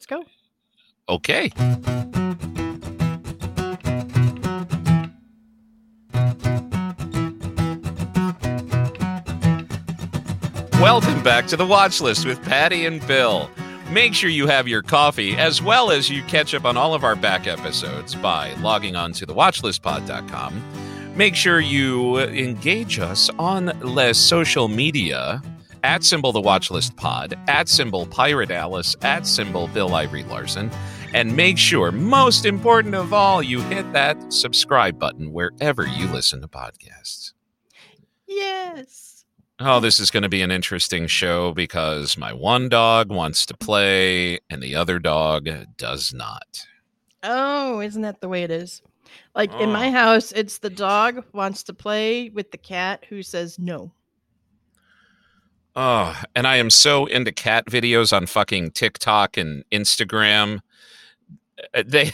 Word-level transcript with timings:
Let's 0.00 0.06
go. 0.06 0.24
Okay. 1.10 1.52
Welcome 10.80 11.22
back 11.22 11.46
to 11.48 11.56
the 11.58 11.66
watch 11.68 12.00
list 12.00 12.24
with 12.24 12.40
Patty 12.42 12.86
and 12.86 13.06
Bill. 13.06 13.50
Make 13.90 14.14
sure 14.14 14.30
you 14.30 14.46
have 14.46 14.66
your 14.66 14.80
coffee 14.80 15.36
as 15.36 15.60
well 15.60 15.90
as 15.90 16.08
you 16.08 16.22
catch 16.22 16.54
up 16.54 16.64
on 16.64 16.78
all 16.78 16.94
of 16.94 17.04
our 17.04 17.16
back 17.16 17.46
episodes 17.46 18.14
by 18.14 18.54
logging 18.54 18.96
on 18.96 19.12
to 19.12 19.26
thewatchlistpod.com. 19.26 21.14
Make 21.14 21.34
sure 21.34 21.60
you 21.60 22.20
engage 22.20 22.98
us 22.98 23.28
on 23.38 23.66
the 23.66 24.14
social 24.14 24.68
media 24.68 25.42
at 25.84 26.04
symbol 26.04 26.32
the 26.32 26.40
watchlist 26.42 26.96
pod, 26.96 27.38
at 27.48 27.68
symbol 27.68 28.06
pirate 28.06 28.50
Alice, 28.50 28.96
at 29.02 29.26
symbol 29.26 29.68
Bill 29.68 29.94
Ivory 29.94 30.24
Larson. 30.24 30.70
And 31.12 31.34
make 31.36 31.58
sure, 31.58 31.90
most 31.90 32.44
important 32.44 32.94
of 32.94 33.12
all, 33.12 33.42
you 33.42 33.60
hit 33.62 33.92
that 33.92 34.32
subscribe 34.32 34.98
button 34.98 35.32
wherever 35.32 35.86
you 35.86 36.06
listen 36.08 36.40
to 36.42 36.48
podcasts. 36.48 37.32
Yes. 38.26 39.24
Oh, 39.58 39.80
this 39.80 39.98
is 40.00 40.10
going 40.10 40.22
to 40.22 40.28
be 40.28 40.40
an 40.42 40.50
interesting 40.50 41.06
show 41.06 41.52
because 41.52 42.16
my 42.16 42.32
one 42.32 42.68
dog 42.68 43.10
wants 43.10 43.44
to 43.46 43.56
play 43.56 44.38
and 44.48 44.62
the 44.62 44.74
other 44.76 44.98
dog 44.98 45.48
does 45.76 46.14
not. 46.14 46.64
Oh, 47.22 47.80
isn't 47.80 48.02
that 48.02 48.20
the 48.20 48.28
way 48.28 48.42
it 48.44 48.50
is? 48.50 48.80
Like 49.34 49.52
in 49.54 49.68
Oh. 49.70 49.72
my 49.72 49.90
house, 49.90 50.32
it's 50.32 50.58
the 50.58 50.70
dog 50.70 51.24
wants 51.32 51.64
to 51.64 51.74
play 51.74 52.30
with 52.30 52.52
the 52.52 52.58
cat 52.58 53.04
who 53.08 53.22
says 53.22 53.58
no. 53.58 53.92
Oh, 55.76 56.20
and 56.34 56.46
I 56.46 56.56
am 56.56 56.70
so 56.70 57.06
into 57.06 57.32
cat 57.32 57.66
videos 57.66 58.14
on 58.16 58.26
fucking 58.26 58.72
TikTok 58.72 59.36
and 59.36 59.64
Instagram. 59.70 60.60
Uh, 61.74 61.82
They 61.86 62.12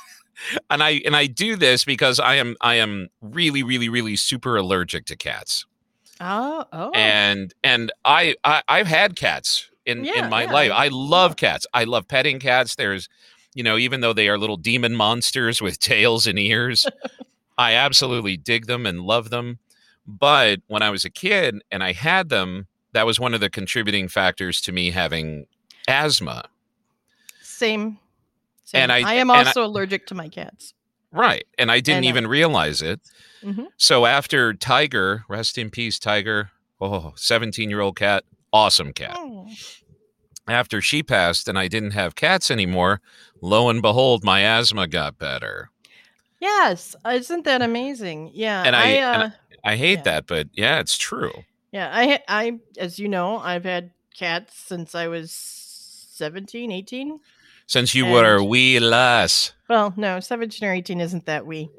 and 0.70 0.82
I 0.82 1.00
and 1.04 1.16
I 1.16 1.26
do 1.26 1.56
this 1.56 1.84
because 1.84 2.20
I 2.20 2.34
am 2.34 2.56
I 2.60 2.74
am 2.76 3.08
really 3.20 3.62
really 3.62 3.88
really 3.88 4.16
super 4.16 4.56
allergic 4.56 5.06
to 5.06 5.16
cats. 5.16 5.66
Oh, 6.20 6.64
oh. 6.72 6.90
and 6.94 7.54
and 7.64 7.90
I, 8.04 8.34
I 8.44 8.62
I've 8.68 8.86
had 8.86 9.16
cats 9.16 9.70
in 9.86 10.04
Yeah, 10.04 10.24
in 10.24 10.30
my 10.30 10.42
yeah. 10.44 10.52
life. 10.52 10.72
I 10.74 10.88
love 10.88 11.36
cats. 11.36 11.66
I 11.72 11.84
love 11.84 12.06
petting 12.08 12.38
cats. 12.40 12.74
There's, 12.74 13.08
you 13.54 13.62
know, 13.62 13.78
even 13.78 14.02
though 14.02 14.12
they 14.12 14.28
are 14.28 14.38
little 14.38 14.58
demon 14.58 14.94
monsters 14.94 15.62
with 15.62 15.78
tails 15.80 16.26
and 16.26 16.38
ears, 16.38 16.86
I 17.56 17.72
absolutely 17.74 18.36
dig 18.36 18.66
them 18.66 18.84
and 18.86 19.00
love 19.00 19.30
them. 19.30 19.58
But 20.06 20.60
when 20.66 20.82
I 20.82 20.90
was 20.90 21.04
a 21.04 21.10
kid 21.10 21.62
and 21.70 21.82
I 21.82 21.92
had 21.92 22.28
them, 22.28 22.66
that 22.92 23.06
was 23.06 23.18
one 23.20 23.34
of 23.34 23.40
the 23.40 23.50
contributing 23.50 24.08
factors 24.08 24.60
to 24.62 24.72
me 24.72 24.90
having 24.90 25.46
asthma. 25.88 26.48
Same. 27.42 27.98
Same. 28.64 28.80
And 28.82 28.92
I- 28.92 29.08
I 29.10 29.14
am 29.14 29.30
and 29.30 29.40
I- 29.40 29.44
also 29.46 29.64
allergic 29.64 30.06
to 30.08 30.14
my 30.14 30.28
cats. 30.28 30.74
Right. 31.12 31.44
And 31.58 31.70
I 31.72 31.80
didn't 31.80 32.02
know. 32.04 32.08
even 32.08 32.26
realize 32.28 32.82
it. 32.82 33.00
Mhm. 33.42 33.66
So 33.76 34.06
after 34.06 34.54
Tiger, 34.54 35.24
rest 35.28 35.58
in 35.58 35.70
peace, 35.70 35.98
Tiger. 35.98 36.52
Oh, 36.80 37.12
17 37.16 37.68
year 37.68 37.80
old 37.80 37.96
cat, 37.96 38.24
awesome 38.52 38.92
cat. 38.92 39.14
Oh. 39.16 39.48
after 40.48 40.80
she 40.80 41.00
passed 41.02 41.46
and 41.46 41.56
I 41.56 41.68
didn't 41.68 41.92
have 41.92 42.16
cats 42.16 42.50
anymore, 42.50 43.00
lo 43.40 43.68
and 43.68 43.80
behold, 43.80 44.24
my 44.24 44.40
asthma 44.40 44.88
got 44.88 45.16
better. 45.16 45.70
Yes, 46.40 46.96
isn't 47.08 47.44
that 47.44 47.62
amazing? 47.62 48.30
Yeah, 48.34 48.62
And 48.64 48.74
I- 48.74 48.80
I, 48.82 48.86
and 48.86 49.22
uh, 49.22 49.36
I 49.62 49.76
hate 49.76 49.98
Yeah. 49.98 50.02
that, 50.04 50.26
but 50.26 50.48
yeah, 50.54 50.80
it's 50.80 50.96
true. 50.98 51.44
Yeah, 51.72 51.90
I, 51.92 52.20
I, 52.28 52.58
as 52.78 52.98
you 52.98 53.08
know, 53.08 53.38
I've 53.38 53.64
had 53.64 53.90
cats 54.14 54.58
since 54.58 54.94
I 54.94 55.08
was 55.08 55.30
17, 55.32 56.70
18. 56.70 57.20
Since 57.66 57.94
you 57.94 58.06
were 58.06 58.36
a 58.36 58.44
wee 58.44 58.80
lass, 58.80 59.52
Well, 59.68 59.94
no, 59.96 60.18
17 60.18 60.68
or 60.68 60.72
18 60.72 61.00
isn't 61.00 61.26
that 61.26 61.46
wee, 61.46 61.70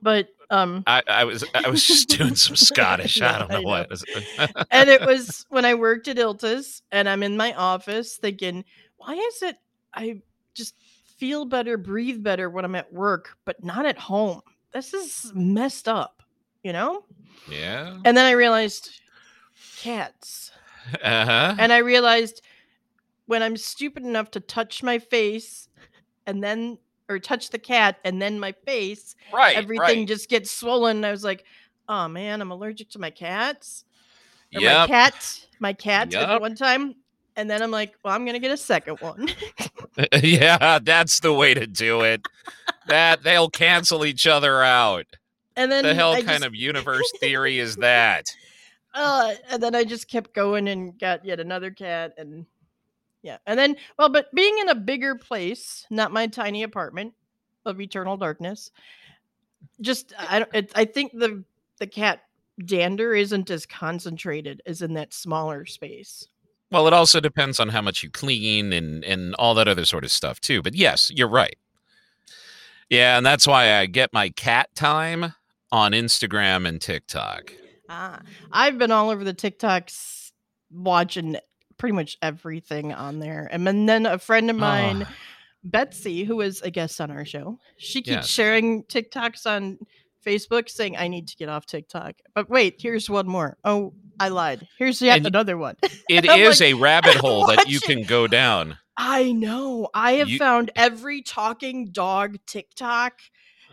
but 0.00 0.28
um, 0.48 0.82
I, 0.86 1.02
I 1.06 1.24
was 1.24 1.44
I 1.54 1.68
was 1.68 1.86
just 1.86 2.08
doing 2.08 2.36
some 2.36 2.56
Scottish. 2.56 3.20
I 3.20 3.38
don't 3.38 3.50
know 3.50 3.58
I 3.58 3.86
what. 3.86 4.02
and 4.70 4.88
it 4.88 5.04
was 5.04 5.44
when 5.50 5.64
I 5.64 5.74
worked 5.74 6.08
at 6.08 6.18
Ilta's 6.18 6.82
and 6.90 7.08
I'm 7.08 7.22
in 7.22 7.36
my 7.36 7.52
office 7.52 8.16
thinking, 8.16 8.64
why 8.96 9.14
is 9.14 9.42
it 9.42 9.58
I 9.92 10.22
just 10.54 10.74
feel 11.18 11.44
better, 11.44 11.76
breathe 11.76 12.22
better 12.22 12.48
when 12.48 12.64
I'm 12.64 12.74
at 12.74 12.92
work, 12.92 13.36
but 13.44 13.62
not 13.62 13.84
at 13.84 13.98
home? 13.98 14.40
This 14.72 14.94
is 14.94 15.32
messed 15.34 15.88
up, 15.88 16.22
you 16.62 16.72
know? 16.72 17.04
yeah. 17.50 17.96
And 18.04 18.16
then 18.16 18.26
I 18.26 18.32
realized 18.32 18.90
cats. 19.86 20.50
Uh 21.02 21.24
huh. 21.24 21.54
And 21.58 21.72
I 21.72 21.78
realized 21.78 22.42
when 23.26 23.42
I'm 23.42 23.56
stupid 23.56 24.04
enough 24.04 24.30
to 24.32 24.40
touch 24.40 24.82
my 24.82 24.98
face 24.98 25.68
and 26.26 26.42
then 26.42 26.78
or 27.08 27.18
touch 27.18 27.50
the 27.50 27.58
cat 27.58 27.96
and 28.04 28.20
then 28.20 28.38
my 28.40 28.52
face, 28.52 29.14
Right. 29.32 29.56
everything 29.56 29.98
Right. 30.00 30.08
just 30.08 30.28
gets 30.28 30.50
swollen. 30.50 30.98
And 30.98 31.06
I 31.06 31.10
was 31.10 31.24
like, 31.24 31.44
oh 31.88 32.08
man, 32.08 32.40
I'm 32.40 32.50
allergic 32.50 32.90
to 32.90 32.98
my 32.98 33.10
cats. 33.10 33.84
Or 34.54 34.60
my 34.60 34.86
cat, 34.86 35.46
my 35.60 35.72
cat 35.72 36.14
at 36.14 36.40
one 36.40 36.54
time. 36.56 36.94
And 37.36 37.50
then 37.50 37.62
I'm 37.62 37.70
like, 37.70 37.94
well, 38.02 38.14
I'm 38.14 38.24
gonna 38.24 38.38
get 38.38 38.50
a 38.50 38.56
second 38.56 39.00
one. 39.00 39.28
yeah, 40.22 40.78
that's 40.82 41.20
the 41.20 41.32
way 41.32 41.52
to 41.54 41.66
do 41.66 42.00
it. 42.02 42.26
that 42.88 43.22
they'll 43.24 43.50
cancel 43.50 44.04
each 44.04 44.26
other 44.26 44.62
out. 44.62 45.06
And 45.56 45.70
then 45.72 45.84
The 45.84 45.94
hell 45.94 46.12
I 46.12 46.16
kind 46.22 46.28
just, 46.42 46.44
of 46.46 46.54
universe 46.54 47.10
theory 47.20 47.58
is 47.58 47.76
that? 47.76 48.26
Uh, 48.96 49.34
and 49.50 49.62
then 49.62 49.74
I 49.74 49.84
just 49.84 50.08
kept 50.08 50.34
going 50.34 50.68
and 50.68 50.98
got 50.98 51.24
yet 51.24 51.38
another 51.38 51.70
cat 51.70 52.14
and 52.16 52.46
yeah. 53.22 53.38
And 53.46 53.58
then 53.58 53.76
well, 53.98 54.08
but 54.08 54.32
being 54.34 54.58
in 54.58 54.68
a 54.68 54.74
bigger 54.74 55.14
place, 55.14 55.86
not 55.90 56.12
my 56.12 56.26
tiny 56.26 56.62
apartment 56.62 57.12
of 57.64 57.80
eternal 57.80 58.16
darkness, 58.16 58.70
just 59.80 60.12
I 60.18 60.38
don't 60.38 60.54
it, 60.54 60.72
I 60.74 60.86
think 60.86 61.12
the 61.12 61.44
the 61.78 61.86
cat 61.86 62.20
dander 62.64 63.14
isn't 63.14 63.50
as 63.50 63.66
concentrated 63.66 64.62
as 64.64 64.80
in 64.80 64.94
that 64.94 65.12
smaller 65.12 65.66
space. 65.66 66.26
Well, 66.70 66.86
it 66.86 66.94
also 66.94 67.20
depends 67.20 67.60
on 67.60 67.68
how 67.68 67.82
much 67.82 68.02
you 68.02 68.10
clean 68.10 68.72
and 68.72 69.04
and 69.04 69.34
all 69.34 69.54
that 69.54 69.68
other 69.68 69.84
sort 69.84 70.04
of 70.04 70.10
stuff 70.10 70.40
too. 70.40 70.62
But 70.62 70.74
yes, 70.74 71.10
you're 71.14 71.28
right. 71.28 71.56
Yeah, 72.88 73.16
and 73.18 73.26
that's 73.26 73.46
why 73.46 73.74
I 73.74 73.86
get 73.86 74.12
my 74.12 74.30
cat 74.30 74.72
time 74.74 75.34
on 75.72 75.92
Instagram 75.92 76.66
and 76.66 76.80
TikTok. 76.80 77.52
Ah, 77.88 78.20
I've 78.52 78.78
been 78.78 78.90
all 78.90 79.10
over 79.10 79.24
the 79.24 79.34
TikToks 79.34 80.30
watching 80.70 81.36
pretty 81.78 81.94
much 81.94 82.16
everything 82.22 82.92
on 82.92 83.18
there. 83.18 83.48
And 83.50 83.66
then- 83.66 84.06
a 84.06 84.18
friend 84.18 84.50
of 84.50 84.56
mine, 84.56 85.04
Ah, 85.08 85.12
Betsy, 85.64 86.24
who 86.24 86.36
was 86.36 86.62
a 86.62 86.70
guest 86.70 87.00
on 87.00 87.10
our 87.10 87.24
show, 87.24 87.58
she 87.76 88.00
keeps 88.00 88.08
Yes. 88.08 88.28
sharing 88.28 88.84
TikToks 88.84 89.46
on 89.46 89.78
Facebook 90.24 90.68
saying, 90.68 90.96
I 90.96 91.08
need 91.08 91.28
to 91.28 91.36
get 91.36 91.48
off 91.48 91.66
TikTok. 91.66 92.14
But 92.34 92.48
wait, 92.50 92.76
here's 92.80 93.08
one 93.10 93.28
more. 93.28 93.56
Oh, 93.64 93.94
I 94.18 94.28
lied. 94.28 94.66
Here's 94.78 95.00
yet 95.02 95.18
And- 95.18 95.26
another 95.26 95.56
one. 95.56 95.76
It 96.08 96.24
is 96.24 96.60
like, 96.60 96.70
a 96.70 96.74
rabbit 96.74 97.14
hole 97.16 97.46
that 97.48 97.68
you 97.68 97.80
can 97.80 98.02
go 98.04 98.26
down. 98.26 98.78
I 98.96 99.32
know. 99.32 99.88
I 99.92 100.12
have 100.14 100.28
You- 100.30 100.38
found 100.38 100.70
every 100.74 101.20
talking 101.22 101.90
dog 101.92 102.38
TikTok 102.46 103.20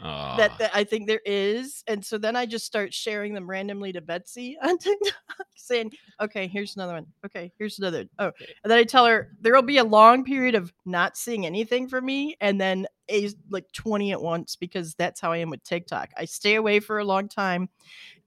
Ah, 0.06 0.36
that, 0.38 0.58
that 0.59 0.72
I 0.74 0.84
think 0.84 1.08
there 1.08 1.22
is. 1.25 1.81
And 1.88 2.03
so 2.03 2.18
then 2.18 2.36
I 2.36 2.46
just 2.46 2.66
start 2.66 2.94
sharing 2.94 3.34
them 3.34 3.50
randomly 3.50 3.94
to 3.94 4.02
Betsy 4.02 4.58
on 4.64 4.78
TikTok, 4.78 5.47
saying, 5.56 5.94
okay, 6.19 6.47
here's 6.47 6.75
another 6.75 6.94
one. 6.94 7.06
Okay, 7.25 7.53
here's 7.58 7.80
another. 7.80 8.06
Oh, 8.19 8.31
and 8.64 8.72
then 8.72 8.78
I 8.78 8.84
tell 8.84 9.06
her 9.06 9.31
there 9.40 9.53
will 9.53 9.62
be 9.62 9.78
a 9.78 9.84
long 9.84 10.25
period 10.25 10.56
of 10.56 10.74
not 10.86 11.16
seeing 11.16 11.46
anything 11.46 11.88
from 11.88 12.06
me 12.06 12.36
and 12.41 12.59
then 12.59 12.86
a 13.09 13.30
like 13.50 13.72
20 13.72 14.12
at 14.12 14.22
once 14.22 14.58
because 14.58 14.94
that's 14.96 15.22
how 15.22 15.31
I 15.31 15.38
am 15.38 15.50
with 15.50 15.64
TikTok. 15.64 16.09
I 16.18 16.25
stay 16.25 16.56
away 16.56 16.81
for 16.81 17.00
a 17.00 17.06
long 17.06 17.30
time 17.30 17.70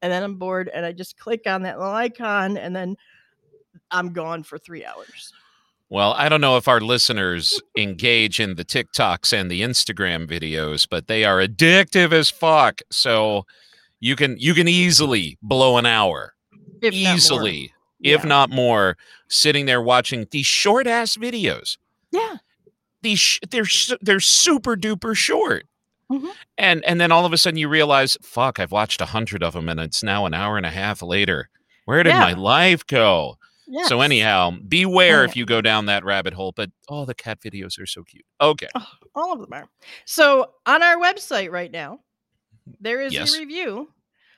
and 0.00 0.10
then 0.10 0.22
I'm 0.22 0.36
bored 0.36 0.70
and 0.72 0.86
I 0.86 0.92
just 0.92 1.18
click 1.18 1.42
on 1.46 1.62
that 1.62 1.78
little 1.78 1.92
icon 1.92 2.56
and 2.56 2.74
then 2.74 2.96
I'm 3.90 4.14
gone 4.14 4.42
for 4.42 4.56
three 4.58 4.84
hours. 4.84 5.32
Well, 5.88 6.12
I 6.14 6.28
don't 6.28 6.40
know 6.40 6.56
if 6.56 6.66
our 6.66 6.80
listeners 6.80 7.60
engage 7.78 8.40
in 8.40 8.56
the 8.56 8.64
TikToks 8.64 9.32
and 9.32 9.50
the 9.50 9.62
Instagram 9.62 10.26
videos, 10.28 10.86
but 10.88 11.06
they 11.06 11.24
are 11.24 11.38
addictive 11.38 12.12
as 12.12 12.28
fuck. 12.28 12.80
So 12.90 13.46
you 14.00 14.16
can 14.16 14.36
you 14.38 14.52
can 14.54 14.66
easily 14.68 15.38
blow 15.42 15.78
an 15.78 15.86
hour 15.86 16.34
If 16.82 16.92
not 16.94 17.16
easily, 17.16 17.72
if 18.02 18.22
Yeah. 18.22 18.28
not 18.28 18.50
more, 18.50 18.96
sitting 19.28 19.66
there 19.66 19.80
watching 19.80 20.26
these 20.30 20.46
short 20.46 20.86
ass 20.88 21.16
videos. 21.16 21.76
Yeah. 22.10 22.36
These 23.02 23.20
sh- 23.20 23.38
they're 23.48 23.64
sh- 23.64 23.92
they're 24.00 24.20
super 24.20 24.76
duper 24.76 25.16
short. 25.16 25.66
Mhm. 26.10 26.30
And 26.58 26.84
and 26.84 27.00
then 27.00 27.12
all 27.12 27.24
of 27.24 27.32
a 27.32 27.38
sudden 27.38 27.58
you 27.58 27.68
realize, 27.68 28.16
fuck, 28.22 28.58
I've 28.58 28.72
watched 28.72 29.00
a 29.00 29.06
hundred 29.06 29.42
of 29.44 29.54
them, 29.54 29.68
and 29.68 29.78
it's 29.78 30.02
now 30.02 30.26
an 30.26 30.34
hour 30.34 30.56
and 30.56 30.66
a 30.66 30.70
half 30.70 31.00
later. 31.00 31.48
Where 31.84 32.02
did 32.02 32.14
my 32.14 32.32
life 32.32 32.84
go? 32.86 33.38
So 33.86 34.00
anyhow, 34.00 34.52
beware 34.68 35.22
Oh, 35.22 35.24
if 35.24 35.36
you 35.36 35.44
go 35.44 35.60
down 35.60 35.86
that 35.86 36.04
rabbit 36.04 36.34
hole. 36.34 36.52
But 36.54 36.70
oh, 36.88 37.04
the 37.04 37.14
cat 37.14 37.40
videos 37.40 37.80
are 37.80 37.86
so 37.86 38.04
cute. 38.04 38.24
Okay, 38.40 38.68
Oh, 38.74 38.86
all 39.14 39.32
of 39.32 39.40
them 39.40 39.52
are. 39.52 39.68
So 40.04 40.52
on 40.66 40.82
our 40.82 40.96
website 40.96 41.50
right 41.50 41.70
now, 41.70 42.00
mm-hmm. 42.68 42.72
there 42.80 43.00
is 43.00 43.12
Yes. 43.12 43.34
a 43.34 43.40
review 43.40 43.88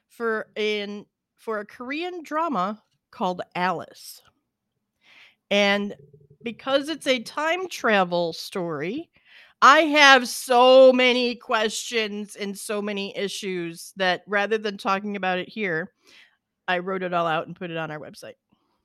for 0.09 0.49
in 0.57 1.05
for 1.37 1.61
a 1.61 1.67
Korean 1.67 2.23
drama 2.23 2.83
called 3.11 3.43
Alice. 3.55 4.23
And 5.51 5.95
because 6.43 6.89
it's 6.89 7.07
a 7.07 7.21
time 7.23 7.69
travel 7.69 8.33
story, 8.33 9.11
I 9.61 9.81
have 9.81 10.29
so 10.29 10.93
many 10.93 11.35
questions 11.35 12.37
and 12.37 12.57
so 12.57 12.81
many 12.81 13.17
issues 13.17 13.93
that 13.97 14.23
rather 14.27 14.57
than 14.59 14.77
talking 14.79 15.17
about 15.17 15.39
it 15.39 15.49
here, 15.49 15.93
I 16.69 16.79
wrote 16.79 17.03
it 17.03 17.13
all 17.15 17.27
out 17.27 17.47
and 17.47 17.57
put 17.57 17.71
it 17.71 17.77
on 17.77 17.91
our 17.91 17.99
website. 17.99 18.35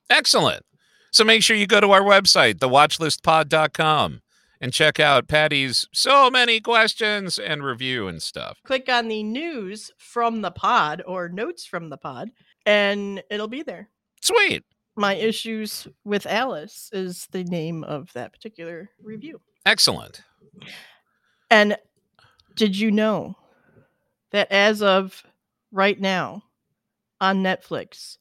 Excellent. 0.09 0.63
So 1.11 1.23
make 1.23 1.43
sure 1.43 1.55
you 1.55 1.67
go 1.67 1.79
to 1.79 1.91
our 1.91 2.01
website, 2.01 2.55
thewatchlistpod.com, 2.55 4.21
and 4.59 4.73
check 4.73 4.99
out 4.99 5.27
Patty's 5.27 5.87
so 5.93 6.29
many 6.31 6.59
questions 6.59 7.37
and 7.37 7.63
review 7.63 8.07
and 8.07 8.21
stuff. 8.21 8.57
Click 8.65 8.89
on 8.89 9.07
the 9.09 9.21
news 9.21 9.91
from 9.97 10.41
the 10.41 10.51
pod 10.51 11.03
or 11.05 11.29
notes 11.29 11.65
from 11.65 11.89
the 11.89 11.97
pod, 11.97 12.31
and 12.65 13.21
it'll 13.29 13.47
be 13.47 13.61
there. 13.61 13.89
Sweet. 14.21 14.63
My 14.95 15.15
issues 15.15 15.87
with 16.03 16.25
Alice 16.25 16.89
is 16.93 17.27
the 17.31 17.43
name 17.43 17.83
of 17.83 18.11
that 18.13 18.31
particular 18.31 18.89
review. 19.03 19.41
Excellent. 19.65 20.21
And 21.49 21.77
did 22.55 22.77
you 22.77 22.91
know 22.91 23.35
that 24.31 24.51
as 24.51 24.81
of 24.81 25.23
right 25.71 25.99
now 25.99 26.43
on 27.19 27.43
Netflix, 27.43 28.17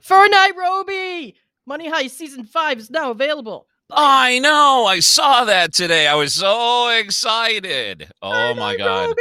for 0.00 0.28
Nairobi, 0.28 1.34
Money 1.66 1.90
Heist 1.90 2.10
season 2.10 2.44
five 2.44 2.78
is 2.78 2.90
now 2.90 3.10
available. 3.10 3.66
I 3.90 4.38
know. 4.38 4.86
I 4.86 5.00
saw 5.00 5.44
that 5.44 5.72
today. 5.72 6.06
I 6.06 6.14
was 6.14 6.34
so 6.34 6.88
excited. 6.88 8.10
Oh 8.22 8.54
my 8.54 8.76
god. 8.76 9.14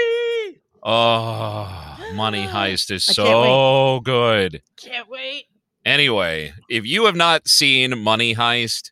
Oh, 0.81 1.97
Money 2.13 2.45
Heist 2.47 2.91
is 2.91 3.05
can't 3.05 3.15
so 3.15 3.99
good. 4.03 4.61
Can't 4.77 5.09
wait. 5.09 5.45
Anyway, 5.85 6.53
if 6.69 6.85
you 6.85 7.05
have 7.05 7.15
not 7.15 7.47
seen 7.47 7.99
Money 7.99 8.35
Heist, 8.35 8.91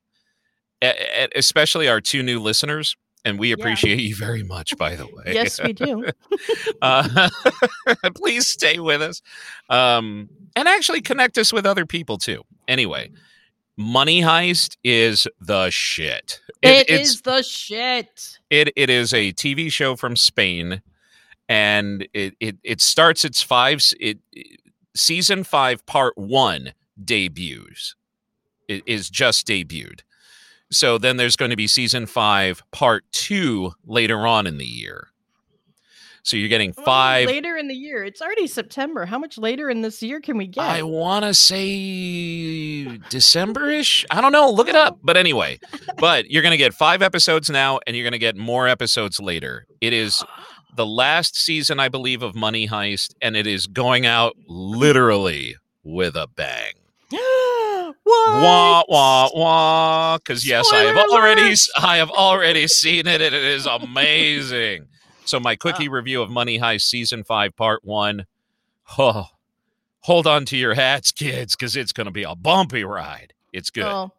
especially 1.35 1.87
our 1.87 2.01
two 2.01 2.21
new 2.23 2.39
listeners, 2.39 2.95
and 3.23 3.39
we 3.39 3.51
appreciate 3.51 3.99
you 3.99 4.15
very 4.15 4.43
much, 4.43 4.75
by 4.77 4.95
the 4.95 5.05
way. 5.05 5.33
Yes, 5.33 5.61
we 5.61 5.73
do. 5.73 6.05
uh, 6.81 7.29
please 8.15 8.47
stay 8.47 8.79
with 8.79 9.01
us 9.01 9.21
um, 9.69 10.29
and 10.55 10.67
actually 10.67 11.01
connect 11.01 11.37
us 11.37 11.53
with 11.53 11.65
other 11.65 11.85
people 11.85 12.17
too. 12.17 12.43
Anyway, 12.67 13.11
Money 13.77 14.21
Heist 14.21 14.77
is 14.83 15.27
the 15.39 15.69
shit. 15.69 16.39
it 16.61 16.89
it's, 16.89 17.09
is 17.11 17.21
the 17.21 17.41
shit. 17.41 18.39
it 18.49 18.71
it 18.75 18.89
is 18.89 19.13
a 19.13 19.33
TV 19.33 19.71
show 19.71 19.95
from 19.95 20.15
Spain, 20.15 20.81
and 21.47 22.07
it 22.13 22.35
it 22.39 22.57
it 22.63 22.81
starts 22.81 23.23
its 23.23 23.41
five 23.41 23.81
it, 23.99 24.19
it- 24.31 24.59
season 24.95 25.43
five 25.43 25.85
part 25.85 26.17
one 26.17 26.73
debuts. 27.03 27.95
It 28.67 28.83
is 28.85 29.09
just 29.09 29.47
debuted. 29.47 30.01
So 30.71 30.97
then 30.97 31.17
there's 31.17 31.35
going 31.35 31.51
to 31.51 31.57
be 31.57 31.67
season 31.67 32.05
five 32.05 32.63
part 32.71 33.03
two 33.11 33.73
later 33.85 34.25
on 34.25 34.47
in 34.47 34.57
the 34.57 34.65
year. 34.65 35.09
So 36.23 36.37
you're 36.37 36.49
getting 36.49 36.73
Well, 36.77 36.85
five. 36.85 37.27
later 37.27 37.57
in 37.57 37.67
the 37.67 37.73
year. 37.75 38.03
It's 38.03 38.21
already 38.21 38.45
September. 38.47 39.05
How 39.05 39.17
much 39.17 39.37
later 39.37 39.69
in 39.69 39.81
this 39.81 40.03
year 40.03 40.21
can 40.21 40.37
we 40.37 40.45
get? 40.45 40.63
I 40.63 40.83
want 40.83 41.25
to 41.25 41.33
say 41.33 42.85
December-ish. 43.09 44.05
I 44.11 44.21
don't 44.21 44.31
know. 44.31 44.49
Look 44.51 44.67
it 44.67 44.75
up. 44.75 44.99
But 45.03 45.17
anyway, 45.17 45.59
but 45.97 46.29
you're 46.29 46.43
going 46.43 46.51
to 46.51 46.57
get 46.57 46.75
five 46.75 47.01
episodes 47.01 47.49
now, 47.49 47.79
and 47.87 47.95
you're 47.95 48.03
going 48.03 48.11
to 48.11 48.19
get 48.19 48.37
more 48.37 48.67
episodes 48.67 49.19
later. 49.19 49.65
It 49.81 49.93
is 49.93 50.23
the 50.75 50.85
last 50.85 51.35
season, 51.35 51.79
I 51.79 51.89
believe, 51.89 52.21
of 52.21 52.35
Money 52.35 52.67
Heist, 52.67 53.15
and 53.21 53.35
it 53.35 53.47
is 53.47 53.65
going 53.65 54.05
out 54.05 54.35
literally 54.47 55.55
with 55.83 56.15
a 56.15 56.27
bang. 56.27 56.73
what? 58.11 58.43
Wah 58.43 58.83
wah 58.87 59.29
wah! 59.33 60.17
Because 60.17 60.47
yes, 60.47 60.71
I 60.71 60.83
have 60.83 60.95
Spoiler 60.95 61.19
already, 61.21 61.41
alert! 61.41 61.59
I 61.77 61.97
have 61.97 62.09
already 62.11 62.67
seen 62.67 63.07
it, 63.07 63.21
and 63.21 63.33
it 63.33 63.33
is 63.33 63.65
amazing. 63.65 64.87
So 65.25 65.39
my 65.39 65.53
uh. 65.53 65.57
quickie 65.57 65.89
review 65.89 66.21
of 66.21 66.29
Money 66.29 66.59
Heist 66.59 66.83
season 66.83 67.23
five, 67.23 67.55
part 67.55 67.83
one. 67.83 68.25
Oh, 68.97 69.27
hold 70.01 70.27
on 70.27 70.45
to 70.45 70.57
your 70.57 70.73
hats, 70.73 71.11
kids, 71.11 71.55
because 71.55 71.75
it's 71.75 71.93
going 71.93 72.05
to 72.05 72.11
be 72.11 72.23
a 72.23 72.35
bumpy 72.35 72.83
ride. 72.83 73.33
It's 73.53 73.69
good. 73.69 73.85
Well, 73.85 74.13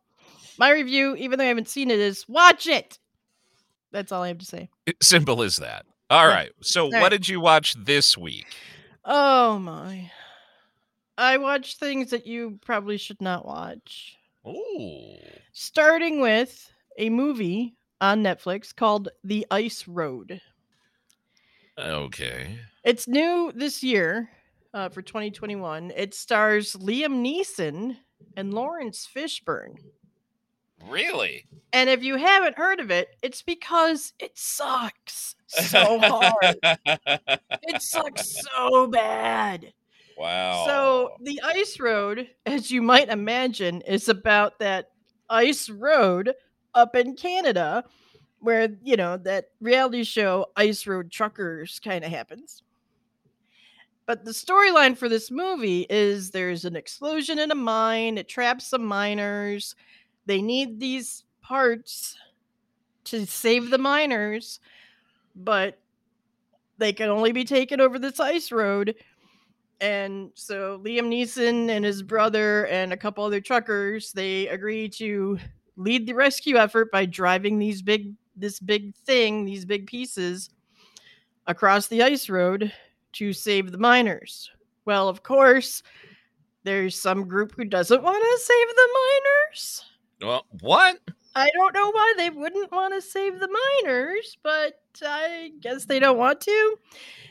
my 0.58 0.70
review, 0.70 1.14
even 1.16 1.38
though 1.38 1.44
I 1.44 1.48
haven't 1.48 1.68
seen 1.68 1.90
it, 1.90 1.98
is 1.98 2.26
watch 2.28 2.66
it. 2.66 2.98
That's 3.90 4.12
all 4.12 4.22
I 4.22 4.28
have 4.28 4.38
to 4.38 4.46
say. 4.46 4.70
Eh, 4.86 4.92
simple 5.02 5.42
as 5.42 5.56
that. 5.56 5.84
All 6.08 6.26
right. 6.26 6.50
So, 6.62 6.86
what 6.86 6.94
right. 6.94 7.10
did 7.10 7.28
you 7.28 7.40
watch 7.40 7.74
this 7.74 8.16
week? 8.16 8.46
Oh 9.04 9.58
my. 9.58 10.10
I 11.22 11.36
watch 11.36 11.76
things 11.76 12.10
that 12.10 12.26
you 12.26 12.58
probably 12.62 12.96
should 12.96 13.20
not 13.20 13.46
watch. 13.46 14.18
Ooh. 14.44 15.14
Starting 15.52 16.20
with 16.20 16.68
a 16.98 17.10
movie 17.10 17.76
on 18.00 18.24
Netflix 18.24 18.74
called 18.74 19.08
The 19.22 19.46
Ice 19.48 19.86
Road. 19.86 20.40
Okay. 21.78 22.58
It's 22.82 23.06
new 23.06 23.52
this 23.54 23.84
year 23.84 24.30
uh, 24.74 24.88
for 24.88 25.00
2021. 25.00 25.92
It 25.94 26.12
stars 26.12 26.72
Liam 26.74 27.24
Neeson 27.24 27.98
and 28.36 28.52
Laurence 28.52 29.08
Fishburne. 29.14 29.76
Really? 30.88 31.46
And 31.72 31.88
if 31.88 32.02
you 32.02 32.16
haven't 32.16 32.58
heard 32.58 32.80
of 32.80 32.90
it, 32.90 33.14
it's 33.22 33.42
because 33.42 34.12
it 34.18 34.36
sucks 34.36 35.36
so 35.46 36.00
hard. 36.00 36.56
it 37.62 37.80
sucks 37.80 38.42
so 38.58 38.88
bad. 38.88 39.72
Wow. 40.16 40.64
So, 40.66 41.16
the 41.22 41.40
ice 41.42 41.78
road, 41.80 42.28
as 42.46 42.70
you 42.70 42.82
might 42.82 43.08
imagine, 43.08 43.80
is 43.82 44.08
about 44.08 44.58
that 44.58 44.90
ice 45.28 45.68
road 45.68 46.32
up 46.74 46.94
in 46.96 47.16
Canada 47.16 47.84
where, 48.40 48.68
you 48.82 48.96
know, 48.96 49.16
that 49.18 49.46
reality 49.60 50.02
show 50.02 50.46
Ice 50.56 50.86
Road 50.86 51.10
Truckers 51.10 51.78
kind 51.78 52.04
of 52.04 52.10
happens. 52.10 52.62
But 54.04 54.24
the 54.24 54.32
storyline 54.32 54.96
for 54.96 55.08
this 55.08 55.30
movie 55.30 55.86
is 55.88 56.30
there's 56.30 56.64
an 56.64 56.74
explosion 56.74 57.38
in 57.38 57.52
a 57.52 57.54
mine, 57.54 58.18
it 58.18 58.28
traps 58.28 58.66
some 58.66 58.84
miners. 58.84 59.76
They 60.26 60.42
need 60.42 60.80
these 60.80 61.24
parts 61.40 62.16
to 63.04 63.26
save 63.26 63.70
the 63.70 63.78
miners, 63.78 64.58
but 65.36 65.78
they 66.78 66.92
can 66.92 67.10
only 67.10 67.30
be 67.30 67.44
taken 67.44 67.80
over 67.80 67.98
this 67.98 68.18
ice 68.18 68.50
road. 68.50 68.96
And 69.82 70.30
so 70.34 70.80
Liam 70.84 71.08
Neeson 71.08 71.68
and 71.68 71.84
his 71.84 72.04
brother 72.04 72.66
and 72.68 72.92
a 72.92 72.96
couple 72.96 73.24
other 73.24 73.40
truckers, 73.40 74.12
they 74.12 74.46
agree 74.46 74.88
to 74.90 75.38
lead 75.76 76.06
the 76.06 76.14
rescue 76.14 76.56
effort 76.56 76.92
by 76.92 77.04
driving 77.04 77.58
these 77.58 77.82
big 77.82 78.14
this 78.36 78.60
big 78.60 78.94
thing, 79.04 79.44
these 79.44 79.64
big 79.64 79.86
pieces 79.86 80.50
across 81.48 81.88
the 81.88 82.02
ice 82.02 82.30
road 82.30 82.72
to 83.14 83.32
save 83.32 83.72
the 83.72 83.78
miners. 83.78 84.50
Well, 84.84 85.08
of 85.08 85.24
course, 85.24 85.82
there's 86.62 86.98
some 86.98 87.28
group 87.28 87.52
who 87.56 87.64
doesn't 87.64 88.02
want 88.02 88.22
to 88.22 88.38
save 88.40 88.68
the 88.68 88.88
miners. 88.94 89.84
Well, 90.22 90.46
what? 90.60 91.00
I 91.34 91.48
don't 91.54 91.74
know 91.74 91.90
why 91.90 92.14
they 92.16 92.30
wouldn't 92.30 92.72
want 92.72 92.94
to 92.94 93.00
save 93.00 93.40
the 93.40 93.48
miners, 93.84 94.36
but 94.42 94.80
I 95.02 95.52
guess 95.60 95.86
they 95.86 95.98
don't 95.98 96.18
want 96.18 96.40
to. 96.42 96.76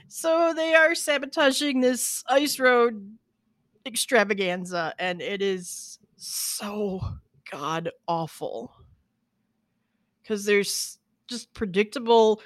So 0.07 0.53
they 0.55 0.75
are 0.75 0.95
sabotaging 0.95 1.81
this 1.81 2.23
ice 2.29 2.59
road 2.59 3.17
extravaganza, 3.85 4.93
and 4.99 5.21
it 5.21 5.41
is 5.41 5.99
so 6.17 7.01
god 7.51 7.91
awful. 8.07 8.73
Because 10.21 10.45
there's 10.45 10.99
just 11.27 11.53
predictable 11.53 12.41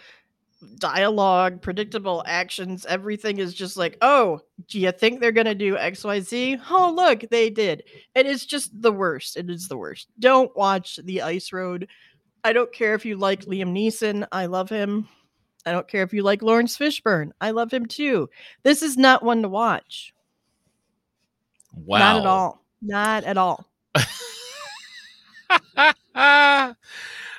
dialogue, 0.77 1.61
predictable 1.61 2.23
actions. 2.25 2.85
Everything 2.85 3.39
is 3.39 3.53
just 3.53 3.77
like, 3.77 3.97
oh, 4.01 4.41
do 4.67 4.79
you 4.79 4.91
think 4.91 5.19
they're 5.19 5.31
going 5.31 5.45
to 5.45 5.55
do 5.55 5.75
XYZ? 5.75 6.61
Oh, 6.69 6.93
look, 6.95 7.29
they 7.29 7.49
did. 7.49 7.83
It 8.13 8.25
is 8.25 8.45
just 8.45 8.81
the 8.81 8.91
worst. 8.91 9.37
It 9.37 9.49
is 9.49 9.67
the 9.67 9.77
worst. 9.77 10.07
Don't 10.19 10.55
watch 10.55 10.99
The 11.03 11.21
Ice 11.21 11.51
Road. 11.51 11.87
I 12.43 12.53
don't 12.53 12.71
care 12.71 12.93
if 12.93 13.05
you 13.05 13.17
like 13.17 13.45
Liam 13.45 13.73
Neeson. 13.73 14.27
I 14.31 14.45
love 14.45 14.69
him. 14.69 15.07
I 15.65 15.71
don't 15.71 15.87
care 15.87 16.03
if 16.03 16.13
you 16.13 16.21
like 16.21 16.43
Laurence 16.43 16.77
Fishburne. 16.77 17.31
I 17.41 17.51
love 17.51 17.73
him 17.73 17.87
too. 17.87 18.29
This 18.63 18.83
is 18.83 18.97
not 18.97 19.23
one 19.23 19.41
to 19.41 19.49
watch. 19.49 20.13
Wow. 21.73 21.99
Not 21.99 22.17
at 22.17 22.25
all. 22.25 22.65
Not 22.81 23.23
at 23.23 23.37
all. 23.37 23.67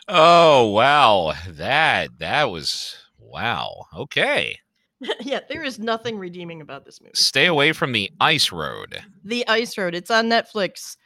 oh 0.08 0.66
wow, 0.66 1.34
that 1.48 2.18
that 2.18 2.50
was 2.50 2.96
wow. 3.30 3.86
Okay, 3.94 4.58
yeah, 5.20 5.40
there 5.48 5.64
is 5.64 5.78
nothing 5.78 6.18
redeeming 6.18 6.60
about 6.60 6.84
this 6.84 7.00
movie. 7.00 7.12
stay 7.14 7.46
away 7.46 7.72
from 7.72 7.92
the 7.92 8.10
ice 8.20 8.52
road. 8.52 9.02
The 9.24 9.46
Ice 9.48 9.76
Road. 9.76 9.94
It's 9.94 10.10
on 10.10 10.28
Netflix. 10.28 10.96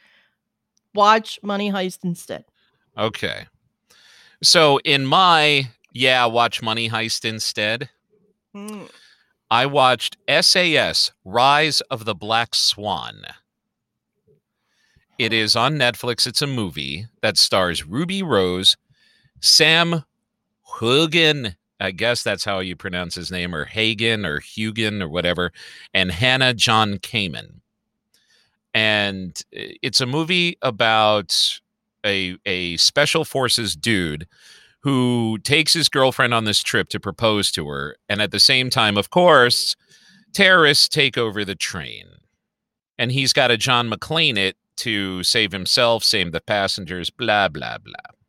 Watch 0.93 1.39
Money 1.41 1.71
Heist 1.71 1.99
instead. 2.03 2.45
Okay, 2.97 3.45
so 4.43 4.79
in 4.83 5.05
my 5.05 5.69
yeah, 5.93 6.25
watch 6.25 6.61
Money 6.61 6.89
Heist 6.89 7.25
instead. 7.25 7.89
Hmm. 8.53 8.83
I 9.49 9.65
watched 9.65 10.15
SAS 10.29 11.11
Rise 11.25 11.81
of 11.91 12.05
the 12.05 12.15
Black 12.15 12.55
Swan. 12.55 13.23
It 15.19 15.33
is 15.33 15.55
on 15.55 15.75
Netflix. 15.75 16.25
It's 16.25 16.41
a 16.41 16.47
movie 16.47 17.05
that 17.21 17.37
stars 17.37 17.85
Ruby 17.85 18.23
Rose, 18.23 18.77
Sam 19.41 20.03
Heughan, 20.79 21.55
I 21.81 21.91
guess 21.91 22.21
that's 22.23 22.45
how 22.45 22.59
you 22.59 22.75
pronounce 22.75 23.15
his 23.15 23.31
name, 23.31 23.55
or 23.55 23.65
Hagen 23.65 24.25
or 24.25 24.39
Hugan 24.39 25.01
or 25.01 25.09
whatever, 25.09 25.51
and 25.93 26.11
Hannah 26.11 26.53
John 26.53 26.99
Kamen. 26.99 27.61
And 28.73 29.41
uh, 29.55 29.75
it's 29.81 29.99
a 29.99 30.05
movie 30.05 30.57
about 30.61 31.59
a 32.05 32.37
a 32.45 32.77
special 32.77 33.25
forces 33.25 33.75
dude 33.75 34.27
who 34.83 35.37
takes 35.43 35.73
his 35.73 35.89
girlfriend 35.89 36.33
on 36.33 36.45
this 36.45 36.63
trip 36.63 36.89
to 36.89 36.99
propose 36.99 37.51
to 37.51 37.67
her, 37.67 37.97
and 38.07 38.21
at 38.21 38.31
the 38.31 38.39
same 38.39 38.69
time, 38.69 38.97
of 38.97 39.09
course, 39.09 39.75
terrorists 40.33 40.87
take 40.87 41.17
over 41.17 41.43
the 41.43 41.55
train, 41.55 42.05
and 42.97 43.11
he's 43.11 43.33
got 43.33 43.51
a 43.51 43.57
John 43.57 43.89
McClane 43.89 44.37
it 44.37 44.55
to 44.77 45.23
save 45.23 45.51
himself, 45.51 46.03
save 46.03 46.31
the 46.31 46.41
passengers, 46.41 47.09
blah 47.09 47.47
blah 47.47 47.77
blah. 47.79 48.20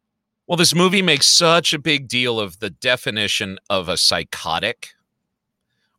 Well, 0.46 0.56
this 0.56 0.74
movie 0.74 1.02
makes 1.02 1.26
such 1.26 1.72
a 1.72 1.78
big 1.78 2.08
deal 2.08 2.40
of 2.40 2.58
the 2.58 2.70
definition 2.70 3.58
of 3.70 3.88
a 3.88 3.96
psychotic 3.96 4.90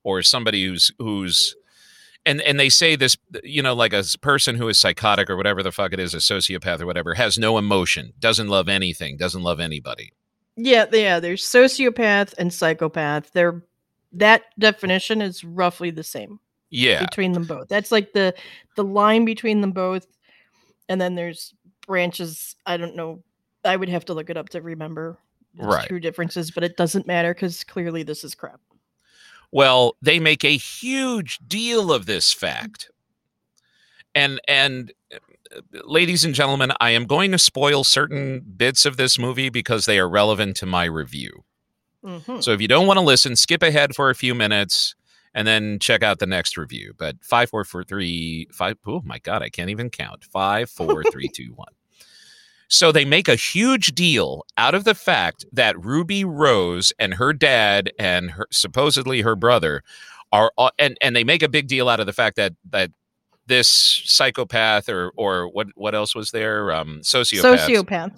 or 0.04 0.22
somebody 0.22 0.66
who's 0.66 0.92
who's 1.00 1.56
and 2.26 2.42
and 2.42 2.60
they 2.60 2.70
say 2.70 2.96
this 2.96 3.16
you 3.44 3.62
know 3.62 3.74
like 3.74 3.94
a 3.94 4.04
person 4.22 4.56
who 4.56 4.68
is 4.68 4.80
psychotic 4.80 5.30
or 5.30 5.38
whatever 5.38 5.64
the 5.64 5.72
fuck 5.72 5.94
it 5.94 6.00
is 6.00 6.14
a 6.14 6.18
sociopath 6.18 6.82
or 6.82 6.86
whatever 6.86 7.14
has 7.14 7.38
no 7.38 7.58
emotion 7.58 8.14
doesn't 8.20 8.50
love 8.50 8.68
anything 8.68 9.18
doesn't 9.18 9.44
love 9.44 9.60
anybody. 9.60 10.12
Yeah 10.58 10.86
yeah 10.92 11.20
there's 11.20 11.44
sociopath 11.44 12.34
and 12.38 12.54
psychopath. 12.54 13.32
They're 13.32 13.64
that 14.12 14.44
definition 14.60 15.22
is 15.22 15.44
roughly 15.44 15.90
the 15.90 16.04
same 16.04 16.40
yeah. 16.70 17.04
between 17.04 17.32
them 17.32 17.46
both. 17.46 17.68
That's 17.70 17.92
like 17.92 18.14
the 18.14 18.36
the 18.76 18.84
line 18.84 19.26
between 19.26 19.62
them 19.62 19.72
both 19.72 20.06
and 20.90 21.00
then 21.00 21.16
there's 21.16 21.54
branches 21.86 22.56
i 22.66 22.78
don't 22.78 22.96
know 22.96 23.22
i 23.66 23.76
would 23.76 23.90
have 23.90 24.06
to 24.06 24.14
look 24.14 24.30
it 24.30 24.38
up 24.38 24.50
to 24.50 24.62
remember 24.62 25.18
the 25.56 25.66
Right. 25.66 25.88
true 25.88 26.00
differences 26.00 26.50
but 26.52 26.64
it 26.64 26.78
doesn't 26.78 27.06
matter 27.08 27.34
because 27.34 27.64
clearly 27.64 28.04
this 28.04 28.24
is 28.24 28.34
crap 28.36 28.60
Well, 29.52 29.96
they 30.02 30.20
make 30.20 30.44
a 30.44 30.58
huge 30.58 31.38
deal 31.48 31.94
of 31.94 32.08
this 32.08 32.34
fact. 32.34 32.90
And 34.16 34.40
and 34.48 34.92
uh, 35.14 35.18
ladies 35.86 36.26
and 36.26 36.34
gentlemen, 36.34 36.72
I 36.80 36.90
am 36.92 37.06
going 37.06 37.32
to 37.32 37.38
spoil 37.40 37.84
certain 37.84 38.40
bits 38.58 38.86
of 38.86 38.98
this 38.98 39.20
movie 39.20 39.50
because 39.50 39.86
they 39.86 40.00
are 40.00 40.10
relevant 40.10 40.56
to 40.58 40.66
my 40.66 40.86
review. 40.86 41.44
Mhm. 42.04 42.44
So 42.44 42.52
if 42.52 42.62
you 42.62 42.68
don't 42.68 42.88
want 42.88 42.98
to 42.98 43.06
listen, 43.06 43.36
skip 43.36 43.62
ahead 43.64 43.96
for 43.96 44.10
a 44.10 44.16
few 44.16 44.34
minutes 44.36 44.96
and 45.36 45.48
then 45.48 45.78
check 45.80 46.02
out 46.04 46.18
the 46.20 46.26
next 46.26 46.58
review. 46.58 46.94
But 46.98 47.18
five, 47.24 47.50
four, 47.52 47.64
four, 47.64 47.84
three, 47.84 48.48
five. 48.52 48.78
Oh 48.88 49.02
my 49.06 49.20
God, 49.20 49.42
I 49.44 49.50
can't 49.50 49.70
even 49.70 49.90
count. 49.92 50.26
Five, 50.26 50.70
four, 50.70 51.04
three, 51.12 51.28
two, 51.28 51.54
one. 51.56 51.74
So 52.74 52.92
they 52.92 53.06
make 53.06 53.28
a 53.28 53.36
huge 53.36 53.94
deal 53.94 54.48
out 54.58 54.74
of 54.74 54.84
the 54.84 54.96
fact 54.96 55.46
that 55.54 55.80
Ruby 55.86 56.26
Rose 56.26 56.92
and 56.98 57.14
her 57.14 57.32
dad 57.32 57.92
and 58.00 58.32
her 58.32 58.48
supposedly 58.50 59.22
her 59.22 59.36
brother 59.36 59.84
are 60.32 60.52
and 60.80 60.98
and 61.00 61.16
they 61.16 61.24
make 61.24 61.44
a 61.44 61.48
big 61.48 61.68
deal 61.68 61.88
out 61.88 62.00
of 62.00 62.08
the 62.08 62.14
fact 62.14 62.36
that 62.38 62.54
that 62.72 62.90
this 63.46 63.70
psychopath 64.06 64.90
or 64.90 65.12
or 65.16 65.50
what 65.50 65.68
what 65.76 65.94
else 65.94 66.16
was 66.16 66.32
there 66.32 66.72
um 66.72 67.02
sociopath 67.04 67.60
sociopath 67.60 68.18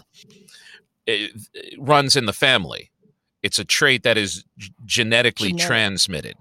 it, 1.05 1.31
it 1.53 1.77
runs 1.77 2.15
in 2.15 2.25
the 2.25 2.31
family. 2.31 2.91
It's 3.43 3.59
a 3.59 3.65
trait 3.65 4.03
that 4.03 4.17
is 4.17 4.45
genetically 4.85 5.50
Genetic. 5.50 5.67
transmitted. 5.67 6.35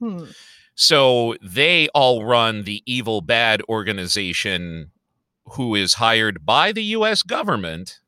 Hmm. 0.00 0.24
So 0.74 1.36
they 1.42 1.88
all 1.94 2.24
run 2.24 2.62
the 2.62 2.82
evil 2.86 3.20
bad 3.20 3.60
organization 3.68 4.90
who 5.54 5.74
is 5.74 5.94
hired 5.94 6.44
by 6.44 6.72
the 6.72 6.82
US 6.96 7.22
government 7.22 8.00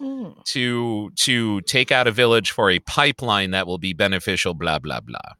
Mm. 0.00 0.44
to 0.46 1.10
to 1.16 1.60
take 1.62 1.92
out 1.92 2.08
a 2.08 2.10
village 2.10 2.50
for 2.50 2.68
a 2.68 2.80
pipeline 2.80 3.52
that 3.52 3.64
will 3.66 3.78
be 3.78 3.92
beneficial 3.92 4.52
blah 4.52 4.80
blah 4.80 4.98
blah. 5.00 5.34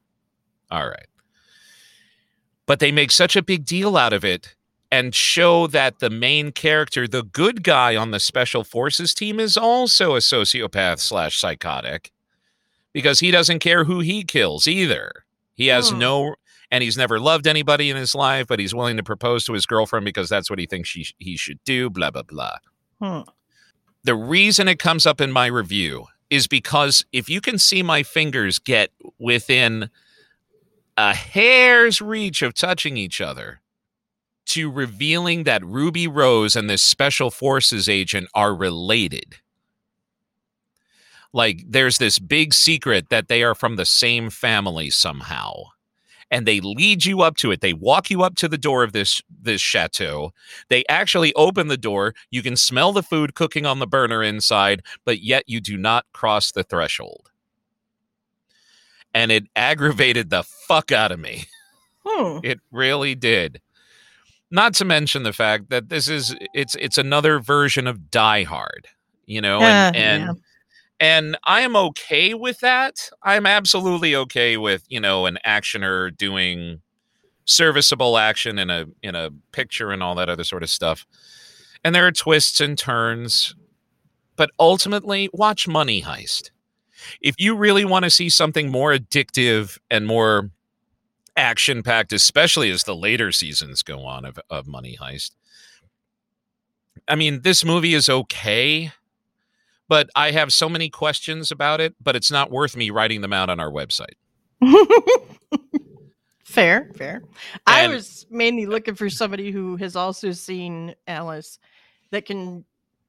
All 0.71 0.87
right. 0.87 1.07
But 2.65 2.79
they 2.79 2.91
make 2.91 3.11
such 3.11 3.35
a 3.35 3.43
big 3.43 3.65
deal 3.65 3.97
out 3.97 4.13
of 4.13 4.23
it 4.23 4.55
and 4.89 5.13
show 5.13 5.67
that 5.67 5.99
the 5.99 6.09
main 6.09 6.51
character, 6.53 7.05
the 7.07 7.21
good 7.23 7.63
guy 7.63 7.95
on 7.97 8.11
the 8.11 8.19
special 8.19 8.63
forces 8.63 9.13
team, 9.13 9.39
is 9.41 9.57
also 9.57 10.15
a 10.15 10.19
sociopath 10.19 10.99
slash 10.99 11.37
psychotic 11.37 12.11
because 12.93 13.19
he 13.19 13.31
doesn't 13.31 13.59
care 13.59 13.83
who 13.83 13.99
he 13.99 14.23
kills 14.23 14.67
either. 14.67 15.25
He 15.53 15.67
has 15.67 15.89
Hmm. 15.89 15.99
no, 15.99 16.35
and 16.75 16.83
he's 16.83 16.97
never 16.97 17.21
loved 17.21 17.47
anybody 17.47 17.89
in 17.89 17.95
his 17.95 18.13
life, 18.13 18.47
but 18.47 18.59
he's 18.59 18.75
willing 18.75 18.97
to 18.97 19.03
propose 19.03 19.45
to 19.45 19.53
his 19.53 19.65
girlfriend 19.65 20.03
because 20.03 20.27
that's 20.27 20.49
what 20.49 20.59
he 20.59 20.65
thinks 20.65 20.89
she, 20.89 21.05
he 21.19 21.37
should 21.37 21.59
do. 21.63 21.89
Blah 21.89 22.11
blah 22.11 22.23
blah. 22.23 22.57
Hmm. 23.01 23.21
The 24.03 24.13
reason 24.13 24.67
it 24.67 24.77
comes 24.77 25.05
up 25.05 25.21
in 25.21 25.31
my 25.31 25.45
review 25.45 26.07
is 26.29 26.47
because 26.47 27.05
if 27.13 27.29
you 27.29 27.39
can 27.39 27.57
see 27.57 27.81
my 27.81 28.03
fingers 28.03 28.59
get 28.59 28.91
within 29.19 29.89
a 30.97 31.13
hair's 31.13 32.01
reach 32.01 32.41
of 32.41 32.53
touching 32.53 32.97
each 32.97 33.21
other 33.21 33.61
to 34.47 34.69
revealing 34.69 35.45
that 35.45 35.65
Ruby 35.65 36.07
Rose 36.09 36.57
and 36.57 36.69
this 36.69 36.83
special 36.83 37.31
forces 37.31 37.87
agent 37.87 38.27
are 38.35 38.53
related. 38.53 39.37
Like 41.31 41.63
there's 41.65 41.99
this 41.99 42.19
big 42.19 42.53
secret 42.53 43.09
that 43.09 43.29
they 43.29 43.43
are 43.43 43.55
from 43.55 43.77
the 43.77 43.85
same 43.85 44.29
family 44.29 44.89
somehow. 44.89 45.53
And 46.31 46.47
they 46.47 46.59
lead 46.59 47.05
you 47.05 47.21
up 47.21 47.37
to 47.37 47.51
it. 47.51 47.61
They 47.61 47.73
walk 47.73 48.09
you 48.09 48.23
up 48.23 48.35
to 48.35 48.47
the 48.47 48.57
door 48.57 48.83
of 48.83 48.93
this 48.93 49.21
this 49.29 49.61
chateau. 49.61 50.31
They 50.69 50.83
actually 50.89 51.33
open 51.35 51.67
the 51.67 51.77
door. 51.77 52.13
You 52.31 52.41
can 52.41 52.55
smell 52.57 52.91
the 52.91 53.03
food 53.03 53.35
cooking 53.35 53.65
on 53.65 53.79
the 53.79 53.87
burner 53.87 54.23
inside, 54.23 54.81
but 55.05 55.21
yet 55.21 55.43
you 55.47 55.61
do 55.61 55.77
not 55.77 56.05
cross 56.13 56.51
the 56.51 56.63
threshold. 56.63 57.29
And 59.13 59.31
it 59.31 59.45
aggravated 59.55 60.29
the 60.29 60.43
fuck 60.43 60.91
out 60.91 61.11
of 61.11 61.19
me. 61.19 61.45
Hmm. 62.05 62.39
It 62.43 62.59
really 62.71 63.15
did. 63.15 63.61
Not 64.51 64.73
to 64.75 64.85
mention 64.85 65.23
the 65.23 65.33
fact 65.33 65.69
that 65.69 65.89
this 65.89 66.07
is 66.07 66.35
it's 66.53 66.75
it's 66.75 66.97
another 66.97 67.39
version 67.39 67.87
of 67.87 68.11
Die 68.11 68.43
Hard, 68.43 68.87
you 69.25 69.41
know, 69.41 69.59
and 69.61 69.95
Uh, 69.95 69.99
and 69.99 70.23
yeah. 70.23 70.33
And 70.99 71.37
I 71.43 71.61
am 71.61 71.75
okay 71.75 72.33
with 72.33 72.59
that. 72.59 73.09
I'm 73.23 73.45
absolutely 73.45 74.15
okay 74.15 74.57
with, 74.57 74.83
you 74.87 74.99
know, 74.99 75.25
an 75.25 75.37
actioner 75.45 76.15
doing 76.15 76.81
serviceable 77.45 78.17
action 78.17 78.57
in 78.57 78.69
a 78.69 78.85
in 79.03 79.15
a 79.15 79.29
picture 79.51 79.91
and 79.91 80.01
all 80.01 80.15
that 80.15 80.29
other 80.29 80.43
sort 80.43 80.63
of 80.63 80.69
stuff. 80.69 81.05
And 81.83 81.93
there 81.93 82.07
are 82.07 82.11
twists 82.11 82.59
and 82.59 82.77
turns, 82.77 83.55
but 84.35 84.49
ultimately 84.59 85.29
watch 85.33 85.67
Money 85.67 86.01
Heist. 86.01 86.49
If 87.21 87.35
you 87.37 87.55
really 87.55 87.85
want 87.85 88.05
to 88.05 88.09
see 88.09 88.29
something 88.29 88.71
more 88.71 88.91
addictive 88.91 89.77
and 89.91 90.07
more 90.07 90.49
action 91.35 91.83
packed, 91.83 92.13
especially 92.13 92.71
as 92.71 92.83
the 92.83 92.95
later 92.95 93.31
seasons 93.31 93.83
go 93.83 94.05
on 94.05 94.25
of, 94.25 94.39
of 94.49 94.67
Money 94.67 94.97
Heist. 94.99 95.31
I 97.07 97.15
mean, 97.15 97.41
this 97.41 97.63
movie 97.63 97.93
is 97.93 98.09
okay, 98.09 98.91
but 99.87 100.09
I 100.15 100.31
have 100.31 100.51
so 100.51 100.67
many 100.69 100.89
questions 100.89 101.51
about 101.51 101.81
it, 101.81 101.95
but 102.01 102.15
it's 102.15 102.31
not 102.31 102.51
worth 102.51 102.75
me 102.75 102.89
writing 102.89 103.21
them 103.21 103.33
out 103.33 103.49
on 103.49 103.59
our 103.59 103.71
website. 103.71 104.15
fair, 106.43 106.91
fair. 106.95 107.23
I 107.67 107.87
was 107.87 108.25
mainly 108.29 108.65
looking 108.65 108.95
for 108.95 109.09
somebody 109.09 109.51
who 109.51 109.75
has 109.77 109.95
also 109.95 110.31
seen 110.31 110.95
Alice 111.07 111.59
that 112.11 112.25
can 112.25 112.65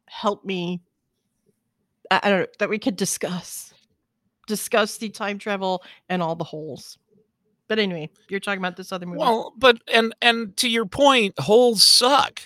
help 0.07 0.45
me. 0.45 0.83
I, 2.11 2.21
I 2.23 2.31
don't 2.31 2.41
know 2.41 2.47
that 2.59 2.69
we 2.69 2.79
could 2.79 2.97
discuss 2.97 3.73
discuss 4.47 4.99
the 4.99 5.09
time 5.09 5.39
travel 5.39 5.83
and 6.09 6.23
all 6.23 6.37
the 6.37 6.45
holes. 6.45 6.99
But 7.69 7.81
anyway, 7.81 8.11
you're 8.29 8.41
talking 8.41 8.61
about 8.61 8.77
this 8.77 8.93
other 8.93 9.07
movie. 9.07 9.19
Well, 9.19 9.53
but 9.59 9.79
and 9.93 10.15
and 10.23 10.57
to 10.59 10.69
your 10.69 10.87
point, 10.87 11.39
holes 11.39 11.83
suck. 11.83 12.41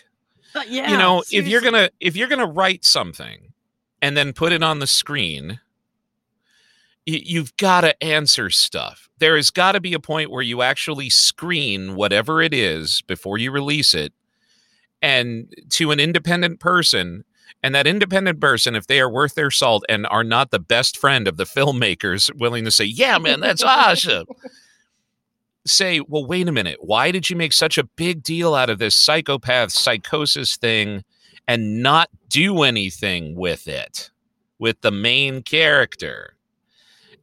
Uh, 0.54 0.62
yeah, 0.66 0.90
you 0.90 0.96
know, 0.96 1.22
if 1.30 1.46
you're 1.46 1.60
gonna 1.60 1.90
if 2.00 2.16
you're 2.16 2.28
gonna 2.28 2.46
write 2.46 2.84
something 2.84 3.49
and 4.02 4.16
then 4.16 4.32
put 4.32 4.52
it 4.52 4.62
on 4.62 4.78
the 4.78 4.86
screen, 4.86 5.60
you've 7.06 7.56
got 7.56 7.82
to 7.82 8.02
answer 8.02 8.50
stuff. 8.50 9.08
There 9.18 9.36
has 9.36 9.50
got 9.50 9.72
to 9.72 9.80
be 9.80 9.94
a 9.94 10.00
point 10.00 10.30
where 10.30 10.42
you 10.42 10.62
actually 10.62 11.10
screen 11.10 11.94
whatever 11.94 12.40
it 12.42 12.54
is 12.54 13.02
before 13.02 13.38
you 13.38 13.50
release 13.50 13.94
it, 13.94 14.12
and 15.02 15.52
to 15.70 15.90
an 15.90 16.00
independent 16.00 16.60
person. 16.60 17.24
And 17.62 17.74
that 17.74 17.86
independent 17.86 18.40
person, 18.40 18.74
if 18.74 18.86
they 18.86 19.00
are 19.00 19.10
worth 19.10 19.34
their 19.34 19.50
salt 19.50 19.84
and 19.86 20.06
are 20.06 20.24
not 20.24 20.50
the 20.50 20.58
best 20.58 20.96
friend 20.96 21.28
of 21.28 21.36
the 21.36 21.44
filmmakers, 21.44 22.30
willing 22.38 22.64
to 22.64 22.70
say, 22.70 22.84
"Yeah, 22.84 23.18
man, 23.18 23.40
that's 23.40 23.62
awesome," 23.62 24.26
say, 25.66 26.00
well, 26.00 26.26
wait 26.26 26.48
a 26.48 26.52
minute. 26.52 26.78
Why 26.80 27.10
did 27.10 27.28
you 27.28 27.36
make 27.36 27.52
such 27.52 27.76
a 27.76 27.84
big 27.84 28.22
deal 28.22 28.54
out 28.54 28.70
of 28.70 28.78
this 28.78 28.96
psychopath 28.96 29.72
psychosis 29.72 30.56
thing 30.56 31.04
and 31.50 31.82
not 31.82 32.08
do 32.28 32.62
anything 32.62 33.34
with 33.34 33.66
it, 33.66 34.12
with 34.60 34.80
the 34.82 34.92
main 34.92 35.42
character 35.42 36.36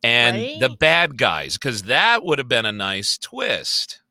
and 0.04 0.60
the 0.60 0.68
bad 0.68 1.18
guys? 1.18 1.54
Because 1.54 1.84
that 1.84 2.26
would 2.26 2.38
have 2.38 2.50
been 2.50 2.66
a 2.66 2.74
nice 2.74 3.18
twist. 3.18 4.02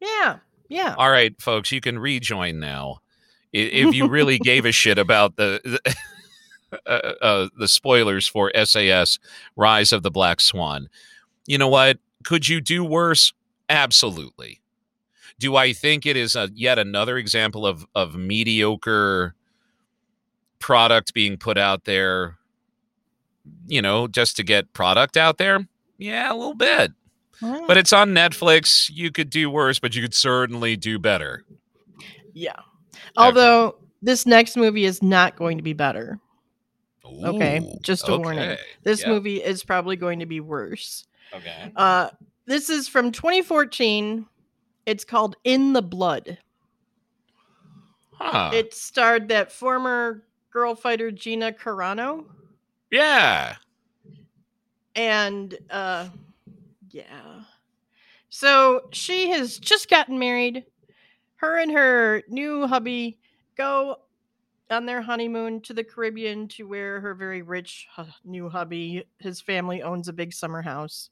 yeah, 0.00 0.38
yeah. 0.70 0.94
All 0.96 1.10
right, 1.10 1.38
folks, 1.38 1.70
you 1.70 1.82
can 1.82 1.98
rejoin 1.98 2.58
now. 2.58 3.00
if 3.52 3.94
you 3.94 4.08
really 4.08 4.38
gave 4.38 4.64
a 4.64 4.72
shit 4.72 4.98
about 4.98 5.36
the 5.36 5.60
the, 5.62 5.96
uh, 6.86 7.12
uh, 7.20 7.48
the 7.58 7.68
spoilers 7.68 8.26
for 8.26 8.50
SAS 8.64 9.18
Rise 9.54 9.92
of 9.92 10.02
the 10.02 10.10
Black 10.10 10.40
Swan. 10.40 10.88
You 11.46 11.58
know 11.58 11.68
what? 11.68 11.98
Could 12.24 12.48
you 12.48 12.62
do 12.62 12.84
worse? 12.84 13.34
Absolutely. 13.68 14.62
Do 15.38 15.56
I 15.56 15.74
think 15.74 16.06
it 16.06 16.16
is 16.16 16.34
a 16.34 16.48
yet 16.54 16.78
another 16.78 17.18
example 17.18 17.66
of 17.66 17.86
of 17.94 18.14
mediocre 18.14 19.34
product 20.58 21.14
being 21.14 21.36
put 21.36 21.58
out 21.58 21.84
there, 21.84 22.36
you 23.66 23.82
know, 23.82 24.08
just 24.08 24.36
to 24.36 24.42
get 24.42 24.72
product 24.72 25.16
out 25.16 25.38
there? 25.38 25.66
Yeah, 25.98 26.32
a 26.32 26.34
little 26.34 26.54
bit. 26.54 26.92
But 27.40 27.76
it's 27.76 27.92
on 27.92 28.10
Netflix. 28.10 28.90
You 28.92 29.12
could 29.12 29.30
do 29.30 29.48
worse, 29.48 29.78
but 29.78 29.94
you 29.94 30.02
could 30.02 30.14
certainly 30.14 30.76
do 30.76 30.98
better. 30.98 31.44
yeah. 32.32 32.60
Although 33.16 33.76
this 34.02 34.26
next 34.26 34.56
movie 34.56 34.84
is 34.84 35.02
not 35.02 35.36
going 35.36 35.56
to 35.56 35.62
be 35.62 35.72
better. 35.72 36.18
Okay, 37.04 37.78
just 37.82 38.08
a 38.08 38.18
warning. 38.18 38.56
This 38.82 39.02
yeah, 39.02 39.08
movie 39.08 39.42
is 39.42 39.64
probably 39.64 39.96
going 39.96 40.18
to 40.18 40.26
be 40.26 40.40
worse. 40.40 41.06
Okay. 41.32 41.72
Uh, 41.74 42.10
this 42.46 42.70
is 42.70 42.86
from 42.88 43.12
2014. 43.12 44.26
It's 44.86 45.04
called 45.04 45.36
In 45.44 45.72
the 45.72 45.82
Blood. 45.82 46.38
Huh. 48.12 48.50
It 48.52 48.74
starred 48.74 49.28
that 49.28 49.52
former 49.52 50.24
girl 50.52 50.74
fighter 50.74 51.10
Gina 51.10 51.52
Carano. 51.52 52.24
yeah. 52.90 53.56
And 54.94 55.56
uh 55.70 56.08
yeah. 56.90 57.42
So 58.30 58.88
she 58.92 59.30
has 59.30 59.58
just 59.58 59.88
gotten 59.88 60.18
married. 60.18 60.64
Her 61.36 61.58
and 61.58 61.70
her 61.70 62.22
new 62.28 62.66
hubby 62.66 63.18
go 63.56 63.96
on 64.70 64.86
their 64.86 65.00
honeymoon 65.00 65.60
to 65.62 65.72
the 65.72 65.84
Caribbean 65.84 66.48
to 66.48 66.66
where 66.66 67.00
her 67.00 67.14
very 67.14 67.42
rich 67.42 67.86
hu- 67.96 68.04
new 68.24 68.48
hubby, 68.48 69.04
his 69.18 69.40
family 69.40 69.82
owns 69.82 70.08
a 70.08 70.12
big 70.12 70.32
summer 70.32 70.60
house. 70.62 71.10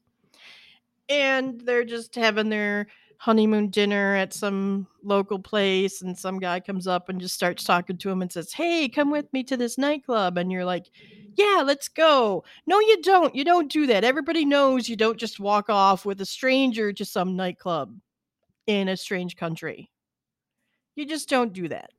And 1.08 1.60
they're 1.60 1.84
just 1.84 2.14
having 2.16 2.48
their 2.48 2.88
honeymoon 3.18 3.70
dinner 3.70 4.14
at 4.16 4.32
some 4.32 4.87
local 5.02 5.38
place 5.38 6.02
and 6.02 6.16
some 6.16 6.38
guy 6.38 6.61
comes 6.61 6.87
up 6.87 7.08
and 7.08 7.20
just 7.20 7.35
starts 7.35 7.64
talking 7.64 7.96
to 7.99 8.11
him 8.11 8.23
and 8.23 8.30
says, 8.32 8.52
"Hey, 8.52 8.88
come 8.88 9.11
with 9.11 9.32
me 9.32 9.42
to 9.44 9.56
this 9.56 9.78
nightclub." 9.78 10.38
And 10.38 10.52
you're 10.52 10.64
like, 10.64 10.87
"Yeah, 11.35 11.62
let's 11.64 11.88
go." 11.88 12.44
No, 12.66 12.78
you 12.80 13.00
don't. 13.02 13.35
You 13.35 13.44
don't 13.44 13.73
do 13.73 13.87
that. 13.87 14.04
Everybody 14.04 14.44
knows 14.44 14.88
you 14.88 14.96
don't 14.96 15.18
just 15.18 15.40
walk 15.40 15.70
off 15.70 16.04
with 16.04 16.20
a 16.20 16.26
stranger 16.26 16.92
to 16.92 17.04
some 17.04 17.37
nightclub 17.37 17.94
in 18.66 18.88
a 18.88 18.96
strange 18.96 19.37
country. 19.37 19.90
You 20.94 21.06
just 21.06 21.28
don't 21.28 21.52
do 21.52 21.68
that. 21.68 21.90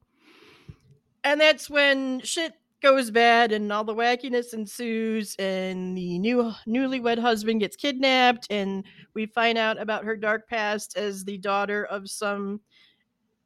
And 1.23 1.39
that's 1.41 1.69
when 1.69 2.21
shit 2.21 2.53
goes 2.81 3.09
bad 3.09 3.51
and 3.51 3.71
all 3.71 3.83
the 3.83 3.93
wackiness 3.93 4.53
ensues 4.53 5.35
and 5.37 5.97
the 5.97 6.19
new 6.19 6.53
newlywed 6.67 7.17
husband 7.19 7.59
gets 7.59 7.75
kidnapped 7.75 8.47
and 8.51 8.83
we 9.13 9.25
find 9.25 9.57
out 9.57 9.81
about 9.81 10.03
her 10.05 10.15
dark 10.15 10.47
past 10.47 10.95
as 10.95 11.25
the 11.25 11.37
daughter 11.39 11.85
of 11.85 12.09
some 12.09 12.61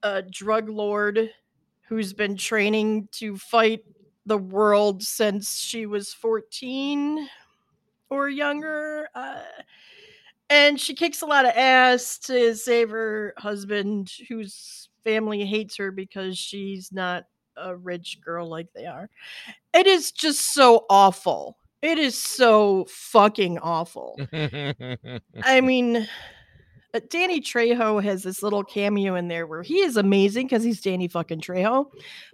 uh, 0.03 0.21
drug 0.29 0.67
lord 0.67 1.29
who's 1.87 2.13
been 2.13 2.35
training 2.35 3.07
to 3.11 3.37
fight 3.37 3.83
the 4.25 4.37
world 4.37 5.03
since 5.03 5.59
she 5.59 5.85
was 5.85 6.13
14 6.13 7.27
or 8.09 8.29
younger. 8.29 9.09
Uh, 9.15 9.41
and 10.49 10.79
she 10.79 10.93
kicks 10.93 11.21
a 11.21 11.25
lot 11.25 11.45
of 11.45 11.51
ass 11.55 12.17
to 12.19 12.55
save 12.55 12.89
her 12.91 13.33
husband, 13.37 14.11
whose 14.27 14.89
family 15.03 15.45
hates 15.45 15.77
her 15.77 15.91
because 15.91 16.37
she's 16.37 16.91
not 16.91 17.25
a 17.57 17.75
rich 17.75 18.19
girl 18.23 18.47
like 18.47 18.67
they 18.73 18.85
are. 18.85 19.09
It 19.73 19.87
is 19.87 20.11
just 20.11 20.53
so 20.53 20.85
awful. 20.89 21.57
It 21.81 21.97
is 21.97 22.17
so 22.17 22.85
fucking 22.89 23.57
awful. 23.57 24.19
I 24.31 25.61
mean, 25.63 26.07
uh, 26.93 26.99
Danny 27.09 27.41
Trejo 27.41 28.03
has 28.03 28.21
this 28.21 28.43
little 28.43 28.63
cameo 28.63 29.15
in 29.15 29.27
there 29.27 29.47
where 29.47 29.63
he 29.63 29.79
is 29.79 29.97
amazing 29.97 30.45
because 30.47 30.63
he's 30.63 30.81
Danny 30.81 31.07
fucking 31.07 31.41
Trejo. 31.41 31.87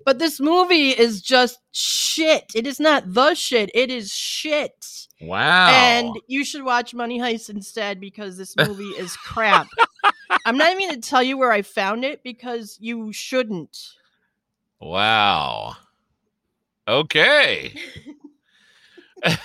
But 0.06 0.20
this 0.20 0.39
movie 0.39 0.89
is 0.89 1.22
just 1.22 1.60
shit. 1.72 2.52
It 2.56 2.68
is 2.68 2.80
not 2.80 3.13
the 3.13 3.36
shit. 3.36 3.70
It 3.74 3.89
is 3.89 4.12
shit. 4.12 4.86
wow. 5.22 5.70
And 5.70 6.10
you 6.28 6.44
should 6.44 6.63
watch 6.63 6.94
Money 6.94 7.20
Heist 7.20 7.50
instead 7.50 8.02
because 8.02 8.38
this 8.38 8.56
movie 8.58 8.84
is 8.84 9.15
crap. 9.15 9.68
I'm 10.46 10.58
not 10.58 10.72
even 10.72 10.89
going 10.89 11.02
to 11.02 11.10
tell 11.10 11.24
you 11.24 11.38
where 11.38 11.52
I 11.52 11.62
found 11.62 12.04
it 12.04 12.22
because 12.24 12.78
you 12.82 13.13
shouldn't. 13.13 13.78
Wow. 14.80 15.76
Okay. 16.88 17.74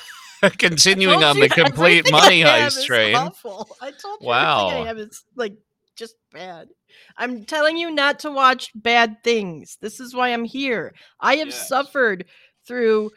Continuing 0.58 1.22
on 1.22 1.38
the 1.38 1.48
complete 1.48 2.10
money 2.10 2.42
heist 2.42 2.84
train. 2.84 3.14
Awful. 3.14 3.68
I 3.80 3.92
told 3.92 4.20
you 4.20 4.26
Wow. 4.28 4.68
everything 4.68 4.84
I 4.84 4.88
have 4.88 4.98
is 4.98 5.24
like 5.36 5.56
just 5.96 6.16
bad. 6.32 6.68
I'm 7.16 7.44
telling 7.44 7.76
you 7.76 7.90
not 7.90 8.18
to 8.20 8.30
watch 8.30 8.70
bad 8.74 9.22
things. 9.22 9.78
This 9.80 10.00
is 10.00 10.14
why 10.14 10.30
I'm 10.32 10.44
here. 10.44 10.94
I 11.20 11.36
have 11.36 11.48
Yes. 11.48 11.68
suffered 11.68 12.26
through 12.66 13.10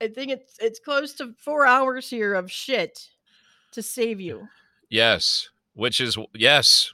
I 0.00 0.08
think 0.08 0.32
it's 0.32 0.58
it's 0.58 0.80
close 0.80 1.14
to 1.14 1.32
4 1.38 1.64
hours 1.66 2.10
here 2.10 2.34
of 2.34 2.50
shit 2.50 3.08
to 3.72 3.82
save 3.82 4.20
you. 4.20 4.48
Yes. 4.90 5.48
Which 5.74 6.00
is 6.00 6.18
yes. 6.34 6.92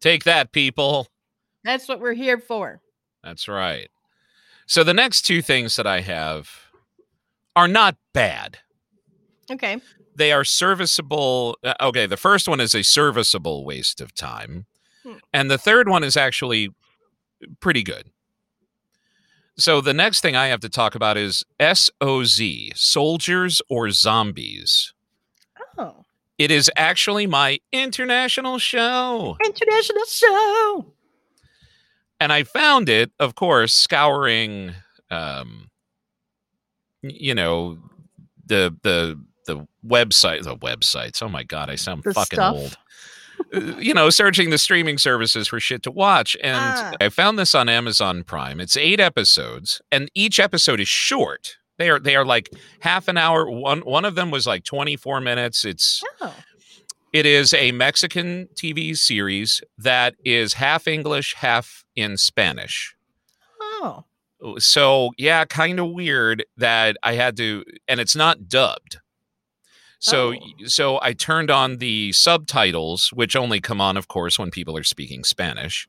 Take 0.00 0.24
that, 0.24 0.52
people. 0.52 1.06
That's 1.64 1.88
what 1.88 2.00
we're 2.00 2.12
here 2.12 2.38
for. 2.38 2.80
That's 3.26 3.48
right. 3.48 3.88
So 4.66 4.84
the 4.84 4.94
next 4.94 5.22
two 5.22 5.42
things 5.42 5.74
that 5.74 5.86
I 5.86 6.00
have 6.00 6.48
are 7.56 7.66
not 7.66 7.96
bad. 8.12 8.58
Okay. 9.50 9.78
They 10.14 10.30
are 10.30 10.44
serviceable. 10.44 11.58
uh, 11.64 11.74
Okay, 11.80 12.06
the 12.06 12.16
first 12.16 12.46
one 12.46 12.60
is 12.60 12.72
a 12.72 12.84
serviceable 12.84 13.64
waste 13.64 14.00
of 14.00 14.14
time. 14.14 14.66
Hmm. 15.02 15.14
And 15.32 15.50
the 15.50 15.58
third 15.58 15.88
one 15.88 16.04
is 16.04 16.16
actually 16.16 16.70
pretty 17.58 17.82
good. 17.82 18.10
So 19.58 19.80
the 19.80 19.94
next 19.94 20.20
thing 20.20 20.36
I 20.36 20.46
have 20.46 20.60
to 20.60 20.68
talk 20.68 20.94
about 20.94 21.16
is 21.16 21.44
SOZ, 21.60 22.40
Soldiers 22.76 23.60
or 23.68 23.90
Zombies. 23.90 24.94
Oh. 25.76 26.04
It 26.38 26.52
is 26.52 26.70
actually 26.76 27.26
my 27.26 27.58
international 27.72 28.58
show. 28.58 29.36
International 29.44 30.04
show. 30.04 30.86
And 32.20 32.32
I 32.32 32.42
found 32.44 32.88
it, 32.88 33.10
of 33.20 33.34
course, 33.34 33.74
scouring, 33.74 34.72
um, 35.10 35.68
you 37.02 37.34
know, 37.34 37.78
the 38.46 38.74
the 38.82 39.20
the 39.46 39.66
website, 39.86 40.42
the 40.44 40.56
websites. 40.56 41.22
Oh 41.22 41.28
my 41.28 41.44
god, 41.44 41.70
I 41.70 41.76
sound 41.76 42.02
The 42.04 42.14
fucking 42.14 42.36
stuff. 42.36 42.54
old. 42.56 42.76
Uh, 43.54 43.76
you 43.78 43.92
know, 43.92 44.08
searching 44.10 44.48
the 44.50 44.58
streaming 44.58 44.96
services 44.98 45.46
for 45.48 45.60
shit 45.60 45.82
to 45.82 45.90
watch, 45.90 46.36
and 46.42 46.56
Ah. 46.58 46.92
I 47.00 47.10
found 47.10 47.38
this 47.38 47.54
on 47.54 47.68
Amazon 47.68 48.24
Prime. 48.24 48.60
It's 48.60 48.76
eight 48.76 48.98
episodes, 48.98 49.80
and 49.92 50.10
each 50.14 50.40
episode 50.40 50.80
is 50.80 50.88
short. 50.88 51.56
They 51.78 51.90
are 51.90 51.98
they 52.00 52.16
are 52.16 52.24
like 52.24 52.48
half 52.80 53.06
an 53.08 53.18
hour. 53.18 53.48
One 53.50 53.80
one 53.80 54.04
of 54.06 54.14
them 54.14 54.30
was 54.30 54.46
like 54.46 54.64
twenty 54.64 54.96
four 54.96 55.20
minutes. 55.20 55.64
It's 55.66 56.02
Oh. 56.20 56.34
It 57.16 57.24
is 57.24 57.54
a 57.54 57.72
Mexican 57.72 58.46
TV 58.54 58.94
series 58.94 59.62
that 59.78 60.16
is 60.22 60.52
half 60.52 60.86
English, 60.86 61.32
half 61.32 61.82
in 61.94 62.18
Spanish. 62.18 62.94
Oh. 63.62 64.04
So, 64.58 65.12
yeah, 65.16 65.46
kind 65.46 65.80
of 65.80 65.92
weird 65.92 66.44
that 66.58 66.98
I 67.02 67.14
had 67.14 67.34
to 67.38 67.64
and 67.88 68.00
it's 68.00 68.14
not 68.14 68.48
dubbed. 68.50 68.98
So 69.98 70.34
Oh. 70.34 70.66
so 70.66 70.98
I 71.00 71.14
turned 71.14 71.50
on 71.50 71.78
the 71.78 72.12
subtitles 72.12 73.08
which 73.14 73.34
only 73.34 73.62
come 73.62 73.80
on 73.80 73.96
of 73.96 74.08
course 74.08 74.38
when 74.38 74.50
people 74.50 74.76
are 74.76 74.84
speaking 74.84 75.24
Spanish. 75.24 75.88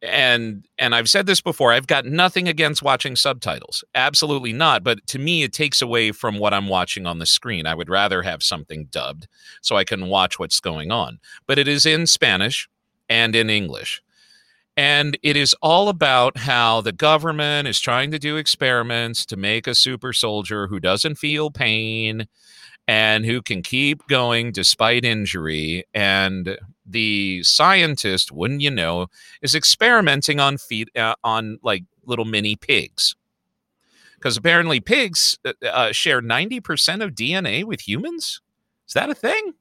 And 0.00 0.64
and 0.78 0.94
I've 0.94 1.10
said 1.10 1.26
this 1.26 1.40
before, 1.40 1.72
I've 1.72 1.88
got 1.88 2.06
nothing 2.06 2.46
against 2.46 2.82
watching 2.82 3.16
subtitles. 3.16 3.82
Absolutely 3.94 4.52
not, 4.52 4.84
but 4.84 5.04
to 5.08 5.18
me 5.18 5.42
it 5.42 5.52
takes 5.52 5.82
away 5.82 6.12
from 6.12 6.38
what 6.38 6.54
I'm 6.54 6.68
watching 6.68 7.04
on 7.04 7.18
the 7.18 7.26
screen. 7.26 7.66
I 7.66 7.74
would 7.74 7.88
rather 7.88 8.22
have 8.22 8.42
something 8.42 8.86
dubbed 8.92 9.26
so 9.60 9.76
I 9.76 9.84
can 9.84 10.06
watch 10.08 10.38
what's 10.38 10.60
going 10.60 10.92
on. 10.92 11.18
But 11.46 11.58
it 11.58 11.66
is 11.66 11.84
in 11.84 12.06
Spanish 12.06 12.68
and 13.08 13.34
in 13.34 13.50
English. 13.50 14.00
And 14.76 15.18
it 15.24 15.36
is 15.36 15.56
all 15.60 15.88
about 15.88 16.36
how 16.36 16.80
the 16.82 16.92
government 16.92 17.66
is 17.66 17.80
trying 17.80 18.12
to 18.12 18.18
do 18.20 18.36
experiments 18.36 19.26
to 19.26 19.36
make 19.36 19.66
a 19.66 19.74
super 19.74 20.12
soldier 20.12 20.68
who 20.68 20.78
doesn't 20.78 21.16
feel 21.16 21.50
pain 21.50 22.28
and 22.86 23.26
who 23.26 23.42
can 23.42 23.62
keep 23.62 24.06
going 24.06 24.52
despite 24.52 25.04
injury. 25.04 25.84
And 25.94 26.56
the 26.88 27.42
scientist, 27.42 28.32
wouldn't 28.32 28.60
you 28.60 28.70
know, 28.70 29.08
is 29.42 29.54
experimenting 29.54 30.40
on 30.40 30.58
feet 30.58 30.88
uh, 30.96 31.14
on 31.22 31.58
like 31.62 31.84
little 32.04 32.24
mini 32.24 32.56
pigs. 32.56 33.14
Because 34.14 34.36
apparently 34.36 34.80
pigs 34.80 35.38
uh, 35.44 35.52
uh, 35.64 35.92
share 35.92 36.20
90% 36.20 37.04
of 37.04 37.12
DNA 37.12 37.62
with 37.64 37.86
humans. 37.86 38.40
Is 38.86 38.94
that 38.94 39.10
a 39.10 39.14
thing? 39.14 39.52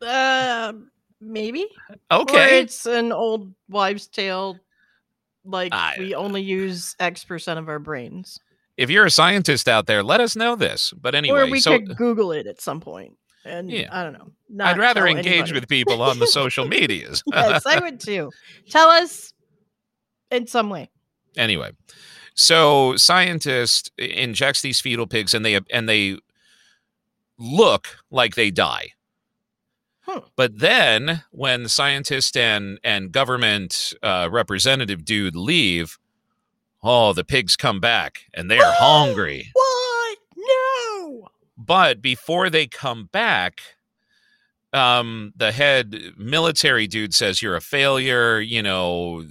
Uh, 0.00 0.72
maybe. 1.20 1.66
Or 2.10 2.20
Okay. 2.20 2.60
it's 2.60 2.86
an 2.86 3.10
old 3.12 3.52
wives' 3.68 4.06
tale 4.06 4.58
like 5.44 5.72
I- 5.72 5.96
we 5.98 6.14
only 6.14 6.42
use 6.42 6.94
X 7.00 7.24
percent 7.24 7.58
of 7.58 7.68
our 7.68 7.78
brains. 7.78 8.38
If 8.76 8.88
you're 8.88 9.04
a 9.06 9.10
scientist 9.10 9.68
out 9.68 9.86
there, 9.86 10.02
let 10.02 10.20
us 10.20 10.34
know 10.34 10.56
this. 10.56 10.92
But 10.98 11.14
anyway, 11.14 11.40
or 11.40 11.46
we 11.50 11.60
so 11.60 11.78
could 11.78 11.96
Google 11.96 12.32
it 12.32 12.46
at 12.46 12.60
some 12.60 12.80
point. 12.80 13.16
And 13.44 13.70
Yeah. 13.70 13.88
I 13.90 14.02
don't 14.04 14.12
know. 14.12 14.64
I'd 14.64 14.78
rather 14.78 15.06
engage 15.06 15.26
anybody. 15.26 15.52
with 15.54 15.68
people 15.68 16.02
on 16.02 16.18
the 16.18 16.26
social 16.26 16.64
medias. 16.68 17.22
yes, 17.32 17.64
I 17.66 17.80
would 17.80 17.98
too. 18.00 18.30
Tell 18.70 18.88
us 18.88 19.32
in 20.30 20.46
some 20.46 20.70
way. 20.70 20.90
anyway, 21.36 21.72
so 22.34 22.96
scientist 22.96 23.90
injects 23.98 24.60
these 24.62 24.80
fetal 24.80 25.06
pigs 25.06 25.34
and 25.34 25.44
they 25.44 25.58
and 25.70 25.88
they 25.88 26.18
look 27.38 27.96
like 28.10 28.34
they 28.34 28.50
die. 28.50 28.90
Hmm. 30.02 30.18
But 30.36 30.58
then 30.58 31.22
when 31.30 31.62
the 31.64 31.68
scientist 31.68 32.36
and 32.36 32.78
and 32.84 33.12
government 33.12 33.92
uh, 34.02 34.28
representative 34.30 35.04
dude 35.04 35.36
leave, 35.36 35.98
oh, 36.82 37.12
the 37.12 37.24
pigs 37.24 37.56
come 37.56 37.80
back 37.80 38.22
and 38.34 38.50
they're 38.50 38.60
hungry. 38.78 39.50
What? 39.52 39.71
But 41.64 42.02
before 42.02 42.50
they 42.50 42.66
come 42.66 43.08
back, 43.12 43.60
um, 44.72 45.32
the 45.36 45.52
head 45.52 45.94
military 46.16 46.86
dude 46.86 47.14
says 47.14 47.42
you're 47.42 47.56
a 47.56 47.60
failure. 47.60 48.40
You 48.40 48.62
know, 48.62 49.24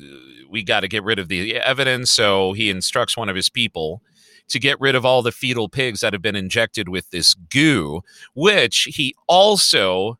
we 0.50 0.64
got 0.64 0.82
to 0.82 0.88
get 0.88 1.04
rid 1.04 1.20
of 1.20 1.28
the 1.28 1.58
evidence. 1.58 2.12
So 2.12 2.54
he 2.54 2.70
instructs 2.70 3.18
one 3.18 3.30
of 3.30 3.36
his 3.36 3.50
people 3.50 4.02
to 4.50 4.60
get 4.60 4.80
rid 4.80 4.96
of 4.96 5.06
all 5.06 5.22
the 5.22 5.32
fetal 5.32 5.70
pigs 5.70 6.02
that 6.02 6.14
have 6.14 6.22
been 6.22 6.36
injected 6.36 6.90
with 6.90 7.10
this 7.10 7.34
goo, 7.34 8.02
which 8.34 8.88
he 8.94 9.16
also 9.28 10.18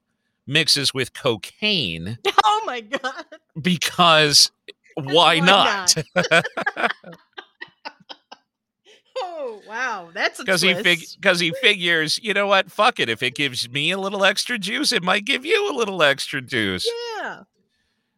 mixes 0.48 0.94
with 0.94 1.14
cocaine 1.14 2.18
Oh 2.44 2.64
my 2.66 2.82
god. 2.82 3.26
because 3.62 4.52
why, 4.96 5.40
Why 5.40 5.40
not? 5.40 5.96
Oh 9.22 9.62
wow, 9.68 10.10
that's 10.14 10.40
a 10.40 10.44
because 10.44 10.62
he 10.62 10.72
twist. 10.74 10.84
fig 10.84 11.00
because 11.20 11.40
he 11.40 11.52
figures 11.62 12.20
you 12.22 12.34
know 12.34 12.48
what 12.48 12.72
fuck 12.72 13.00
it 13.00 13.10
if 13.10 13.22
it 13.24 13.36
gives 13.36 13.70
me 13.70 13.92
a 13.92 13.98
little 13.98 14.24
extra 14.26 14.58
juice 14.58 14.92
it 14.92 15.04
might 15.04 15.26
give 15.26 15.46
you 15.46 15.72
a 15.72 15.76
little 15.76 16.02
extra 16.04 16.42
juice 16.42 16.90
yeah. 17.20 17.42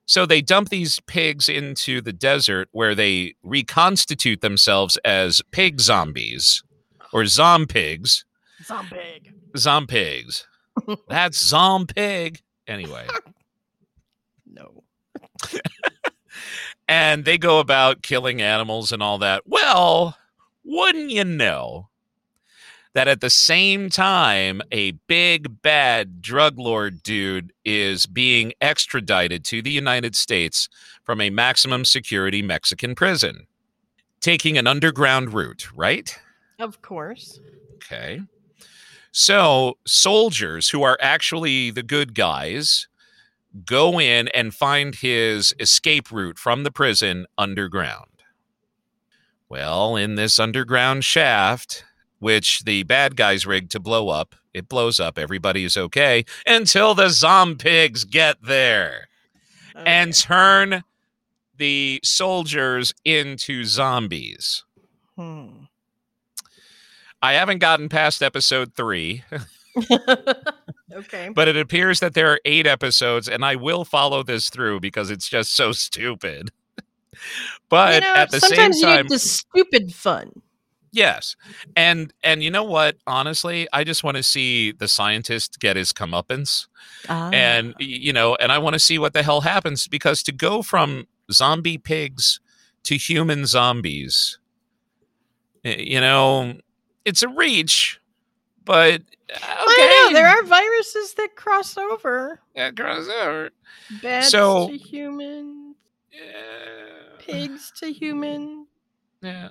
so 0.06 0.26
they 0.26 0.42
dump 0.42 0.70
these 0.70 1.00
pigs 1.02 1.48
into 1.50 2.02
the 2.02 2.14
desert 2.14 2.70
where 2.72 2.96
they 2.96 3.36
reconstitute 3.44 4.42
themselves 4.42 4.98
as 5.06 5.42
pig 5.52 5.80
zombies 5.80 6.64
or 7.12 7.24
zompigs 7.24 8.24
Zombig. 8.64 9.34
zompigs 9.56 10.46
that's 11.08 11.52
zompig 11.52 12.42
anyway 12.68 13.06
No. 14.54 14.84
and 16.88 17.26
they 17.26 17.38
go 17.38 17.60
about 17.60 18.02
killing 18.04 18.42
animals 18.42 18.92
and 18.92 19.02
all 19.02 19.18
that. 19.20 19.44
Well, 19.46 20.16
wouldn't 20.64 21.10
you 21.10 21.24
know 21.24 21.90
that 22.94 23.08
at 23.08 23.22
the 23.22 23.30
same 23.30 23.90
time, 23.90 24.62
a 24.72 24.92
big 25.08 25.62
bad 25.62 26.22
drug 26.22 26.60
lord 26.60 27.02
dude 27.02 27.52
is 27.66 28.06
being 28.06 28.54
extradited 28.62 29.44
to 29.46 29.62
the 29.62 29.72
United 29.72 30.16
States 30.16 30.70
from 31.04 31.20
a 31.20 31.30
maximum 31.30 31.86
security 31.86 32.42
Mexican 32.42 32.96
prison, 32.96 33.48
taking 34.22 34.58
an 34.58 34.68
underground 34.68 35.34
route, 35.34 35.68
right? 35.76 36.18
Of 36.60 36.82
course. 36.82 37.40
Okay. 37.76 38.22
So, 39.12 39.78
soldiers 39.86 40.70
who 40.70 40.82
are 40.84 40.98
actually 41.02 41.72
the 41.72 41.84
good 41.84 42.16
guys 42.16 42.88
go 43.66 44.00
in 44.00 44.28
and 44.30 44.54
find 44.54 44.96
his 44.96 45.54
escape 45.60 46.12
route 46.12 46.40
from 46.40 46.64
the 46.64 46.72
prison 46.72 47.28
underground. 47.38 48.08
Well, 49.54 49.96
in 49.96 50.16
this 50.16 50.40
underground 50.40 51.06
shaft, 51.06 51.86
which 52.18 52.64
the 52.64 52.82
bad 52.82 53.16
guys 53.16 53.46
rigged 53.46 53.70
to 53.74 53.80
blow 53.80 54.10
up, 54.10 54.34
it 54.52 54.68
blows 54.68 55.00
up. 55.00 55.20
Everybody 55.20 55.64
is 55.64 55.78
okay 55.78 56.26
until 56.48 56.96
the 56.96 57.10
zompigs 57.10 58.04
get 58.10 58.38
there 58.42 59.10
and 59.76 60.12
turn 60.12 60.84
the 61.56 62.00
soldiers 62.04 62.96
into 63.06 63.64
zombies. 63.64 64.64
Hmm. 65.16 65.66
I 67.22 67.34
haven't 67.34 67.60
gotten 67.60 67.90
past 67.90 68.24
episode 68.24 68.74
three. 68.74 69.24
okay. 70.92 71.30
but 71.30 71.48
it 71.48 71.58
appears 71.58 72.00
that 72.00 72.16
there 72.16 72.32
are 72.32 72.40
eight 72.46 72.68
episodes 72.68 73.28
and 73.28 73.44
i 73.44 73.56
will 73.56 73.84
follow 73.84 74.22
this 74.22 74.52
through 74.52 74.80
because 74.80 75.10
it's 75.10 75.28
just 75.28 75.56
so 75.56 75.72
stupid 75.72 76.52
but 77.70 77.96
you 77.96 78.02
know, 78.02 78.14
at 78.16 78.32
the 78.32 78.40
same 78.40 78.50
sometimes 78.50 78.80
you 78.80 78.86
time 78.88 79.04
need 79.04 79.10
the 79.12 79.20
stupid 79.20 79.94
fun. 79.94 80.32
yes 80.92 81.36
and 81.76 82.14
and 82.24 82.44
you 82.44 82.52
know 82.52 82.64
what 82.64 82.96
honestly 83.08 83.68
i 83.74 83.84
just 83.84 84.04
want 84.04 84.16
to 84.18 84.24
see 84.24 84.72
the 84.72 84.88
scientist 84.88 85.60
get 85.60 85.76
his 85.76 85.92
comeuppance 85.92 86.68
and 87.10 87.70
Ah. 87.74 87.78
y- 87.80 87.86
you 87.86 88.14
know 88.14 88.36
and 88.36 88.52
i 88.52 88.58
want 88.60 88.74
to 88.74 88.80
see 88.80 89.00
what 89.00 89.14
the 89.14 89.24
hell 89.24 89.42
happens 89.42 89.88
because 89.88 90.22
to 90.24 90.32
go 90.32 90.62
from 90.62 91.08
zombie 91.32 91.78
pigs 91.80 92.40
to 92.84 92.96
human 92.96 93.46
zombies 93.46 94.38
you 95.64 96.00
know 96.00 96.54
it's 97.06 97.22
a 97.24 97.28
reach 97.30 98.00
but 98.66 99.02
uh, 99.34 99.36
okay 99.36 99.42
I 99.42 100.08
know 100.10 100.14
there 100.14 100.28
are 100.28 100.44
viruses 100.44 101.14
that 101.16 101.36
cross 101.36 101.76
over. 101.78 102.40
yeah, 102.56 102.70
crossover. 102.72 103.50
Bats 104.02 104.30
So- 104.30 104.68
to 104.70 104.78
human, 104.78 105.76
Yeah. 106.12 107.03
Pigs 107.26 107.72
to 107.80 107.92
human. 107.92 108.68
Yeah. 109.22 109.50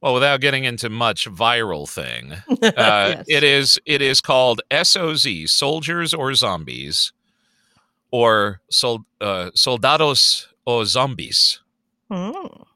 Well, 0.00 0.14
without 0.14 0.40
getting 0.40 0.64
into 0.64 0.88
much 0.90 1.26
viral 1.28 1.88
thing, 1.88 2.32
uh, 2.50 3.14
Yes. 3.16 3.24
it 3.28 3.42
is 3.44 3.78
it 3.86 4.02
is 4.02 4.20
called 4.20 4.60
SOZ, 4.70 5.50
soldiers 5.50 6.12
or 6.14 6.34
zombies, 6.34 7.12
or 8.10 8.60
sol, 8.70 9.04
uh, 9.20 9.50
soldados 9.54 10.48
o 10.66 10.84
zombies. 10.84 11.60
Hmm. 12.10 12.32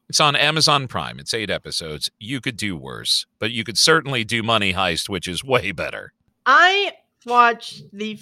It's 0.09 0.19
on 0.19 0.35
Amazon 0.35 0.87
Prime. 0.89 1.19
It's 1.19 1.33
eight 1.33 1.49
episodes. 1.49 2.11
You 2.19 2.41
could 2.41 2.57
do 2.57 2.75
worse, 2.75 3.25
but 3.39 3.51
you 3.51 3.63
could 3.63 3.77
certainly 3.77 4.25
do 4.25 4.43
Money 4.43 4.73
Heist, 4.73 5.07
which 5.07 5.25
is 5.25 5.41
way 5.41 5.71
better. 5.71 6.11
I 6.45 6.93
watched 7.25 7.83
the 7.93 8.19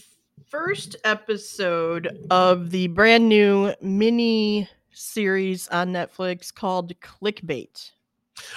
first 0.50 0.96
episode 1.04 2.28
of 2.30 2.70
the 2.70 2.88
brand 2.88 3.28
new 3.28 3.74
mini 3.82 4.70
series 5.00 5.68
on 5.70 5.94
Netflix 5.94 6.54
called 6.54 6.94
Clickbait. 7.00 7.92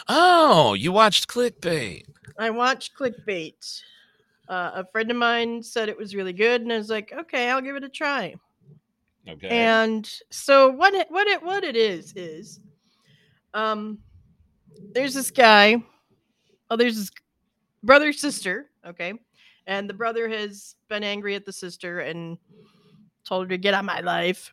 Oh, 0.09 0.75
you 0.75 0.93
watched 0.93 1.29
Clickbait. 1.29 2.05
I 2.39 2.51
watched 2.51 2.97
Clickbait. 2.97 3.83
Uh, 4.49 4.71
a 4.75 4.87
friend 4.87 5.11
of 5.11 5.17
mine 5.17 5.63
said 5.63 5.89
it 5.89 5.97
was 5.97 6.15
really 6.15 6.33
good, 6.33 6.63
and 6.63 6.73
I 6.73 6.79
was 6.79 6.91
like, 6.91 7.13
"Okay, 7.13 7.49
I'll 7.51 7.61
give 7.61 7.77
it 7.77 7.85
a 7.85 7.89
try." 7.89 8.35
Okay. 9.29 9.49
And 9.49 10.11
so 10.31 10.71
what 10.71 10.95
it, 10.95 11.11
what 11.11 11.27
it 11.29 11.43
what 11.43 11.63
it 11.63 11.77
is 11.77 12.13
is 12.17 12.61
um 13.55 13.99
there's 14.93 15.15
this 15.15 15.31
guy 15.31 15.77
oh 16.71 16.77
there's 16.77 16.97
this 16.97 17.11
brother 17.83 18.13
sister 18.13 18.71
okay 18.87 19.13
and 19.67 19.89
the 19.89 19.95
brother 19.95 20.29
has 20.29 20.75
been 20.89 21.05
angry 21.05 21.35
at 21.35 21.45
the 21.45 21.53
sister 21.53 22.01
and 22.01 22.39
told 23.25 23.45
her 23.45 23.49
to 23.51 23.59
get 23.59 23.75
out 23.75 23.81
of 23.81 23.85
my 23.85 24.01
life 24.01 24.53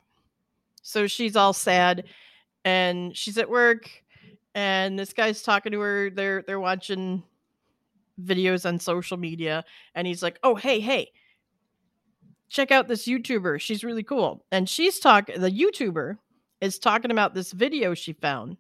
so 0.82 1.08
she's 1.08 1.36
all 1.36 1.54
sad 1.54 2.06
and 2.66 3.16
she's 3.16 3.38
at 3.38 3.50
work 3.50 3.90
and 4.56 4.98
this 4.98 5.14
guy's 5.14 5.42
talking 5.42 5.72
to 5.72 5.80
her 5.80 6.10
they're 6.10 6.44
they're 6.44 6.60
watching 6.60 7.24
videos 8.24 8.66
on 8.68 8.80
social 8.80 9.18
media 9.18 9.64
and 9.96 10.06
he's 10.06 10.22
like 10.22 10.38
oh 10.44 10.56
hey 10.56 10.80
hey 10.80 11.12
check 12.50 12.72
out 12.72 12.88
this 12.88 13.08
YouTuber. 13.08 13.62
She's 13.62 13.84
really 13.84 14.04
cool. 14.04 14.44
And 14.52 14.68
she's 14.68 15.00
talking, 15.00 15.40
the 15.40 15.52
YouTuber 15.52 16.18
is 16.60 16.80
talking 16.80 17.12
about 17.12 17.34
this 17.34 17.52
video 17.52 17.94
she 17.94 18.14
found 18.14 18.58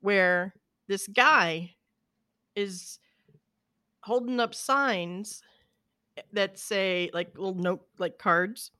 where 0.00 0.54
this 0.86 1.08
guy 1.08 1.74
is 2.54 2.98
holding 4.00 4.38
up 4.38 4.54
signs 4.54 5.42
that 6.32 6.58
say, 6.58 7.10
like 7.12 7.36
little 7.36 7.54
note, 7.54 7.86
like 7.98 8.18
cards. 8.18 8.70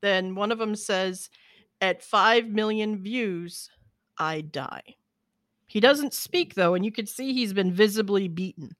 Then 0.00 0.34
one 0.34 0.52
of 0.52 0.58
them 0.58 0.74
says, 0.74 1.30
at 1.80 2.02
5 2.02 2.48
million 2.48 3.02
views, 3.02 3.70
I 4.18 4.42
die. 4.42 4.96
He 5.66 5.80
doesn't 5.80 6.14
speak 6.14 6.54
though, 6.54 6.74
and 6.74 6.84
you 6.84 6.92
can 6.92 7.06
see 7.06 7.32
he's 7.32 7.52
been 7.52 7.72
visibly 7.72 8.28
beaten. 8.28 8.74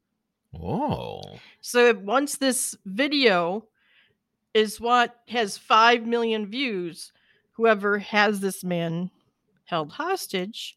oh. 0.54 1.22
So 1.60 1.94
once 1.94 2.36
this 2.36 2.76
video 2.84 3.66
is 4.54 4.80
what 4.80 5.16
has 5.28 5.56
5 5.56 6.06
million 6.06 6.46
views, 6.46 7.12
whoever 7.52 7.98
has 7.98 8.40
this 8.40 8.64
man 8.64 9.10
held 9.64 9.92
hostage 9.92 10.76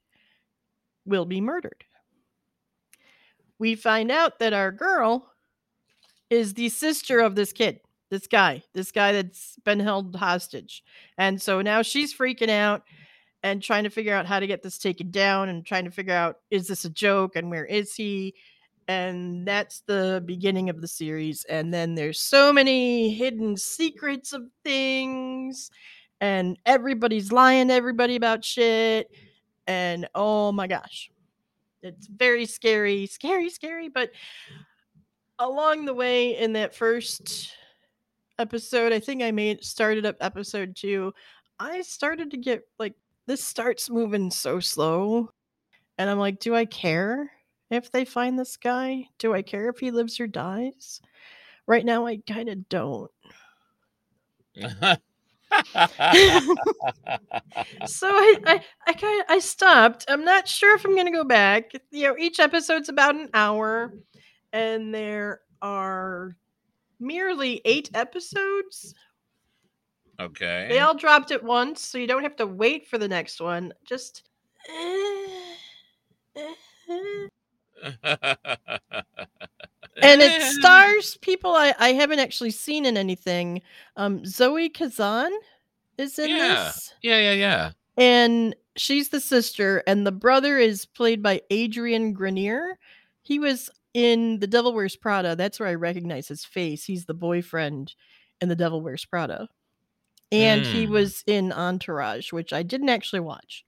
will 1.06 1.26
be 1.26 1.42
murdered. 1.42 1.84
We 3.58 3.76
find 3.76 4.12
out 4.12 4.40
that 4.40 4.54
our 4.54 4.72
girl 4.72 5.32
is 6.30 6.54
the 6.54 6.70
sister 6.70 7.20
of 7.20 7.36
this 7.36 7.52
kid, 7.54 7.80
this 8.14 8.28
guy, 8.28 8.62
this 8.74 8.92
guy 8.92 9.12
that's 9.12 9.58
been 9.66 9.80
held 9.80 10.16
hostage. 10.16 10.84
And 11.18 11.42
so 11.42 11.64
now 11.64 11.82
she's 11.82 12.16
freaking 12.16 12.50
out 12.50 12.84
and 13.42 13.62
trying 13.62 13.86
to 13.86 13.90
figure 13.90 14.14
out 14.14 14.28
how 14.28 14.40
to 14.40 14.46
get 14.46 14.62
this 14.62 14.78
taken 14.78 15.10
down 15.10 15.50
and 15.50 15.66
trying 15.66 15.86
to 15.86 15.92
figure 15.92 16.14
out 16.14 16.38
is 16.52 16.68
this 16.68 16.86
a 16.86 16.92
joke? 16.92 17.36
And 17.36 17.50
where 17.50 17.66
is 17.66 17.96
he? 17.96 18.36
And 18.88 19.48
that's 19.48 19.82
the 19.88 20.22
beginning 20.28 20.70
of 20.70 20.80
the 20.80 20.88
series. 20.88 21.44
And 21.50 21.74
then 21.74 21.96
there's 21.96 22.20
so 22.20 22.54
many 22.54 23.16
hidden 23.16 23.58
secrets 23.58 24.32
of 24.32 24.44
things 24.64 25.72
and 26.22 26.60
everybody's 26.68 27.32
lying 27.32 27.70
to 27.70 27.74
everybody 27.74 28.16
about 28.16 28.46
shit. 28.46 29.10
And 29.66 30.08
oh 30.14 30.52
my 30.52 30.68
gosh 30.68 31.10
it's 31.82 32.08
very 32.08 32.46
scary 32.46 33.08
scary 33.08 33.50
scary. 33.50 33.90
But 33.90 34.12
along 35.40 35.86
the 35.86 35.96
way 35.96 36.38
in 36.38 36.54
that 36.54 36.76
first 36.76 37.50
episode 38.40 38.92
i 38.92 39.00
think 39.00 39.22
i 39.22 39.32
made 39.32 39.64
started 39.64 40.06
up 40.06 40.16
episode 40.22 40.76
2 40.76 41.14
i 41.60 41.82
started 41.82 42.32
to 42.32 42.38
get 42.38 42.64
like 42.80 42.96
this 43.28 43.44
starts 43.44 43.90
moving 43.90 44.32
so 44.32 44.60
slow 44.60 45.30
and 45.98 46.10
i'm 46.10 46.20
like 46.20 46.40
do 46.40 46.56
i 46.56 46.66
care 46.66 47.32
if 47.74 47.92
they 47.92 48.06
find 48.06 48.38
this 48.38 48.58
guy? 48.58 49.08
Do 49.18 49.34
I 49.34 49.42
care 49.42 49.70
if 49.70 49.80
he 49.80 49.92
lives 49.92 50.20
or 50.20 50.28
dies? 50.28 51.02
Right 51.66 51.86
now, 51.86 52.06
I 52.06 52.20
kind 52.28 52.50
of 52.50 52.70
don't. 52.70 53.12
so 57.88 58.08
I, 58.08 58.38
I, 58.46 58.62
I 58.88 58.94
kind 58.94 59.22
of 59.22 59.26
I 59.30 59.40
stopped. 59.40 60.06
I'm 60.08 60.24
not 60.24 60.48
sure 60.48 60.76
if 60.76 60.86
I'm 60.86 60.96
gonna 60.96 61.12
go 61.12 61.24
back. 61.24 61.72
You 61.92 62.10
know, 62.10 62.18
each 62.18 62.40
episode's 62.40 62.90
about 62.90 63.16
an 63.16 63.30
hour, 63.34 63.94
and 64.52 64.94
there 64.94 65.42
are 65.62 66.36
merely 67.04 67.62
eight 67.66 67.90
episodes. 67.94 68.96
Okay. 70.20 70.68
They 70.70 70.80
all 70.80 70.96
dropped 70.96 71.32
at 71.32 71.44
once, 71.44 71.82
so 71.82 71.98
you 71.98 72.08
don't 72.08 72.24
have 72.24 72.36
to 72.38 72.48
wait 72.48 72.88
for 72.88 72.98
the 72.98 73.08
next 73.08 73.42
one. 73.42 73.74
Just. 73.86 74.24
And 80.02 80.22
it 80.22 80.42
stars 80.42 81.18
people 81.18 81.52
I, 81.52 81.74
I 81.80 81.94
haven't 81.94 82.20
actually 82.20 82.52
seen 82.52 82.86
in 82.86 82.98
anything. 82.98 83.62
Um, 83.96 84.26
Zoe 84.26 84.70
Kazan 84.70 85.32
is 85.98 86.18
in 86.18 86.30
yeah. 86.30 86.66
this. 86.66 86.94
Yeah, 87.02 87.20
yeah, 87.20 87.34
yeah. 87.34 87.72
And 87.96 88.56
she's 88.76 89.10
the 89.10 89.20
sister, 89.20 89.84
and 89.86 90.06
the 90.06 90.12
brother 90.12 90.58
is 90.58 90.86
played 90.86 91.22
by 91.22 91.42
Adrian 91.52 92.14
Grenier. 92.14 92.80
He 93.22 93.40
was 93.40 93.70
in 93.94 94.40
The 94.40 94.48
Devil 94.48 94.74
Wears 94.74 94.96
Prada. 94.96 95.36
That's 95.36 95.60
where 95.60 95.70
I 95.70 95.76
recognize 95.76 96.28
his 96.28 96.46
face. 96.46 96.86
He's 96.86 97.06
the 97.06 97.14
boyfriend 97.14 97.94
in 98.42 98.50
The 98.50 98.56
Devil 98.56 98.82
Wears 98.82 99.06
Prada. 99.06 99.48
And 100.32 100.64
mm. 100.64 100.72
he 100.72 100.88
was 100.88 101.24
in 101.28 101.52
Entourage, 101.52 102.32
which 102.32 102.54
I 102.54 102.64
didn't 102.64 102.90
actually 102.90 103.20
watch. 103.20 103.66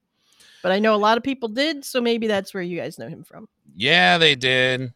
But 0.64 0.72
I 0.72 0.80
know 0.80 0.96
a 0.96 0.98
lot 0.98 1.18
of 1.18 1.24
people 1.24 1.50
did, 1.50 1.86
so 1.86 2.02
maybe 2.02 2.26
that's 2.26 2.52
where 2.52 2.64
you 2.64 2.80
guys 2.80 2.98
know 2.98 3.08
him 3.08 3.24
from. 3.24 3.48
Yeah, 3.76 4.18
they 4.18 4.34
did. 4.34 4.94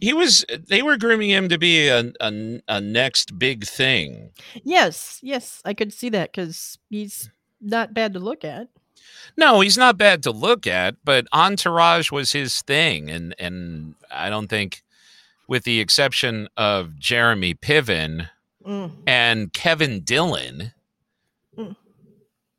He 0.00 0.14
was. 0.14 0.46
They 0.68 0.80
were 0.80 0.96
grooming 0.96 1.28
him 1.28 1.50
to 1.50 1.58
be 1.58 1.88
a 1.88 2.12
a, 2.18 2.62
a 2.66 2.80
next 2.80 3.38
big 3.38 3.66
thing. 3.66 4.30
Yes, 4.64 5.18
yes, 5.22 5.60
I 5.66 5.74
could 5.74 5.92
see 5.92 6.08
that 6.08 6.32
because 6.32 6.78
he's 6.88 7.30
not 7.60 7.92
bad 7.92 8.14
to 8.14 8.20
look 8.20 8.42
at. 8.42 8.68
No, 9.36 9.60
he's 9.60 9.78
not 9.78 9.96
bad 9.96 10.22
to 10.24 10.30
look 10.30 10.66
at, 10.66 10.96
but 11.04 11.26
Entourage 11.32 12.10
was 12.10 12.32
his 12.32 12.60
thing, 12.62 13.10
and 13.10 13.34
and 13.38 13.94
I 14.10 14.28
don't 14.28 14.48
think, 14.48 14.82
with 15.48 15.64
the 15.64 15.80
exception 15.80 16.48
of 16.56 16.98
Jeremy 16.98 17.54
Piven 17.54 18.28
mm. 18.64 18.92
and 19.06 19.52
Kevin 19.52 20.00
Dillon. 20.00 20.72
Mm. 21.56 21.76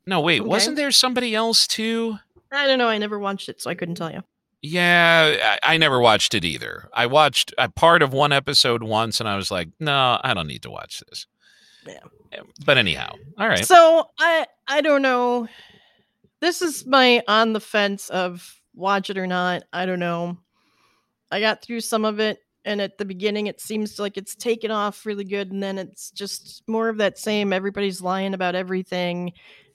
No, 0.06 0.20
wait, 0.20 0.40
okay. 0.40 0.48
wasn't 0.48 0.76
there 0.76 0.90
somebody 0.90 1.34
else 1.34 1.66
too? 1.66 2.18
I 2.52 2.66
don't 2.66 2.78
know. 2.78 2.88
I 2.88 2.98
never 2.98 3.18
watched 3.18 3.48
it, 3.48 3.60
so 3.60 3.70
I 3.70 3.74
couldn't 3.74 3.96
tell 3.96 4.12
you. 4.12 4.22
Yeah, 4.62 5.58
I, 5.62 5.74
I 5.74 5.76
never 5.76 6.00
watched 6.00 6.34
it 6.34 6.44
either. 6.44 6.88
I 6.94 7.06
watched 7.06 7.52
a 7.58 7.68
part 7.68 8.02
of 8.02 8.12
one 8.12 8.32
episode 8.32 8.82
once, 8.82 9.20
and 9.20 9.28
I 9.28 9.36
was 9.36 9.50
like, 9.50 9.68
no, 9.78 10.18
I 10.24 10.32
don't 10.32 10.46
need 10.46 10.62
to 10.62 10.70
watch 10.70 11.02
this. 11.08 11.26
Yeah. 11.86 11.98
But 12.64 12.78
anyhow, 12.78 13.14
all 13.38 13.46
right. 13.46 13.64
So 13.64 14.08
I 14.18 14.46
I 14.66 14.80
don't 14.80 15.02
know. 15.02 15.48
This 16.40 16.62
is 16.62 16.86
my 16.86 17.22
on 17.28 17.52
the 17.52 17.60
fence 17.60 18.08
of 18.10 18.60
watch 18.74 19.10
it 19.10 19.18
or 19.18 19.26
not. 19.26 19.64
I 19.72 19.86
don't 19.86 19.98
know. 19.98 20.38
I 21.30 21.40
got 21.40 21.62
through 21.62 21.80
some 21.80 22.04
of 22.04 22.20
it, 22.20 22.38
and 22.64 22.80
at 22.80 22.98
the 22.98 23.04
beginning, 23.04 23.46
it 23.46 23.60
seems 23.60 23.98
like 23.98 24.16
it's 24.16 24.34
taken 24.34 24.70
off 24.70 25.06
really 25.06 25.24
good, 25.24 25.52
and 25.52 25.62
then 25.62 25.78
it's 25.78 26.10
just 26.10 26.62
more 26.66 26.88
of 26.88 26.98
that 26.98 27.18
same. 27.18 27.52
Everybody's 27.52 28.02
lying 28.02 28.34
about 28.34 28.54
everything, 28.54 29.32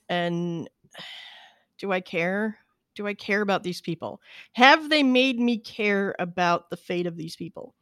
and 0.08 0.68
do 1.78 1.92
I 1.92 2.00
care? 2.00 2.58
do 3.00 3.06
I 3.06 3.14
care 3.14 3.40
about 3.40 3.62
these 3.62 3.80
people? 3.80 4.20
Have 4.52 4.90
they 4.90 5.02
made 5.02 5.38
me 5.38 5.58
care 5.58 6.14
about 6.18 6.70
the 6.70 6.76
fate 6.76 7.06
of 7.06 7.16
these 7.16 7.36
people? 7.36 7.74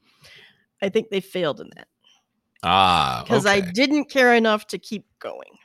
I 0.81 0.89
think 0.89 1.11
they 1.11 1.21
failed 1.21 1.61
in 1.61 1.71
that. 1.77 1.89
Ah, 2.63 3.23
because 3.25 3.47
okay. 3.47 3.57
I 3.57 3.61
didn't 3.61 4.11
care 4.11 4.35
enough 4.35 4.67
to 4.69 4.79
keep 4.79 5.07
going. 5.19 5.59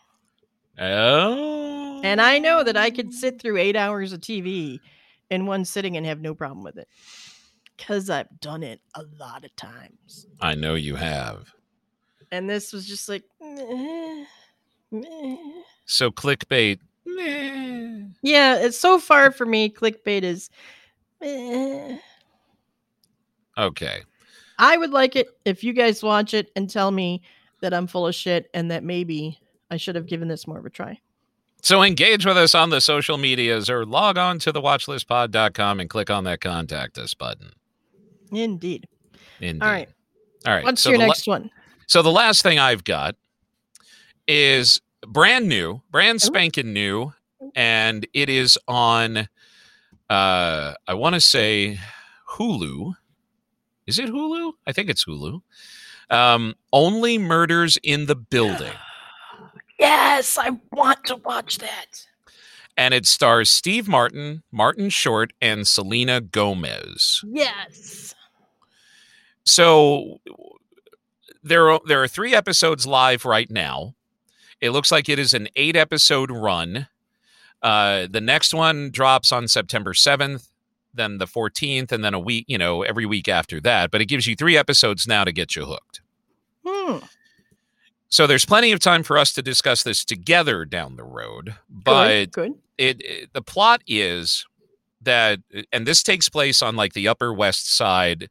Oh, 0.79 2.01
and 2.03 2.21
I 2.21 2.39
know 2.39 2.63
that 2.63 2.77
I 2.77 2.89
could 2.89 3.13
sit 3.13 3.41
through 3.41 3.57
eight 3.57 3.75
hours 3.75 4.11
of 4.11 4.21
TV 4.21 4.79
in 5.29 5.45
one 5.45 5.65
sitting 5.65 5.97
and 5.97 6.05
have 6.05 6.21
no 6.21 6.33
problem 6.33 6.63
with 6.63 6.77
it 6.77 6.87
because 7.77 8.09
I've 8.09 8.39
done 8.39 8.63
it 8.63 8.81
a 8.95 9.03
lot 9.19 9.45
of 9.45 9.55
times. 9.55 10.27
I 10.41 10.55
know 10.55 10.75
you 10.75 10.95
have. 10.95 11.53
And 12.31 12.49
this 12.49 12.73
was 12.73 12.87
just 12.87 13.07
like, 13.07 13.23
meh, 13.39 14.25
meh. 14.91 15.37
so 15.85 16.09
clickbait 16.09 16.79
yeah, 18.21 18.55
it's 18.57 18.77
so 18.77 18.99
far 18.99 19.31
for 19.31 19.45
me. 19.45 19.69
Clickbait 19.69 20.23
is. 20.23 20.49
Okay. 23.57 24.01
I 24.59 24.77
would 24.77 24.91
like 24.91 25.15
it 25.15 25.27
if 25.45 25.63
you 25.63 25.73
guys 25.73 26.03
watch 26.03 26.33
it 26.33 26.51
and 26.55 26.69
tell 26.69 26.91
me 26.91 27.21
that 27.61 27.73
I'm 27.73 27.87
full 27.87 28.07
of 28.07 28.15
shit 28.15 28.49
and 28.53 28.71
that 28.71 28.83
maybe 28.83 29.39
I 29.73 29.77
should 29.77 29.95
have 29.95 30.05
given 30.05 30.27
this 30.27 30.45
more 30.45 30.59
of 30.59 30.65
a 30.67 30.69
try. 30.69 31.01
So 31.63 31.81
engage 31.81 32.27
with 32.27 32.37
us 32.37 32.53
on 32.53 32.69
the 32.69 32.79
social 32.79 33.17
medias 33.17 33.69
or 33.69 33.85
log 33.85 34.19
on 34.19 34.37
to 34.39 34.51
the 34.51 34.61
watchlistpod.com 34.61 35.79
and 35.79 35.89
click 35.89 36.11
on 36.11 36.25
that 36.25 36.41
contact 36.41 36.97
us 36.99 37.15
button. 37.15 37.53
Indeed. 38.31 38.87
Indeed. 39.39 39.63
All 39.63 39.71
right. 39.71 39.89
All 40.45 40.53
right. 40.53 40.63
What's 40.63 40.83
so 40.83 40.91
your 40.91 40.99
next 40.99 41.25
la- 41.25 41.33
one? 41.33 41.49
So 41.87 42.03
the 42.03 42.11
last 42.11 42.43
thing 42.43 42.59
I've 42.59 42.83
got 42.83 43.15
is 44.27 44.79
brand 45.07 45.49
new, 45.49 45.81
brand 45.89 46.21
spanking 46.21 46.71
new, 46.71 47.13
and 47.55 48.05
it 48.13 48.29
is 48.29 48.59
on. 48.67 49.27
Uh, 50.07 50.73
I 50.87 50.93
want 50.93 51.15
to 51.15 51.21
say 51.21 51.79
Hulu. 52.29 52.93
Is 53.87 53.97
it 53.97 54.09
Hulu? 54.09 54.53
I 54.67 54.71
think 54.71 54.89
it's 54.89 55.05
Hulu. 55.05 55.41
Um, 56.11 56.53
only 56.71 57.17
murders 57.17 57.79
in 57.81 58.05
the 58.05 58.15
building. 58.15 58.73
Yes, 59.79 60.37
I 60.37 60.51
want 60.71 61.05
to 61.05 61.15
watch 61.17 61.57
that. 61.59 62.05
And 62.75 62.93
it 62.93 63.05
stars 63.05 63.51
Steve 63.51 63.87
Martin, 63.87 64.43
Martin 64.51 64.89
Short, 64.89 65.33
and 65.41 65.67
Selena 65.67 66.21
Gomez. 66.21 67.21
Yes. 67.27 68.15
So 69.45 70.21
there 71.43 71.69
are, 71.69 71.79
there 71.85 72.01
are 72.01 72.07
three 72.07 72.33
episodes 72.33 72.87
live 72.87 73.25
right 73.25 73.49
now. 73.51 73.93
It 74.61 74.71
looks 74.71 74.91
like 74.91 75.09
it 75.09 75.19
is 75.19 75.33
an 75.33 75.49
eight 75.55 75.75
episode 75.75 76.31
run. 76.31 76.87
Uh, 77.61 78.07
the 78.09 78.21
next 78.21 78.53
one 78.53 78.91
drops 78.91 79.31
on 79.31 79.47
September 79.47 79.93
7th, 79.93 80.47
then 80.93 81.17
the 81.17 81.25
14th, 81.25 81.91
and 81.91 82.03
then 82.03 82.13
a 82.13 82.19
week, 82.19 82.45
you 82.47 82.57
know, 82.57 82.81
every 82.81 83.05
week 83.05 83.27
after 83.27 83.59
that. 83.61 83.91
But 83.91 84.01
it 84.01 84.05
gives 84.05 84.25
you 84.25 84.35
three 84.35 84.57
episodes 84.57 85.07
now 85.07 85.23
to 85.23 85.31
get 85.31 85.55
you 85.55 85.65
hooked. 85.65 86.01
Hmm. 86.65 86.99
So 88.13 88.27
there's 88.27 88.45
plenty 88.45 88.71
of 88.71 88.79
time 88.79 89.01
for 89.01 89.17
us 89.17 89.33
to 89.33 89.41
discuss 89.41 89.81
this 89.81 90.05
together 90.05 90.65
down 90.65 90.97
the 90.97 91.03
road. 91.03 91.55
But 91.67 92.31
good, 92.31 92.31
good. 92.31 92.53
It, 92.77 93.01
it 93.03 93.33
the 93.33 93.41
plot 93.41 93.81
is 93.87 94.45
that, 95.01 95.39
and 95.71 95.87
this 95.87 96.03
takes 96.03 96.29
place 96.29 96.61
on 96.61 96.75
like 96.75 96.93
the 96.93 97.07
Upper 97.07 97.33
West 97.33 97.73
Side 97.73 98.29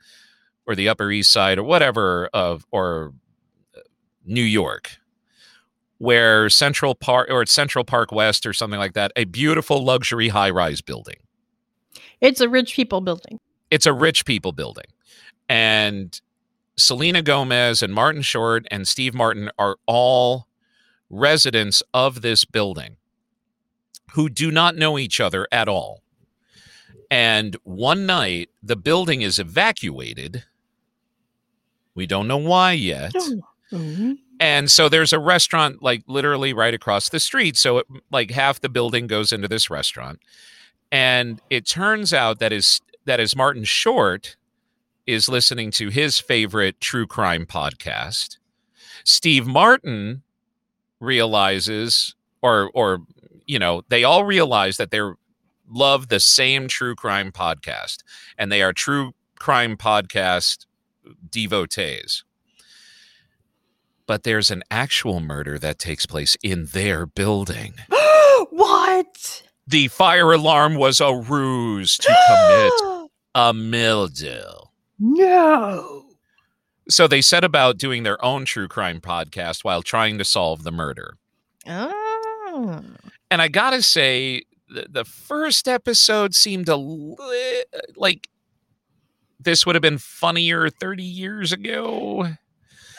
or 0.68 0.76
the 0.76 0.88
Upper 0.88 1.10
East 1.10 1.32
Side 1.32 1.58
or 1.58 1.64
whatever 1.64 2.30
of 2.32 2.64
or 2.70 3.12
uh, 3.76 3.80
New 4.24 4.44
York 4.44 4.92
where 5.98 6.48
Central 6.48 6.94
Park 6.94 7.28
or 7.28 7.42
it's 7.42 7.52
Central 7.52 7.84
Park 7.84 8.12
West 8.12 8.46
or 8.46 8.52
something 8.52 8.78
like 8.78 8.92
that, 8.92 9.10
a 9.16 9.24
beautiful 9.24 9.84
luxury 9.84 10.28
high 10.28 10.50
rise 10.50 10.80
building. 10.80 11.16
It's 12.20 12.40
a 12.40 12.48
rich 12.48 12.76
people 12.76 13.00
building. 13.00 13.40
It's 13.72 13.86
a 13.86 13.92
rich 13.92 14.26
people 14.26 14.52
building. 14.52 14.86
And 15.48 16.20
Selena 16.76 17.22
Gomez 17.22 17.82
and 17.82 17.92
Martin 17.94 18.22
Short 18.22 18.66
and 18.70 18.88
Steve 18.88 19.14
Martin 19.14 19.50
are 19.58 19.76
all 19.86 20.46
residents 21.10 21.82
of 21.92 22.22
this 22.22 22.44
building 22.44 22.96
who 24.14 24.28
do 24.28 24.50
not 24.50 24.76
know 24.76 24.98
each 24.98 25.20
other 25.20 25.46
at 25.52 25.68
all. 25.68 26.02
And 27.10 27.56
one 27.64 28.06
night, 28.06 28.48
the 28.62 28.76
building 28.76 29.20
is 29.22 29.38
evacuated. 29.38 30.44
We 31.94 32.06
don't 32.06 32.26
know 32.26 32.38
why 32.38 32.72
yet. 32.72 33.12
Mhm. 33.70 34.18
And 34.40 34.70
so 34.70 34.88
there's 34.88 35.12
a 35.12 35.18
restaurant 35.18 35.82
like 35.82 36.02
literally 36.06 36.52
right 36.52 36.74
across 36.74 37.10
the 37.10 37.20
street. 37.20 37.56
So 37.56 37.78
it, 37.78 37.86
like 38.10 38.30
half 38.30 38.60
the 38.60 38.68
building 38.68 39.06
goes 39.06 39.30
into 39.32 39.46
this 39.46 39.70
restaurant. 39.70 40.20
And 40.90 41.40
it 41.48 41.66
turns 41.66 42.12
out 42.12 42.38
that 42.40 42.52
is 42.52 42.80
that 43.04 43.20
is 43.20 43.36
Martin 43.36 43.64
Short 43.64 44.36
is 45.06 45.28
listening 45.28 45.70
to 45.72 45.88
his 45.88 46.18
favorite 46.18 46.80
true 46.80 47.06
crime 47.06 47.46
podcast. 47.46 48.38
Steve 49.04 49.46
Martin 49.46 50.22
realizes 51.00 52.14
or 52.42 52.70
or 52.74 53.00
you 53.46 53.58
know, 53.58 53.82
they 53.88 54.04
all 54.04 54.24
realize 54.24 54.76
that 54.76 54.90
they're 54.90 55.16
love 55.68 56.08
the 56.08 56.20
same 56.20 56.68
true 56.68 56.94
crime 56.94 57.32
podcast 57.32 57.98
and 58.36 58.52
they 58.52 58.62
are 58.62 58.72
true 58.72 59.12
crime 59.38 59.76
podcast 59.76 60.66
devotees 61.30 62.24
but 64.06 64.24
there's 64.24 64.50
an 64.50 64.62
actual 64.70 65.20
murder 65.20 65.58
that 65.58 65.78
takes 65.78 66.06
place 66.06 66.36
in 66.42 66.66
their 66.66 67.06
building. 67.06 67.74
what? 68.50 69.42
The 69.66 69.88
fire 69.88 70.32
alarm 70.32 70.74
was 70.74 71.00
a 71.00 71.14
ruse 71.14 71.96
to 71.98 72.14
commit 72.28 73.10
a 73.34 73.54
mildew. 73.54 74.42
No. 74.98 76.04
So 76.88 77.06
they 77.06 77.22
set 77.22 77.44
about 77.44 77.78
doing 77.78 78.02
their 78.02 78.22
own 78.24 78.44
true 78.44 78.68
crime 78.68 79.00
podcast 79.00 79.64
while 79.64 79.82
trying 79.82 80.18
to 80.18 80.24
solve 80.24 80.64
the 80.64 80.72
murder. 80.72 81.16
Oh. 81.66 82.82
And 83.30 83.40
I 83.40 83.48
gotta 83.48 83.82
say, 83.82 84.42
the, 84.68 84.86
the 84.88 85.04
first 85.04 85.68
episode 85.68 86.34
seemed 86.34 86.68
a 86.68 86.76
li- 86.76 87.64
like 87.96 88.28
this 89.38 89.66
would 89.66 89.74
have 89.74 89.82
been 89.82 89.98
funnier 89.98 90.70
30 90.70 91.02
years 91.02 91.52
ago. 91.52 92.22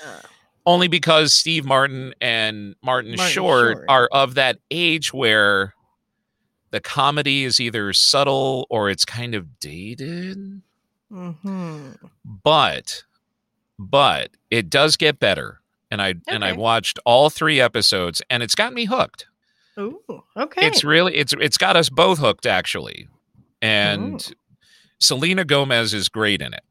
Uh, 0.05 0.19
only 0.65 0.87
because 0.87 1.33
Steve 1.33 1.65
Martin 1.65 2.13
and 2.21 2.75
Martin, 2.83 3.15
Martin 3.15 3.33
Short, 3.33 3.77
Short. 3.77 3.85
are 3.89 4.09
of 4.11 4.35
that 4.35 4.59
age 4.71 5.13
where 5.13 5.73
the 6.71 6.79
comedy 6.79 7.43
is 7.43 7.59
either 7.59 7.93
subtle 7.93 8.65
or 8.69 8.89
it's 8.89 9.05
kind 9.05 9.35
of 9.35 9.59
dated. 9.59 10.61
Mhm. 11.13 11.97
But 12.25 13.03
but 13.79 14.31
it 14.49 14.69
does 14.69 14.97
get 14.97 15.19
better. 15.19 15.59
And 15.91 16.01
I 16.01 16.15
and 16.27 16.43
I 16.43 16.53
watched 16.53 16.99
all 17.05 17.29
three 17.29 17.61
episodes 17.61 18.21
and 18.29 18.41
it's 18.41 18.55
got 18.55 18.73
me 18.73 18.85
hooked. 18.85 19.27
Ooh, 19.79 19.99
okay. 20.35 20.65
It's 20.65 20.83
really 20.83 21.15
it's 21.15 21.33
it's 21.33 21.57
got 21.57 21.75
us 21.75 21.89
both 21.89 22.19
hooked 22.19 22.45
actually. 22.45 23.07
And 23.61 24.33
Selena 24.99 25.45
Gomez 25.45 25.93
is 25.93 26.09
great 26.09 26.41
in 26.41 26.53
it. 26.53 26.63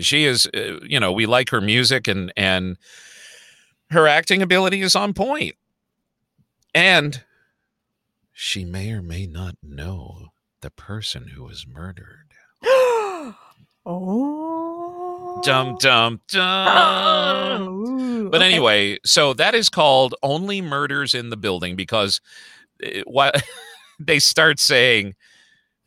She 0.00 0.24
is 0.24 0.48
uh, 0.54 0.78
you 0.82 0.98
know, 1.00 1.12
we 1.12 1.26
like 1.26 1.50
her 1.50 1.60
music 1.60 2.08
and 2.08 2.32
and 2.36 2.78
her 3.90 4.06
acting 4.06 4.42
ability 4.42 4.80
is 4.80 4.96
on 4.96 5.12
point. 5.12 5.56
And 6.74 7.24
she 8.32 8.64
may 8.64 8.92
or 8.92 9.02
may 9.02 9.26
not 9.26 9.56
know 9.62 10.28
the 10.60 10.70
person 10.70 11.28
who 11.28 11.44
was 11.44 11.66
murdered. 11.66 12.27
Oh. 13.88 15.40
Dum 15.44 15.76
dum 15.80 16.20
dum. 16.28 17.62
Ooh, 17.68 18.28
But 18.30 18.42
okay. 18.42 18.50
anyway, 18.52 18.98
so 19.04 19.32
that 19.34 19.54
is 19.54 19.68
called 19.68 20.14
Only 20.22 20.60
Murders 20.60 21.14
in 21.14 21.30
the 21.30 21.36
Building 21.36 21.76
because 21.76 22.20
uh, 22.84 23.00
why 23.06 23.30
they 24.00 24.18
start 24.18 24.58
saying, 24.58 25.14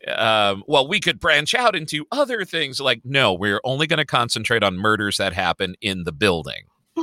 um, 0.07 0.63
well, 0.67 0.87
we 0.87 0.99
could 0.99 1.19
branch 1.19 1.53
out 1.53 1.75
into 1.75 2.05
other 2.11 2.45
things. 2.45 2.79
Like, 2.79 3.01
no, 3.03 3.33
we're 3.33 3.59
only 3.63 3.87
going 3.87 3.97
to 3.99 4.05
concentrate 4.05 4.63
on 4.63 4.77
murders 4.77 5.17
that 5.17 5.33
happen 5.33 5.75
in 5.81 6.05
the 6.05 6.11
building. 6.13 6.63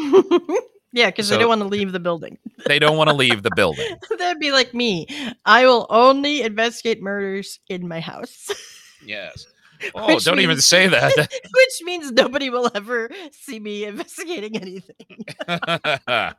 yeah, 0.92 1.06
because 1.06 1.28
So- 1.28 1.34
they 1.34 1.38
don't 1.40 1.48
want 1.48 1.60
to 1.62 1.68
leave 1.68 1.92
the 1.92 2.00
building. 2.00 2.38
They 2.66 2.78
don't 2.78 2.96
want 2.96 3.08
to 3.10 3.14
leave 3.14 3.42
the 3.42 3.52
building. 3.54 3.94
That'd 4.18 4.40
be 4.40 4.52
like 4.52 4.72
me. 4.74 5.06
I 5.44 5.64
will 5.66 5.86
only 5.90 6.42
investigate 6.42 7.02
murders 7.02 7.60
in 7.68 7.86
my 7.86 8.00
house. 8.00 8.48
Yes. 9.04 9.46
Oh, 9.94 10.14
Which 10.14 10.24
don't 10.24 10.40
even 10.40 10.60
say 10.60 10.86
that. 10.86 11.12
Which 11.16 11.82
means 11.82 12.12
nobody 12.12 12.50
will 12.50 12.70
ever 12.74 13.10
see 13.32 13.58
me 13.58 13.84
investigating 13.84 14.56
anything. 14.56 15.24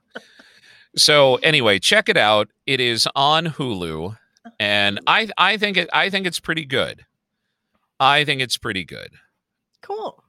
so 0.95 1.35
anyway, 1.35 1.79
check 1.79 2.09
it 2.09 2.17
out. 2.17 2.49
It 2.65 2.79
is 2.79 3.07
on 3.15 3.47
Hulu, 3.47 4.11
uh-huh. 4.11 4.49
and 4.59 4.99
I 5.07 5.29
I 5.37 5.57
think 5.57 5.77
it 5.77 5.89
I 5.93 6.09
think 6.09 6.27
it's 6.27 6.39
pretty 6.39 6.65
good. 6.65 7.05
I 7.99 8.23
think 8.23 8.41
it's 8.41 8.57
pretty 8.57 8.85
good. 8.85 9.13
Cool. 9.81 10.23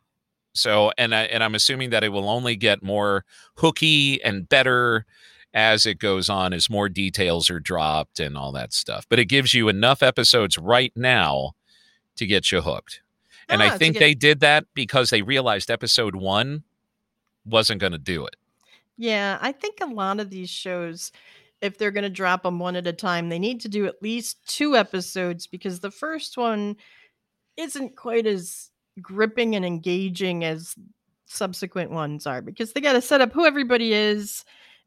So 0.55 0.93
and 0.99 1.15
I, 1.15 1.23
and 1.23 1.45
I'm 1.45 1.55
assuming 1.55 1.91
that 1.91 2.05
it 2.05 2.11
will 2.11 2.29
only 2.29 2.57
get 2.57 2.83
more 2.83 3.25
hooky 3.57 4.23
and 4.23 4.49
better 4.49 5.07
as 5.53 5.87
it 5.87 5.99
goes 5.99 6.29
on, 6.29 6.53
as 6.53 6.71
more 6.71 6.89
details 6.89 7.51
are 7.51 7.61
dropped 7.61 8.21
and 8.21 8.37
all 8.37 8.53
that 8.53 8.73
stuff. 8.73 9.07
But 9.09 9.19
it 9.19 9.25
gives 9.27 9.53
you 9.53 9.69
enough 9.69 10.03
episodes 10.03 10.57
right 10.59 10.93
now 10.95 11.53
to 12.17 12.27
get 12.27 12.51
you 12.53 12.61
hooked. 12.61 13.01
And 13.49 13.63
Ah, 13.63 13.67
I 13.67 13.79
think 13.79 13.95
get- 13.95 14.01
they 14.01 14.15
did 14.15 14.41
that 14.41 14.65
because 14.75 15.11
they 15.11 15.23
realized 15.23 15.71
episode 15.71 16.15
one 16.15 16.63
wasn't 17.45 17.81
going 17.81 17.93
to 17.93 17.99
do 17.99 18.27
it. 18.27 18.37
Yeah, 18.97 19.39
I 19.41 19.53
think 19.53 19.79
a 19.81 19.87
lot 19.87 20.21
of 20.21 20.29
these 20.31 20.51
shows, 20.51 21.11
if 21.63 21.79
they're 21.79 21.91
going 21.91 22.05
to 22.05 22.11
drop 22.11 22.43
them 22.43 22.59
one 22.59 22.77
at 22.77 22.87
a 22.87 22.93
time, 22.93 23.29
they 23.29 23.39
need 23.39 23.61
to 23.63 23.69
do 23.69 23.87
at 23.87 24.03
least 24.03 24.39
two 24.47 24.77
episodes 24.77 25.47
because 25.47 25.81
the 25.81 25.91
first 25.91 26.37
one 26.37 26.77
isn't 27.57 27.97
quite 27.97 28.27
as 28.27 28.71
gripping 29.01 29.57
and 29.57 29.65
engaging 29.65 30.45
as 30.45 30.75
subsequent 31.27 31.91
ones 31.91 32.27
are 32.27 32.43
because 32.43 32.73
they 32.73 32.81
got 32.81 32.93
to 32.95 33.01
set 33.01 33.21
up 33.21 33.33
who 33.33 33.47
everybody 33.47 33.93
is 33.93 34.45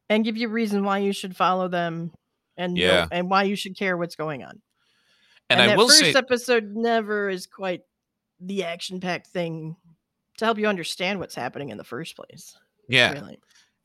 and 0.10 0.26
give 0.26 0.38
you 0.38 0.48
a 0.48 0.52
reason 0.52 0.84
why 0.84 1.00
you 1.00 1.14
should 1.14 1.36
follow 1.36 1.68
them 1.68 2.12
and 2.58 2.78
Yeah. 2.78 3.08
and 3.12 3.30
why 3.30 3.44
you 3.44 3.56
should 3.56 3.78
care 3.78 3.96
what's 3.98 4.16
going 4.16 4.44
on. 4.44 4.62
And, 5.50 5.62
I 5.62 5.68
that 5.68 5.78
will 5.78 5.88
first 5.88 6.00
say, 6.00 6.14
episode 6.14 6.76
never 6.76 7.30
is 7.30 7.46
quite 7.48 7.82
the 8.40 8.64
action-packed 8.64 9.28
thing 9.28 9.76
to 10.38 10.46
help 10.46 10.58
you 10.58 10.68
understand 10.68 11.20
what's 11.20 11.36
happening 11.36 11.70
in 11.70 11.78
the 11.78 11.84
first 11.84 12.16
place. 12.16 12.56
yeah. 12.88 13.12
Really. 13.14 13.40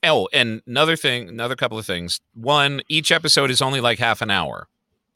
Oh, 0.05 0.29
and 0.33 0.63
another 0.67 0.95
thing, 0.97 1.29
another 1.29 1.57
couple 1.57 1.77
of 1.79 1.85
things. 1.85 2.21
One, 2.35 2.81
each 2.89 3.11
episode 3.11 3.51
is 3.51 3.61
only 3.61 3.81
like 3.81 3.99
half 3.99 4.23
an 4.23 4.31
hour. 4.31 4.69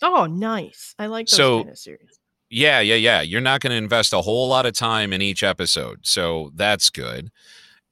Oh, 0.02 0.26
nice. 0.26 0.94
I 0.98 1.06
like 1.06 1.28
those 1.28 1.36
So- 1.36 1.58
kind 1.60 1.70
of 1.70 1.78
series. 1.78 2.18
Yeah, 2.50 2.80
yeah, 2.80 2.96
yeah. 2.96 3.22
You're 3.22 3.40
not 3.40 3.60
going 3.62 3.70
to 3.70 3.76
invest 3.76 4.12
a 4.12 4.20
whole 4.20 4.46
lot 4.48 4.66
of 4.66 4.74
time 4.74 5.12
in 5.14 5.22
each 5.22 5.42
episode. 5.42 6.00
So 6.02 6.50
that's 6.54 6.90
good. 6.90 7.30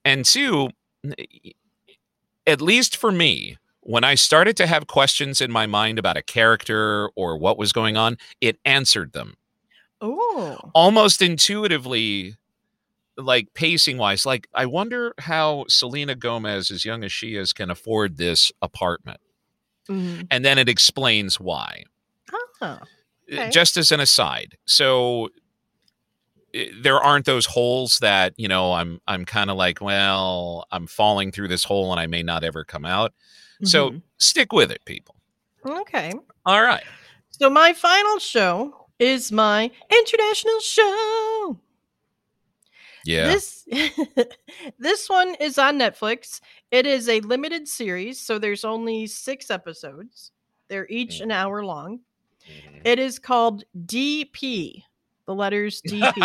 And 0.05 0.23
two, 0.23 0.69
at 2.45 2.61
least 2.61 2.95
for 2.97 3.11
me, 3.11 3.57
when 3.81 4.03
I 4.03 4.15
started 4.15 4.55
to 4.57 4.67
have 4.67 4.87
questions 4.87 5.41
in 5.41 5.51
my 5.51 5.65
mind 5.65 5.99
about 5.99 6.17
a 6.17 6.21
character 6.21 7.09
or 7.15 7.37
what 7.37 7.57
was 7.57 7.73
going 7.73 7.97
on, 7.97 8.17
it 8.39 8.59
answered 8.65 9.13
them 9.13 9.35
Oh, 10.01 10.57
almost 10.73 11.21
intuitively, 11.21 12.35
like 13.17 13.53
pacing 13.53 13.97
wise. 13.97 14.25
Like, 14.25 14.47
I 14.53 14.65
wonder 14.65 15.13
how 15.19 15.65
Selena 15.67 16.15
Gomez, 16.15 16.71
as 16.71 16.85
young 16.85 17.03
as 17.03 17.11
she 17.11 17.35
is, 17.35 17.53
can 17.53 17.69
afford 17.69 18.17
this 18.17 18.51
apartment. 18.61 19.19
mhm. 19.89 20.27
And 20.31 20.43
then 20.45 20.57
it 20.57 20.69
explains 20.69 21.39
why. 21.39 21.83
oh, 22.33 22.47
Uh, 22.61 22.77
Okay. 23.33 23.49
just 23.49 23.77
as 23.77 23.91
an 23.93 24.01
aside 24.01 24.57
so 24.65 25.29
there 26.81 26.99
aren't 26.99 27.25
those 27.25 27.45
holes 27.45 27.99
that 27.99 28.33
you 28.35 28.47
know 28.47 28.73
i'm 28.73 28.99
i'm 29.07 29.23
kind 29.23 29.49
of 29.49 29.55
like 29.55 29.79
well 29.79 30.65
i'm 30.71 30.85
falling 30.85 31.31
through 31.31 31.47
this 31.47 31.63
hole 31.63 31.91
and 31.91 31.99
i 31.99 32.07
may 32.07 32.21
not 32.21 32.43
ever 32.43 32.65
come 32.65 32.83
out 32.83 33.13
so 33.63 33.91
mhm. 33.91 34.01
stick 34.17 34.51
with 34.51 34.71
it 34.71 34.83
people 34.85 35.15
okay. 35.65 36.11
all 36.45 36.61
right 36.61 36.83
So 37.29 37.49
my 37.49 37.73
final 37.73 38.19
show 38.19 38.87
is 38.99 39.31
my 39.31 39.71
international 39.89 40.59
show. 40.59 41.57
yeah 43.05 43.27
This 43.33 43.67
this 44.79 45.09
one 45.09 45.35
is 45.39 45.57
on 45.57 45.79
Netflix. 45.79 46.39
It 46.69 46.85
is 46.85 47.09
a 47.09 47.19
limited 47.21 47.67
series, 47.67 48.19
so 48.19 48.37
there's 48.37 48.63
only 48.63 49.07
six 49.07 49.49
episodes. 49.49 50.31
They're 50.67 50.87
each 50.89 51.17
Mm. 51.19 51.23
an 51.23 51.31
hour 51.31 51.65
long. 51.65 51.99
Mhm. 52.47 52.81
It 52.85 52.99
is 52.99 53.17
called 53.19 53.63
DP. 53.85 54.83
The 55.25 55.35
letters 55.35 55.81
DP. 55.87 56.21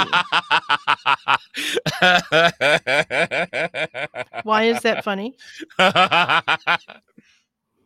Why 4.43 4.65
is 4.65 4.83
that 4.83 5.03
funny? 5.05 5.37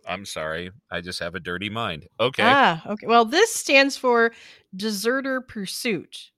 i'm 0.07 0.25
sorry 0.25 0.71
i 0.91 1.01
just 1.01 1.19
have 1.21 1.35
a 1.35 1.41
dirty 1.41 1.69
mind 1.69 2.07
okay 2.19 2.43
Ah, 2.43 2.83
okay. 2.87 3.07
Well, 3.07 3.27
this 3.27 3.53
stands 3.55 3.99
for 3.99 4.33
Deserter 4.75 5.43
Pursuit. 5.43 6.31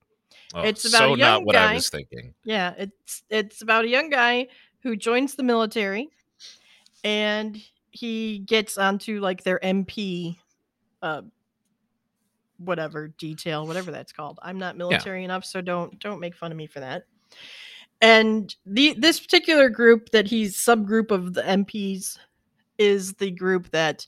Oh, 0.52 0.62
it's 0.62 0.84
about 0.84 0.98
so 0.98 1.14
a 1.14 1.16
not 1.16 1.18
young 1.18 1.44
what 1.44 1.54
i 1.56 1.66
guy- 1.66 1.74
was 1.74 1.88
thinking 1.88 2.34
Yeah, 2.44 2.74
it's 2.76 3.22
it's 3.30 3.62
about 3.62 3.84
a 3.84 3.88
young 3.88 4.10
guy 4.10 4.48
who 4.82 4.96
joins 4.96 5.36
the 5.36 5.44
military 5.44 6.08
and 7.04 7.56
he 7.90 8.40
gets 8.40 8.78
onto 8.78 9.20
like 9.20 9.44
their 9.44 9.60
MP 9.60 10.38
uh 11.02 11.22
whatever 12.58 13.08
detail, 13.18 13.66
whatever 13.66 13.90
that's 13.90 14.12
called. 14.12 14.38
I'm 14.42 14.58
not 14.58 14.76
military 14.76 15.24
enough, 15.24 15.44
so 15.44 15.60
don't 15.60 15.98
don't 15.98 16.20
make 16.20 16.36
fun 16.36 16.52
of 16.52 16.56
me 16.58 16.66
for 16.66 16.80
that. 16.80 17.04
And 18.00 18.54
the 18.66 18.94
this 18.98 19.20
particular 19.20 19.68
group 19.68 20.10
that 20.10 20.26
he's 20.26 20.56
subgroup 20.56 21.10
of 21.10 21.34
the 21.34 21.42
MPs 21.42 22.18
is 22.78 23.14
the 23.14 23.30
group 23.30 23.70
that 23.70 24.06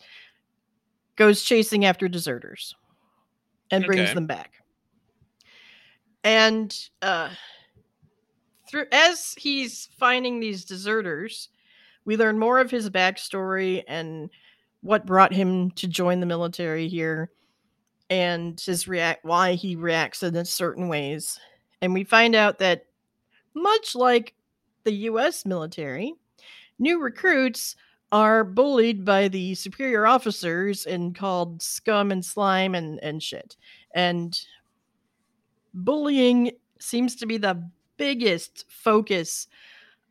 goes 1.17 1.43
chasing 1.45 1.85
after 1.85 2.09
deserters 2.09 2.75
and 3.71 3.85
brings 3.87 4.01
Okay. 4.01 4.15
them 4.15 4.27
back. 4.27 4.53
And 6.25 6.77
uh 7.03 7.31
through 8.69 8.87
as 8.91 9.35
he's 9.39 9.89
finding 9.99 10.41
these 10.41 10.65
deserters, 10.65 11.51
we 12.05 12.17
learn 12.17 12.39
more 12.39 12.59
of 12.59 12.71
his 12.71 12.91
backstory 12.91 13.85
and 13.87 14.31
what 14.81 15.07
brought 15.07 15.33
him 15.33 15.71
to 15.73 15.87
join 15.87 16.21
the 16.21 16.27
military 16.27 16.89
here 16.89 17.31
and 18.15 18.61
his 18.61 18.87
react 18.87 19.25
why 19.25 19.55
he 19.55 19.75
reacts 19.75 20.23
in 20.23 20.45
certain 20.45 20.87
ways. 20.87 21.41
And 21.81 21.93
we 21.93 22.05
find 22.05 22.37
out 22.37 22.61
that 22.61 22.87
much 23.55 23.97
like 23.97 24.35
the 24.85 24.93
US 24.93 25.45
military, 25.45 26.15
new 26.79 27.01
recruits 27.01 27.75
are 28.13 28.45
bullied 28.45 29.05
by 29.05 29.27
the 29.27 29.57
superior 29.57 30.07
officers 30.07 30.87
and 30.87 31.13
called 31.13 31.61
scum 31.61 32.13
and 32.13 32.25
slime 32.25 32.77
and, 32.77 33.03
and 33.03 33.21
shit. 33.21 33.57
And 33.93 34.39
bullying 35.73 36.53
seems 36.79 37.17
to 37.17 37.27
be 37.27 37.37
the 37.37 37.69
biggest 37.97 38.65
focus 38.69 39.49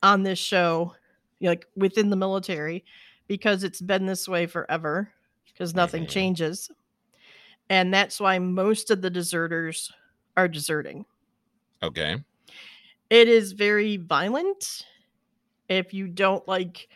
on 0.02 0.24
this 0.24 0.40
show, 0.40 0.94
like 1.40 1.68
within 1.78 2.10
the 2.10 2.18
military, 2.18 2.84
because 3.28 3.64
it's 3.64 3.80
been 3.80 4.08
this 4.08 4.28
way 4.28 4.46
forever, 4.46 5.10
because 5.46 5.74
nothing 5.74 6.06
changes. 6.06 6.70
And 7.70 7.94
that's 7.94 8.20
why 8.20 8.40
most 8.40 8.92
of 8.92 9.02
the 9.02 9.10
deserters 9.10 9.92
are 10.38 10.48
deserting. 10.48 11.06
Okay. 11.82 12.24
It 13.10 13.28
is 13.28 13.52
very 13.52 13.98
violent. 13.98 14.86
If 15.70 15.94
you 15.94 16.08
don't 16.08 16.48
like 16.48 16.88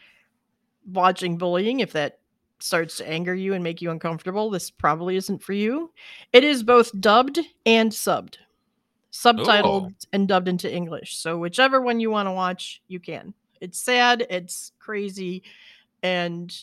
watching 0.92 1.38
bullying, 1.38 1.80
if 1.80 1.94
that 1.94 2.20
starts 2.60 2.98
to 2.98 3.08
anger 3.08 3.36
you 3.36 3.54
and 3.54 3.64
make 3.64 3.82
you 3.82 3.92
uncomfortable, 3.92 4.50
this 4.50 4.70
probably 4.70 5.16
isn't 5.16 5.44
for 5.44 5.54
you. 5.54 5.92
It 6.34 6.44
is 6.44 6.64
both 6.64 6.98
dubbed 7.00 7.40
and 7.66 7.92
subbed, 7.92 8.38
subtitled 9.12 9.94
and 10.12 10.28
dubbed 10.28 10.48
into 10.48 10.74
English. 10.74 11.18
So, 11.18 11.38
whichever 11.38 11.82
one 11.82 12.00
you 12.00 12.10
want 12.10 12.28
to 12.28 12.34
watch, 12.34 12.82
you 12.88 13.00
can. 13.00 13.34
It's 13.62 13.80
sad, 13.80 14.26
it's 14.30 14.72
crazy, 14.80 15.44
and 16.04 16.56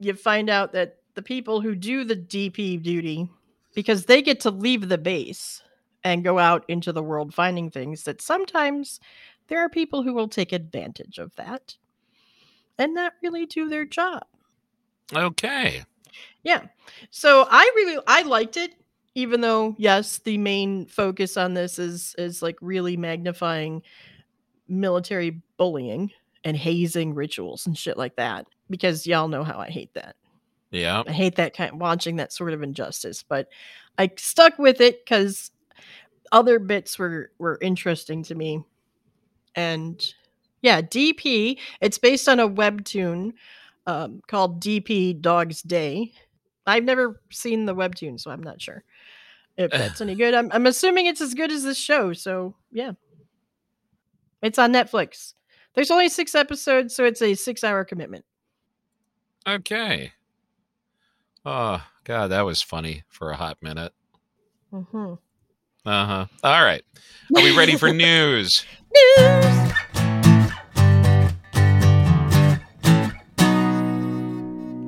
you 0.00 0.14
find 0.14 0.50
out 0.50 0.72
that 0.72 0.96
the 1.14 1.22
people 1.22 1.60
who 1.60 1.74
do 1.74 2.04
the 2.04 2.16
DP 2.16 2.82
duty, 2.82 3.28
because 3.74 4.04
they 4.04 4.22
get 4.22 4.40
to 4.40 4.50
leave 4.50 4.88
the 4.88 4.98
base 4.98 5.62
and 6.02 6.24
go 6.24 6.38
out 6.38 6.64
into 6.68 6.92
the 6.92 7.02
world 7.02 7.32
finding 7.32 7.70
things, 7.70 8.04
that 8.04 8.20
sometimes 8.20 9.00
there 9.48 9.60
are 9.60 9.68
people 9.68 10.02
who 10.02 10.14
will 10.14 10.28
take 10.28 10.52
advantage 10.52 11.18
of 11.18 11.34
that 11.36 11.76
and 12.78 12.94
not 12.94 13.12
really 13.22 13.46
do 13.46 13.68
their 13.68 13.84
job. 13.84 14.24
Okay. 15.14 15.82
Yeah. 16.42 16.62
So 17.10 17.46
I 17.50 17.70
really 17.76 18.02
I 18.06 18.22
liked 18.22 18.56
it 18.56 18.74
even 19.14 19.40
though 19.40 19.74
yes, 19.78 20.18
the 20.18 20.38
main 20.38 20.86
focus 20.86 21.36
on 21.36 21.54
this 21.54 21.78
is 21.78 22.14
is 22.18 22.42
like 22.42 22.56
really 22.60 22.96
magnifying 22.96 23.82
military 24.68 25.42
bullying 25.56 26.10
and 26.42 26.56
hazing 26.56 27.14
rituals 27.14 27.66
and 27.66 27.76
shit 27.76 27.96
like 27.96 28.16
that 28.16 28.46
because 28.70 29.06
y'all 29.06 29.28
know 29.28 29.44
how 29.44 29.58
I 29.58 29.70
hate 29.70 29.94
that. 29.94 30.16
Yeah. 30.74 31.02
I 31.06 31.12
hate 31.12 31.36
that 31.36 31.56
kind 31.56 31.72
of, 31.72 31.78
watching 31.78 32.16
that 32.16 32.32
sort 32.32 32.52
of 32.52 32.62
injustice, 32.62 33.22
but 33.22 33.48
I 33.96 34.10
stuck 34.16 34.58
with 34.58 34.80
it 34.80 35.06
cuz 35.06 35.52
other 36.32 36.58
bits 36.58 36.98
were 36.98 37.30
were 37.38 37.58
interesting 37.62 38.24
to 38.24 38.34
me. 38.34 38.64
And 39.54 40.04
yeah, 40.62 40.80
DP, 40.80 41.58
it's 41.80 41.98
based 41.98 42.28
on 42.28 42.40
a 42.40 42.48
webtoon 42.48 43.34
um, 43.86 44.20
called 44.26 44.60
DP 44.60 45.20
Dog's 45.20 45.62
Day. 45.62 46.12
I've 46.66 46.84
never 46.84 47.20
seen 47.30 47.66
the 47.66 47.74
webtoon, 47.74 48.18
so 48.18 48.30
I'm 48.30 48.42
not 48.42 48.60
sure 48.60 48.82
if 49.56 49.70
that's 49.70 50.00
any 50.00 50.16
good. 50.16 50.34
I'm, 50.34 50.50
I'm 50.52 50.66
assuming 50.66 51.06
it's 51.06 51.20
as 51.20 51.34
good 51.34 51.52
as 51.52 51.62
this 51.62 51.78
show, 51.78 52.12
so 52.12 52.56
yeah. 52.72 52.92
It's 54.42 54.58
on 54.58 54.72
Netflix. 54.72 55.34
There's 55.74 55.90
only 55.90 56.08
six 56.08 56.34
episodes, 56.34 56.94
so 56.94 57.04
it's 57.04 57.22
a 57.22 57.34
six 57.34 57.62
hour 57.62 57.84
commitment. 57.84 58.24
Okay. 59.46 60.12
Oh, 61.44 61.82
God, 62.04 62.28
that 62.28 62.42
was 62.42 62.62
funny 62.62 63.02
for 63.08 63.30
a 63.30 63.36
hot 63.36 63.58
minute. 63.62 63.92
Mm-hmm. 64.72 65.14
Uh 65.86 66.06
huh. 66.06 66.26
All 66.42 66.64
right. 66.64 66.82
Are 67.36 67.42
we 67.42 67.56
ready 67.56 67.76
for 67.76 67.92
news? 67.92 68.64
News! 69.18 69.72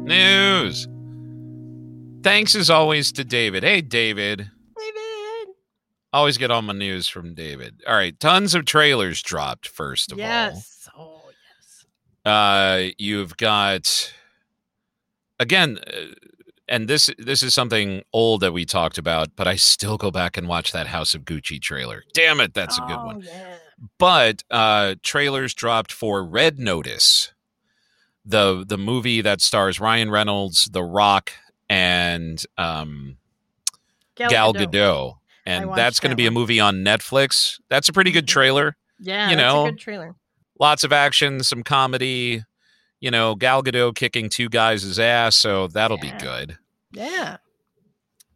News. 0.07 0.89
Thanks 2.23 2.55
as 2.55 2.71
always 2.71 3.13
to 3.13 3.25
David. 3.25 3.63
Hey, 3.63 3.81
David. 3.83 4.51
David! 4.79 5.55
Always 6.13 6.39
get 6.39 6.51
all 6.51 6.63
my 6.63 6.73
news 6.73 7.09
from 7.09 7.35
David. 7.35 7.83
All 7.87 7.95
right. 7.95 8.19
Tons 8.19 8.55
of 8.55 8.65
trailers 8.65 9.21
dropped, 9.23 9.69
first 9.69 10.13
of 10.13 10.19
all. 10.19 10.25
Yes. 10.25 10.89
Oh, 10.97 11.21
yes. 11.27 11.85
uh 12.25 12.91
you've 12.99 13.37
got 13.37 14.15
again 15.39 15.79
uh, 15.87 16.15
and 16.69 16.89
this 16.89 17.09
this 17.19 17.43
is 17.43 17.55
something 17.55 18.03
old 18.13 18.41
that 18.41 18.53
we 18.53 18.65
talked 18.65 18.99
about 18.99 19.29
but 19.37 19.47
i 19.47 19.57
still 19.57 19.97
go 19.97 20.11
back 20.11 20.37
and 20.37 20.49
watch 20.49 20.73
that 20.73 20.87
house 20.89 21.15
of 21.15 21.23
gucci 21.23 21.61
trailer 21.61 22.03
damn 22.15 22.41
it 22.41 22.55
that's 22.55 22.79
a 22.79 22.83
good 22.83 23.03
one 23.03 23.17
Oh, 23.17 23.23
Yeah. 23.25 23.57
but 23.99 24.43
uh 24.51 24.95
trailers 25.03 25.55
dropped 25.55 25.93
for 25.93 26.25
red 26.25 26.59
notice 26.59 27.33
the 28.25 28.65
the 28.67 28.79
movie 28.79 29.21
that 29.21 29.41
stars 29.41 29.79
ryan 29.81 30.11
reynolds 30.11 30.65
the 30.73 30.83
rock 30.83 31.33
and 31.69 32.45
um 32.59 33.17
gal, 34.17 34.53
gadot. 34.55 35.15
and 35.45 35.71
that's 35.77 36.01
going 36.01 36.11
to 36.11 36.15
that 36.15 36.17
be 36.17 36.27
a 36.27 36.31
movie 36.31 36.59
on 36.61 36.77
netflix 36.79 37.61
that's 37.69 37.89
a 37.89 37.93
pretty 37.93 38.11
good 38.11 38.25
Mhm. 38.25 38.29
trailer 38.29 38.77
Yeah, 38.99 39.31
you 39.31 39.37
that's 39.37 39.53
know, 39.55 39.67
a 39.67 39.71
good 39.71 39.79
trailer. 39.79 40.15
lots 40.59 40.83
of 40.83 40.91
action, 40.93 41.43
some 41.43 41.63
comedy. 41.63 42.43
You 43.01 43.11
know, 43.11 43.35
Gal 43.35 43.63
Gadot 43.63 43.95
kicking 43.95 44.29
two 44.29 44.49
guys' 44.49 44.99
ass, 44.99 45.37
so 45.37 45.67
that'll 45.69 45.99
Yeah. 46.03 46.13
be 46.19 46.25
good. 46.25 46.59
Yeah. 46.93 47.37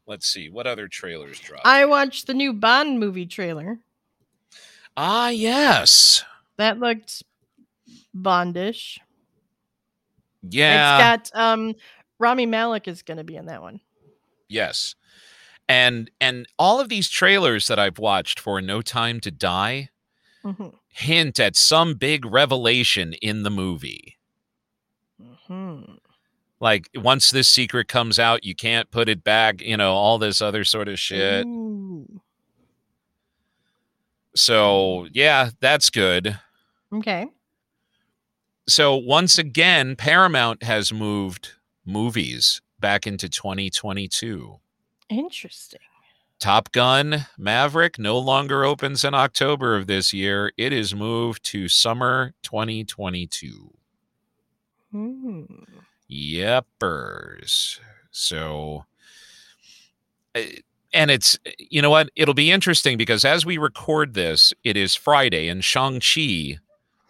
Let's 0.07 0.27
see 0.27 0.49
what 0.51 0.67
other 0.67 0.87
trailers 0.89 1.39
dropped. 1.41 1.67
I 1.67 1.85
watched 1.87 2.27
the 2.27 2.35
new 2.35 2.53
Bond 2.53 2.99
movie 3.01 3.27
trailer. 3.27 3.79
ah, 4.97 5.29
yes, 5.29 6.25
That 6.57 6.79
looked 6.79 7.23
Bondish. 8.15 8.99
yeah, 10.43 11.15
It's 11.15 11.31
got 11.31 11.41
um 11.41 11.75
Rami 12.19 12.45
Malek 12.47 12.87
is 12.89 13.03
going 13.03 13.17
to 13.19 13.25
be 13.25 13.37
in 13.37 13.47
that 13.47 13.63
one. 13.63 13.81
yes, 14.49 14.95
and 15.69 16.11
and 16.21 16.47
all 16.59 16.81
of 16.81 16.89
these 16.89 17.09
trailers 17.09 17.67
that 17.69 17.79
I've 17.79 17.99
watched 17.99 18.39
for 18.41 18.61
No 18.61 18.83
Time 18.83 19.21
to 19.21 19.31
Die 19.31 19.89
Mhm. 20.45 20.75
hint 20.89 21.39
at 21.41 21.57
some 21.57 21.95
big 21.95 22.25
revelation 22.27 23.13
in 23.23 23.43
the 23.43 23.51
movie. 23.51 24.19
Mhm. 25.51 25.99
Like 26.61 26.89
once 26.95 27.31
this 27.31 27.49
secret 27.49 27.89
comes 27.89 28.19
out, 28.19 28.45
you 28.45 28.55
can't 28.55 28.91
put 28.91 29.09
it 29.09 29.25
back. 29.25 29.61
You 29.63 29.77
know, 29.77 29.93
all 29.95 30.19
this 30.19 30.41
other 30.43 30.63
sort 30.65 30.89
of 30.89 30.99
shit. 30.99 31.47
Ooh. 31.47 32.21
So 34.37 35.09
yeah, 35.13 35.51
that's 35.61 35.91
good. 35.91 36.39
Okay. 36.93 37.27
so 38.69 38.97
once 38.97 39.39
again 39.39 39.95
paramount 39.97 40.63
has 40.65 40.93
moved 40.93 41.53
movies 41.87 42.61
back 42.81 43.07
into 43.07 43.29
2022 43.29 44.59
Interesting. 45.09 45.79
top 46.41 46.73
gun 46.73 47.27
maverick 47.39 47.97
no 47.99 48.19
longer 48.19 48.65
opens 48.65 49.05
in 49.05 49.15
october 49.15 49.77
of 49.77 49.87
this 49.87 50.13
year 50.13 50.53
it 50.59 50.73
is 50.73 50.95
moved 50.95 51.45
to 51.45 51.69
summer 51.69 52.35
2022 52.43 53.73
Hmm. 54.93 55.45
yepers 56.11 57.79
so 58.11 58.85
uh, 60.35 60.41
and 60.93 61.11
it's 61.11 61.39
you 61.59 61.81
know 61.81 61.91
what 61.91 62.11
it'll 62.17 62.35
be 62.35 62.51
interesting 62.51 62.97
because 62.99 63.25
as 63.25 63.47
we 63.47 63.59
record 63.59 64.15
this 64.15 64.53
it 64.65 64.77
is 64.77 64.95
friday 64.95 65.49
and 65.49 65.63
shang-chi 65.65 66.59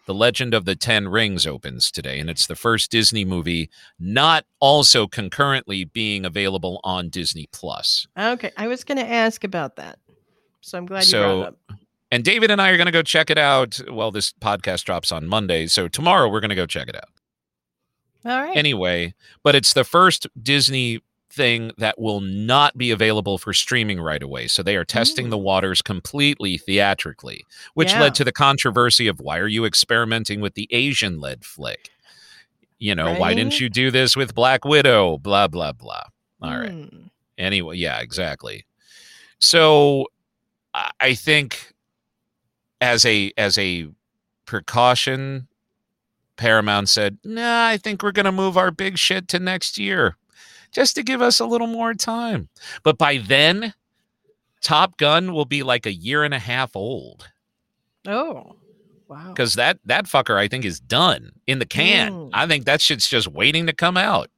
the 0.07 0.15
legend 0.15 0.53
of 0.55 0.65
the 0.67 0.75
ten 0.77 1.09
rings 1.09 1.47
opens 1.47 1.91
today 1.91 2.19
and 2.19 2.29
it's 2.29 2.47
the 2.47 2.55
first 2.57 2.91
disney 2.91 3.25
movie 3.25 3.71
not 3.99 4.45
also 4.61 5.07
concurrently 5.07 5.85
being 5.85 6.25
available 6.27 6.81
on 6.85 7.09
disney 7.09 7.49
plus 7.53 8.07
Okay, 8.19 8.51
I 8.59 8.67
was 8.69 8.85
going 8.85 8.99
to 8.99 9.09
ask 9.09 9.45
about 9.45 9.77
that. 9.77 9.99
So 10.61 10.77
I'm 10.77 10.85
glad 10.87 11.01
you 11.01 11.05
So, 11.07 11.39
brought 11.41 11.49
up. 11.49 11.79
and 12.11 12.25
david 12.25 12.51
and 12.51 12.61
i 12.61 12.69
are 12.71 12.77
going 12.77 12.87
to 12.87 12.93
go 12.93 13.03
check 13.03 13.31
it 13.31 13.39
out 13.39 13.81
well 13.91 14.11
this 14.11 14.33
podcast 14.35 14.85
drops 14.85 15.11
on 15.13 15.27
monday 15.27 15.67
so 15.67 15.89
tomorrow 15.89 16.29
we're 16.29 16.41
going 16.41 16.51
to 16.51 16.55
go 16.57 16.67
check 16.67 16.89
it 16.89 16.97
out 16.97 17.09
All 18.25 18.43
right. 18.43 18.57
anyway 18.57 19.15
but 19.43 19.55
it's 19.55 19.73
the 19.73 19.85
first 19.85 20.27
disney 20.43 21.01
thing 21.33 21.71
that 21.79 21.99
will 22.01 22.21
not 22.21 22.77
be 22.77 22.91
available 22.91 23.39
for 23.39 23.53
streaming 23.53 24.01
right 24.01 24.21
away. 24.23 24.49
So 24.49 24.65
they 24.65 24.75
are 24.75 24.85
testing 24.85 25.29
Mm. 25.29 25.31
the 25.31 25.39
waters 25.39 25.81
completely 25.81 26.59
theatrically, 26.59 27.45
which 27.75 27.93
Yeah. 27.93 28.01
led 28.01 28.17
to 28.17 28.25
the 28.25 28.33
controversy 28.33 29.07
of 29.07 29.21
why 29.21 29.39
are 29.39 29.47
you 29.47 29.65
experimenting 29.65 30.41
with 30.41 30.55
the 30.55 30.67
Asian 30.73 31.21
led 31.21 31.45
flick? 31.45 31.91
You 32.81 32.97
know, 32.97 33.15
why 33.15 33.33
didn't 33.35 33.61
you 33.61 33.69
do 33.71 33.93
this 33.93 34.17
with 34.17 34.35
Black 34.35 34.65
Widow? 34.65 35.19
Blah, 35.19 35.47
blah, 35.47 35.71
blah. 35.71 36.03
All 36.43 36.59
right. 36.59 36.73
Mm. 36.73 37.11
Anyway, 37.39 37.77
yeah, 37.77 38.01
exactly. 38.01 38.67
So 39.39 40.07
I 40.99 41.15
think 41.15 41.73
as 42.81 43.05
a 43.05 43.33
as 43.37 43.57
a 43.57 43.87
precaution, 44.47 45.47
Paramount 46.41 46.89
said, 46.89 47.19
"Nah, 47.23 47.67
I 47.69 47.77
think 47.77 48.03
we're 48.03 48.13
going 48.13 48.25
to 48.25 48.33
move 48.33 48.57
our 48.57 48.71
big 48.71 48.97
shit 48.97 49.29
to 49.29 49.39
next 49.39 49.77
year, 49.79 50.17
just 50.73 50.95
to 50.95 51.03
give 51.03 51.21
us 51.21 51.39
a 51.39 51.45
little 51.45 51.67
more 51.67 51.93
time." 51.95 52.49
But 52.83 52.97
by 52.97 53.19
then, 53.19 53.75
Top 54.63 54.97
Gun 54.97 55.33
will 55.35 55.45
be 55.45 55.63
like 55.63 55.85
a 55.85 55.93
year 55.93 56.25
and 56.25 56.33
a 56.33 56.39
half 56.39 56.75
old 56.75 57.29
Oh, 58.09 58.57
wow. 59.07 59.29
because 59.29 59.53
that 59.55 59.79
that 59.85 60.07
fucker 60.07 60.37
I 60.39 60.49
think 60.49 60.65
is 60.65 60.81
done 60.81 61.33
in 61.47 61.59
the 61.59 61.67
can. 61.67 62.11
Mm. 62.13 62.31
I 62.33 62.47
think 62.47 62.65
that 62.65 62.81
shit's 62.81 63.07
just 63.09 63.29
waiting 63.29 63.67
to 63.67 63.75
come 63.75 63.99
out. 63.99 64.31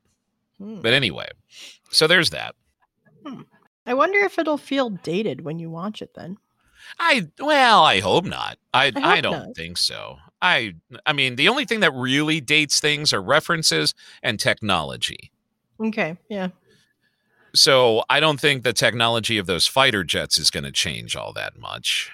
Hmm. 0.59 0.81
But 0.81 0.93
anyway, 0.95 1.29
so 1.93 2.07
there's 2.09 2.31
that. 2.31 2.57
I 3.87 3.95
wonder 3.95 4.19
if 4.21 4.39
it'll 4.39 4.59
feel 4.59 4.91
dated 4.91 5.43
when 5.45 5.59
you 5.61 5.71
watch 5.71 6.03
it 6.03 6.15
then. 6.15 6.37
I 6.99 7.29
well, 7.39 7.85
I 7.85 8.01
hope 8.01 8.25
not. 8.25 8.59
I 8.75 8.93
I 8.97 9.19
I, 9.19 9.21
don't 9.21 9.47
not. 9.47 9.57
think 9.57 9.79
so. 9.79 10.19
I 10.43 10.75
I 11.07 11.13
mean, 11.15 11.37
the 11.37 11.49
only 11.49 11.65
thing 11.65 11.81
that 11.81 11.95
really 11.95 12.41
dates 12.41 12.81
things 12.81 13.13
are 13.13 13.23
references 13.23 13.95
and 14.23 14.39
technology. 14.39 15.31
Okay. 15.81 16.19
Yeah. 16.29 16.49
So 17.55 18.05
I 18.11 18.21
don't 18.21 18.41
think 18.41 18.63
the 18.63 18.73
technology 18.73 19.39
of 19.39 19.47
those 19.47 19.67
fighter 19.67 20.05
jets 20.05 20.39
is 20.39 20.51
going 20.51 20.65
to 20.65 20.73
change 20.73 21.17
all 21.17 21.33
that 21.35 21.59
much, 21.59 22.11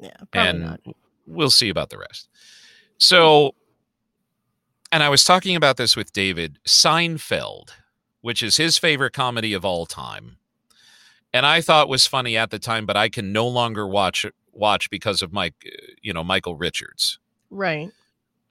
Yeah. 0.00 0.16
Probably 0.30 0.50
and 0.50 0.60
not. 0.62 0.80
we'll 1.26 1.50
see 1.50 1.68
about 1.68 1.90
the 1.90 1.98
rest. 1.98 2.28
So, 2.98 3.54
and 4.92 5.02
I 5.02 5.08
was 5.08 5.24
talking 5.24 5.56
about 5.56 5.76
this 5.76 5.96
with 5.96 6.12
David 6.12 6.58
Seinfeld, 6.66 7.70
which 8.20 8.42
is 8.42 8.56
his 8.56 8.78
favorite 8.78 9.12
comedy 9.12 9.52
of 9.54 9.64
all 9.64 9.86
time, 9.86 10.36
and 11.32 11.44
I 11.44 11.60
thought 11.60 11.88
was 11.88 12.06
funny 12.06 12.36
at 12.36 12.50
the 12.50 12.60
time, 12.60 12.86
but 12.86 12.96
I 12.96 13.08
can 13.08 13.32
no 13.32 13.48
longer 13.48 13.88
watch 13.88 14.24
watch 14.52 14.88
because 14.88 15.20
of 15.20 15.36
uh, 15.36 15.50
you 16.00 16.12
know, 16.12 16.22
Michael 16.22 16.54
Richards. 16.54 17.18
Right. 17.54 17.90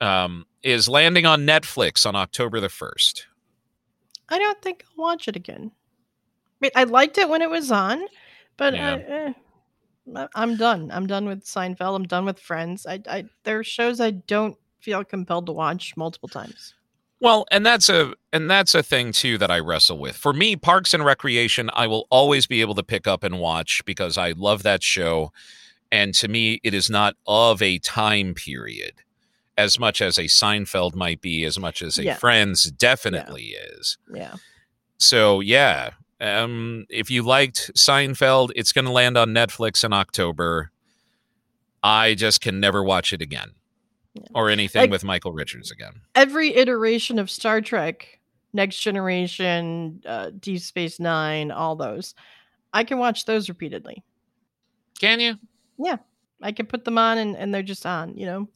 um, 0.00 0.46
is 0.62 0.88
landing 0.88 1.26
on 1.26 1.42
Netflix 1.46 2.04
on 2.06 2.16
October 2.16 2.58
the 2.60 2.68
1st. 2.68 3.24
I 4.28 4.38
don't 4.38 4.60
think 4.62 4.84
I'll 4.98 5.04
watch 5.04 5.28
it 5.28 5.36
again. 5.36 5.70
I 5.72 6.56
mean, 6.60 6.70
I 6.74 6.84
liked 6.84 7.18
it 7.18 7.28
when 7.28 7.42
it 7.42 7.50
was 7.50 7.70
on, 7.70 8.02
but 8.56 8.74
Yeah. 8.74 8.94
I, 8.94 8.98
eh, 9.00 9.32
I- 10.16 10.28
I'm 10.34 10.56
done. 10.56 10.90
I'm 10.90 11.06
done 11.06 11.26
with 11.26 11.44
Seinfeld. 11.44 11.96
I'm 11.96 12.06
done 12.06 12.24
with 12.24 12.40
Friends. 12.40 12.86
I, 12.86 13.00
I 13.08 13.24
there 13.44 13.58
are 13.58 13.64
shows 13.64 14.00
I 14.00 14.10
don't 14.12 14.56
feel 14.80 15.04
compelled 15.04 15.46
to 15.46 15.52
watch 15.52 15.96
multiple 15.96 16.28
times. 16.28 16.74
Well, 17.20 17.46
and 17.50 17.64
that's 17.64 17.88
a 17.88 18.14
and 18.32 18.50
that's 18.50 18.74
a 18.74 18.82
thing 18.82 19.12
too 19.12 19.38
that 19.38 19.50
I 19.50 19.58
wrestle 19.60 19.98
with. 19.98 20.16
For 20.16 20.32
me, 20.32 20.56
Parks 20.56 20.92
and 20.94 21.04
Recreation, 21.04 21.70
I 21.72 21.86
will 21.86 22.06
always 22.10 22.46
be 22.46 22.60
able 22.60 22.74
to 22.74 22.82
pick 22.82 23.06
up 23.06 23.22
and 23.24 23.38
watch 23.38 23.82
because 23.86 24.18
I 24.18 24.32
love 24.32 24.62
that 24.64 24.82
show. 24.82 25.32
And 25.94 26.12
to 26.14 26.26
me, 26.28 26.60
it 26.64 26.74
is 26.74 26.90
not 26.90 27.14
of 27.24 27.62
a 27.62 27.78
time 27.78 28.34
period 28.34 28.94
as 29.56 29.78
much 29.78 30.00
as 30.00 30.18
a 30.18 30.22
Seinfeld 30.24 30.96
might 30.96 31.20
be, 31.20 31.44
as 31.44 31.56
much 31.56 31.82
as 31.82 31.96
a 31.98 32.02
Yeah. 32.04 32.16
Friends 32.16 32.64
definitely 32.72 33.54
is. 33.78 33.96
Yeah. 34.12 34.34
So 34.98 35.38
yeah, 35.38 35.90
um, 36.20 36.86
if 36.90 37.12
you 37.12 37.22
liked 37.22 37.70
Seinfeld, 37.76 38.50
it's 38.56 38.72
going 38.72 38.86
to 38.86 38.90
land 38.90 39.16
on 39.16 39.28
Netflix 39.28 39.84
in 39.84 39.92
October. 39.92 40.72
I 41.82 42.14
just 42.14 42.40
can 42.40 42.58
never 42.58 42.82
watch 42.82 43.12
it 43.12 43.22
again, 43.22 43.52
Yeah. 44.14 44.22
or 44.34 44.50
anything 44.50 44.80
Like- 44.82 44.90
with 44.90 45.04
Michael 45.04 45.32
Richards 45.32 45.70
again. 45.70 46.00
Every 46.16 46.56
iteration 46.56 47.20
of 47.20 47.30
Star 47.30 47.60
Trek, 47.60 48.18
Next 48.52 48.80
Generation, 48.80 50.02
uh, 50.06 50.30
Deep 50.40 50.60
Space 50.60 50.98
Nine, 50.98 51.52
all 51.52 51.76
those, 51.76 52.14
I 52.72 52.82
can 52.82 52.98
watch 52.98 53.26
those 53.26 53.48
repeatedly. 53.48 54.02
Can 54.98 55.20
you? 55.20 55.38
I 56.42 56.52
can 56.52 56.66
put 56.66 56.84
them 56.84 56.98
on 56.98 57.18
and, 57.18 57.36
and 57.36 57.54
they're 57.54 57.62
just 57.62 57.86
on, 57.86 58.16
you 58.16 58.26
know, 58.26 58.48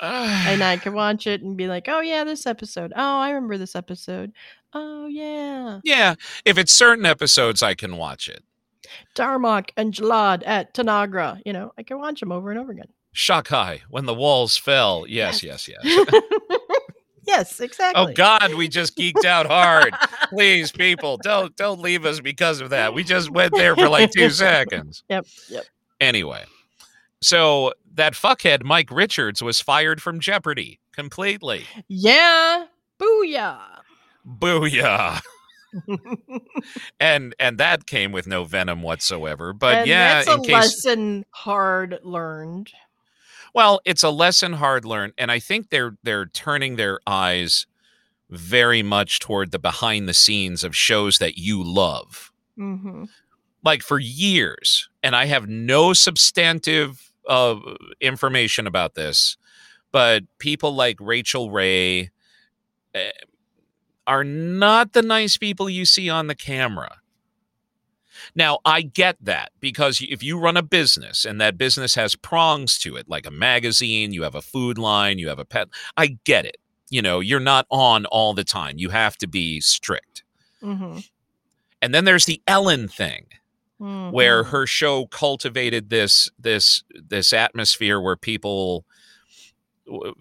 and 0.00 0.62
I 0.62 0.76
can 0.76 0.92
watch 0.94 1.26
it 1.26 1.42
and 1.42 1.56
be 1.56 1.68
like, 1.68 1.88
oh 1.88 2.00
yeah, 2.00 2.24
this 2.24 2.46
episode. 2.46 2.92
Oh, 2.96 3.18
I 3.18 3.30
remember 3.30 3.58
this 3.58 3.76
episode. 3.76 4.32
Oh 4.74 5.06
yeah, 5.06 5.80
yeah, 5.84 6.14
if 6.44 6.58
it's 6.58 6.72
certain 6.72 7.06
episodes, 7.06 7.62
I 7.62 7.74
can 7.74 7.96
watch 7.96 8.28
it. 8.28 8.42
Darmok 9.14 9.70
and 9.76 9.92
Jalad 9.92 10.42
at 10.46 10.74
Tanagra. 10.74 11.40
You 11.44 11.52
know, 11.52 11.72
I 11.78 11.82
can 11.82 11.98
watch 11.98 12.20
them 12.20 12.32
over 12.32 12.50
and 12.50 12.58
over 12.58 12.72
again. 12.72 12.88
Shaka, 13.12 13.78
when 13.90 14.06
the 14.06 14.14
walls 14.14 14.56
fell. 14.56 15.04
Yes, 15.06 15.42
yes, 15.42 15.68
yes. 15.68 15.80
yes, 17.26 17.56
oh, 17.60 17.64
exactly. 17.64 18.02
oh 18.02 18.12
God, 18.14 18.54
we 18.54 18.68
just 18.68 18.96
geeked 18.96 19.24
out 19.26 19.46
hard. 19.46 19.94
Please, 20.30 20.72
people, 20.72 21.18
don't 21.18 21.54
don't 21.56 21.80
leave 21.80 22.06
us 22.06 22.20
because 22.20 22.60
of 22.60 22.70
that. 22.70 22.94
We 22.94 23.04
just 23.04 23.30
went 23.30 23.54
there 23.54 23.76
for 23.76 23.88
like 23.88 24.10
two 24.10 24.30
seconds. 24.30 25.04
Yep, 25.10 25.26
yep. 25.50 25.64
Anyway, 26.02 26.44
so 27.22 27.72
that 27.94 28.14
fuckhead 28.14 28.64
Mike 28.64 28.90
Richards 28.90 29.42
was 29.42 29.60
fired 29.60 30.02
from 30.02 30.18
Jeopardy 30.18 30.80
completely. 30.92 31.64
Yeah, 31.88 32.64
booyah. 33.00 33.60
Booyah. 34.26 35.20
And 37.00 37.34
and 37.38 37.56
that 37.58 37.86
came 37.86 38.12
with 38.12 38.26
no 38.26 38.44
venom 38.44 38.82
whatsoever. 38.82 39.52
But 39.54 39.78
and 39.78 39.86
yeah, 39.88 40.22
that's 40.24 40.28
a 40.28 40.40
case 40.40 40.52
lesson 40.52 41.24
hard 41.30 41.98
learned. 42.02 42.70
well, 43.54 43.80
it's 43.86 44.02
a 44.02 44.10
lesson 44.10 44.54
hard 44.54 44.84
learned, 44.84 45.14
and 45.16 45.30
I 45.32 45.38
think 45.38 45.70
they're 45.70 45.96
they're 46.02 46.26
turning 46.26 46.76
their 46.76 47.00
eyes 47.06 47.66
very 48.28 48.82
much 48.82 49.18
toward 49.18 49.50
the 49.50 49.58
behind 49.58 50.08
the 50.08 50.14
scenes 50.14 50.62
of 50.62 50.76
shows 50.76 51.18
that 51.18 51.38
you 51.38 51.62
love. 51.64 52.30
hmm 52.56 53.04
like 53.64 53.82
for 53.82 53.98
years, 53.98 54.88
and 55.02 55.14
I 55.14 55.26
have 55.26 55.48
no 55.48 55.92
substantive 55.92 57.12
uh, 57.28 57.58
information 58.00 58.66
about 58.66 58.94
this, 58.94 59.36
but 59.92 60.24
people 60.38 60.74
like 60.74 60.96
Rachael 61.00 61.50
Ray 61.50 62.10
eh, 62.94 63.10
are 64.06 64.24
not 64.24 64.92
the 64.92 65.02
nice 65.02 65.36
people 65.36 65.70
you 65.70 65.84
see 65.84 66.10
on 66.10 66.26
the 66.26 66.34
camera. 66.34 66.98
Now, 68.34 68.58
I 68.64 68.82
get 68.82 69.16
that 69.22 69.50
because 69.60 70.04
if 70.06 70.22
you 70.22 70.38
run 70.38 70.56
a 70.56 70.62
business 70.62 71.24
and 71.24 71.40
that 71.40 71.58
business 71.58 71.94
has 71.94 72.14
prongs 72.14 72.78
to 72.80 72.96
it, 72.96 73.08
like 73.08 73.26
a 73.26 73.30
magazine, 73.30 74.12
you 74.12 74.22
have 74.22 74.34
a 74.34 74.42
food 74.42 74.78
line, 74.78 75.18
you 75.18 75.28
have 75.28 75.38
a 75.38 75.44
pet, 75.44 75.68
I 75.96 76.18
get 76.24 76.44
it. 76.44 76.56
You 76.90 77.02
know, 77.02 77.20
you're 77.20 77.40
not 77.40 77.66
on 77.70 78.04
all 78.06 78.34
the 78.34 78.44
time. 78.44 78.74
You 78.78 78.90
have 78.90 79.16
to 79.18 79.26
be 79.26 79.60
strict. 79.60 80.24
hmm 80.60 80.98
And 81.80 81.94
then 81.94 82.04
there's 82.04 82.26
the 82.26 82.42
Ellen 82.46 82.88
thing 82.88 83.26
where 84.12 84.44
Mhm. 84.44 84.48
her 84.50 84.66
show 84.66 85.06
cultivated 85.06 85.90
this 85.90 86.30
this 86.38 86.84
this 86.94 87.32
atmosphere 87.32 88.00
where 88.00 88.16
people 88.16 88.84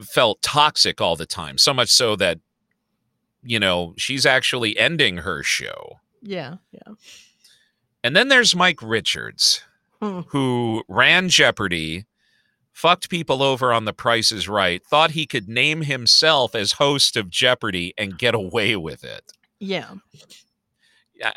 felt 0.01 0.41
toxic 0.41 0.99
all 0.99 1.15
the 1.15 1.25
time 1.27 1.57
so 1.57 1.73
much 1.73 1.89
so 1.89 2.15
that 2.15 2.39
you 3.43 3.59
know 3.59 3.93
she's 3.97 4.25
actually 4.25 4.77
ending 4.77 5.17
her 5.17 5.43
show 5.43 5.99
yeah, 6.23 6.55
yeah. 6.71 6.93
and 8.03 8.15
then 8.15 8.27
there's 8.29 8.55
mike 8.55 8.81
richards 8.81 9.61
Hmm. 10.01 10.21
who 10.29 10.83
ran 10.87 11.29
jeopardy 11.29 12.05
fucked 12.73 13.07
people 13.09 13.43
over 13.43 13.71
on 13.71 13.85
the 13.85 13.93
price 13.93 14.31
is 14.31 14.49
right 14.49 14.83
thought 14.83 15.11
he 15.11 15.27
could 15.27 15.47
name 15.47 15.83
himself 15.83 16.55
as 16.55 16.73
host 16.73 17.15
of 17.15 17.29
jeopardy 17.29 17.93
and 17.99 18.17
get 18.17 18.33
away 18.33 18.75
with 18.75 19.03
it 19.03 19.31
Yeah. 19.59 19.93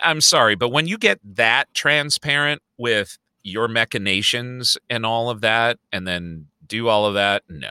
I'm 0.01 0.21
sorry, 0.21 0.55
but 0.55 0.71
when 0.71 0.87
you 0.87 0.99
get 0.99 1.21
that 1.25 1.73
transparent 1.75 2.63
with 2.79 3.19
your 3.43 3.69
machinations 3.69 4.77
and 4.89 5.05
all 5.05 5.31
of 5.31 5.41
that, 5.43 5.79
and 5.93 6.07
then 6.07 6.47
do 6.67 6.89
all 6.89 7.07
of 7.07 7.15
that, 7.15 7.43
no. 7.49 7.71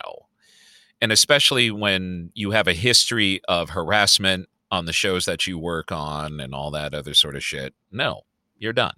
And 1.01 1.11
especially 1.11 1.71
when 1.71 2.31
you 2.33 2.51
have 2.51 2.67
a 2.67 2.73
history 2.73 3.41
of 3.47 3.71
harassment 3.71 4.47
on 4.71 4.85
the 4.85 4.93
shows 4.93 5.25
that 5.25 5.45
you 5.47 5.57
work 5.59 5.91
on 5.91 6.39
and 6.39 6.53
all 6.53 6.71
that 6.71 6.93
other 6.93 7.13
sort 7.13 7.35
of 7.35 7.43
shit, 7.43 7.73
no, 7.91 8.21
you're 8.57 8.73
done. 8.73 8.95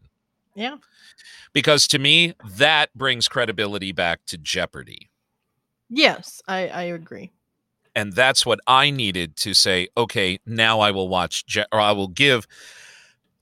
Yeah. 0.53 0.77
Because 1.53 1.87
to 1.87 1.99
me, 1.99 2.33
that 2.45 2.93
brings 2.93 3.27
credibility 3.27 3.91
back 3.91 4.25
to 4.27 4.37
Jeopardy. 4.37 5.09
Yes, 5.89 6.41
I, 6.47 6.67
I 6.67 6.81
agree. 6.83 7.31
and 7.95 8.11
that's 8.13 8.45
what 8.45 8.59
I 8.67 8.89
needed 8.89 9.35
to 9.37 9.53
say. 9.53 9.87
Okay, 9.95 10.39
now 10.45 10.79
I 10.81 10.91
will 10.91 11.07
watch, 11.07 11.45
Je- 11.45 11.65
or 11.71 11.79
I 11.79 11.91
will 11.93 12.07
give 12.09 12.45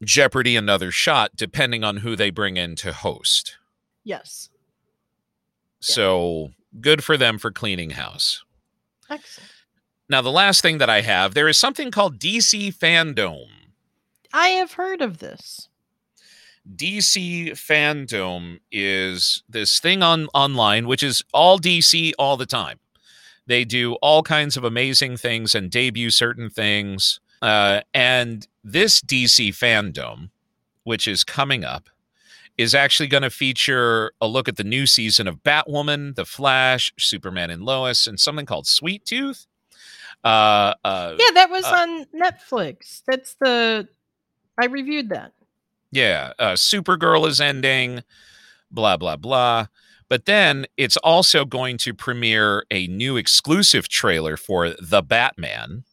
Jeopardy 0.03 0.55
another 0.55 0.91
shot, 0.91 1.31
depending 1.35 1.83
on 1.83 1.97
who 1.97 2.15
they 2.15 2.29
bring 2.29 2.57
in 2.57 2.75
to 2.77 2.93
host. 2.93 3.57
Yes. 4.03 4.49
So 5.79 6.51
good 6.79 7.03
for 7.03 7.17
them 7.17 7.37
for 7.37 7.51
cleaning 7.51 7.91
house. 7.91 8.43
Excellent. 9.09 9.49
Now, 10.09 10.21
the 10.21 10.31
last 10.31 10.61
thing 10.61 10.77
that 10.79 10.89
I 10.89 11.01
have, 11.01 11.33
there 11.33 11.47
is 11.47 11.57
something 11.57 11.89
called 11.89 12.19
DC 12.19 12.75
Fandom. 12.75 13.47
I 14.33 14.49
have 14.49 14.73
heard 14.73 15.01
of 15.01 15.19
this. 15.19 15.69
DC 16.75 17.51
fandom 17.51 18.59
is 18.71 19.43
this 19.49 19.79
thing 19.79 20.01
on 20.01 20.27
online, 20.33 20.87
which 20.87 21.03
is 21.03 21.21
all 21.33 21.59
DC 21.59 22.13
all 22.17 22.37
the 22.37 22.45
time. 22.45 22.79
They 23.45 23.65
do 23.65 23.95
all 23.95 24.23
kinds 24.23 24.55
of 24.55 24.63
amazing 24.63 25.17
things 25.17 25.53
and 25.53 25.69
debut 25.69 26.09
certain 26.09 26.49
things. 26.49 27.19
Uh, 27.43 27.81
and 27.93 28.47
this 28.63 29.01
DC 29.01 29.49
fandom, 29.49 30.29
which 30.85 31.09
is 31.09 31.25
coming 31.25 31.65
up, 31.65 31.89
is 32.57 32.73
actually 32.73 33.07
going 33.07 33.23
to 33.23 33.29
feature 33.29 34.13
a 34.21 34.27
look 34.27 34.47
at 34.47 34.55
the 34.55 34.63
new 34.63 34.87
season 34.87 35.27
of 35.27 35.43
Batwoman, 35.43 36.15
The 36.15 36.23
Flash, 36.23 36.93
Superman 36.97 37.49
and 37.49 37.63
Lois, 37.63 38.07
and 38.07 38.17
something 38.17 38.45
called 38.45 38.65
Sweet 38.65 39.03
Tooth. 39.03 39.45
Uh, 40.23 40.73
uh, 40.85 41.15
Yeah, 41.19 41.31
that 41.33 41.49
was 41.49 41.65
uh, 41.65 41.75
on 41.75 42.05
Netflix. 42.15 43.01
That's 43.05 43.35
the 43.41 43.89
I 44.57 44.67
reviewed 44.67 45.09
that. 45.09 45.33
Yeah, 45.91 46.31
uh, 46.39 46.53
Supergirl 46.53 47.27
is 47.27 47.41
ending, 47.41 48.03
blah, 48.71 48.95
blah, 48.95 49.17
blah. 49.17 49.67
But 50.07 50.27
then 50.27 50.65
it's 50.77 50.97
also 50.97 51.43
going 51.43 51.77
to 51.79 51.93
premiere 51.93 52.65
a 52.71 52.87
new 52.87 53.17
exclusive 53.17 53.89
trailer 53.89 54.37
for 54.37 54.75
The 54.79 55.01
Batman, 55.01 55.83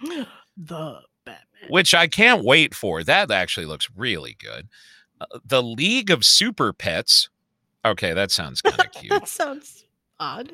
the 0.66 1.00
Batman. 1.24 1.68
which 1.70 1.94
I 1.94 2.06
can't 2.06 2.44
wait 2.44 2.74
for. 2.74 3.02
That 3.02 3.30
actually 3.30 3.66
looks 3.66 3.88
really 3.96 4.36
good. 4.38 4.68
Uh, 5.20 5.38
the 5.44 5.62
League 5.62 6.10
of 6.10 6.24
Super 6.24 6.72
Pets. 6.72 7.28
Okay, 7.84 8.12
that 8.12 8.30
sounds 8.30 8.60
kind 8.62 8.78
of 8.80 8.92
cute. 8.92 9.10
that 9.10 9.28
sounds 9.28 9.84
odd. 10.18 10.52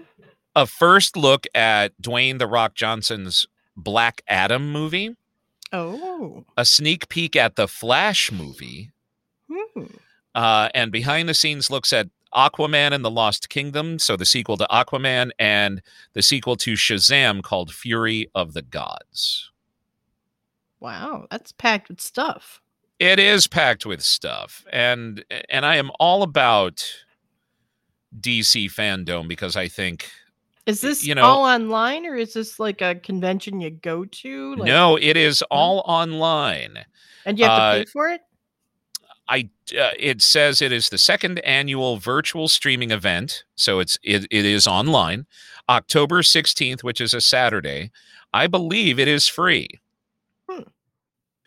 a 0.55 0.67
first 0.67 1.17
look 1.17 1.47
at 1.55 1.93
Dwayne 2.01 2.39
The 2.39 2.47
Rock 2.47 2.75
Johnson's 2.75 3.47
Black 3.77 4.23
Adam 4.29 4.71
movie, 4.73 5.17
Oh. 5.73 6.45
a 6.57 6.65
sneak 6.65 7.09
peek 7.09 7.35
at 7.37 7.57
the 7.57 7.67
Flash 7.69 8.31
movie, 8.33 8.91
Hmm. 9.51 9.85
uh, 10.35 10.69
and 10.75 10.91
behind 10.93 11.29
the 11.29 11.35
scenes 11.35 11.71
looks 11.71 11.93
at 11.93 12.09
Aquaman 12.35 12.93
and 12.93 13.05
the 13.05 13.11
Lost 13.11 13.49
Kingdom, 13.49 13.99
so 13.99 14.17
the 14.17 14.25
sequel 14.27 14.57
to 14.59 14.67
Aquaman, 14.71 15.31
and 15.39 15.81
the 16.13 16.23
sequel 16.23 16.57
to 16.57 16.75
Shazam 16.75 17.43
called 17.43 17.73
Fury 17.75 18.29
of 18.35 18.53
the 18.53 18.63
Gods. 18.63 19.51
Wow, 20.81 21.27
that's 21.31 21.53
packed 21.53 21.89
with 21.89 22.01
stuff. 22.01 22.61
It 22.99 23.19
is 23.19 23.47
packed 23.47 23.85
with 23.85 24.03
stuff, 24.03 24.65
and 24.73 25.25
and 25.49 25.67
I 25.67 25.77
am 25.77 25.91
all 26.01 26.23
about 26.23 26.85
DC 28.19 28.71
fandom 28.73 29.29
because 29.29 29.57
I 29.57 29.69
think 29.69 30.11
Is 30.67 30.81
this 30.81 31.05
you 31.05 31.15
know- 31.15 31.25
all 31.25 31.45
online 31.45 32.07
or 32.07 32.17
is 32.17 32.35
this 32.35 32.59
like 32.59 32.81
a 32.81 32.95
convention 32.95 33.61
you 33.61 33.71
go 33.71 34.05
to? 34.05 34.57
Like, 34.57 34.67
no, 34.67 34.97
it 34.97 35.17
is 35.17 35.43
all 35.51 35.83
online. 35.87 36.85
And 37.25 37.39
you 37.39 37.45
have 37.45 37.59
to 37.59 37.63
uh, 37.63 37.75
pay 37.79 37.85
for 37.87 38.09
it? 38.09 38.21
I 39.29 39.51
uh, 39.79 39.91
it 39.99 40.23
says 40.23 40.63
it 40.63 40.73
is 40.73 40.89
the 40.89 40.99
second 40.99 41.41
annual 41.41 41.97
virtual 41.99 42.49
streaming 42.49 42.93
event, 42.93 43.45
so 43.57 43.81
it's 43.81 43.99
it, 44.03 44.27
it 44.31 44.45
is 44.45 44.67
online, 44.67 45.27
October 45.69 46.23
16th, 46.23 46.85
which 46.85 47.01
is 47.01 47.13
a 47.13 47.21
Saturday. 47.21 47.91
I 48.33 48.47
believe 48.47 48.99
it 49.01 49.09
is 49.09 49.27
free. 49.27 49.69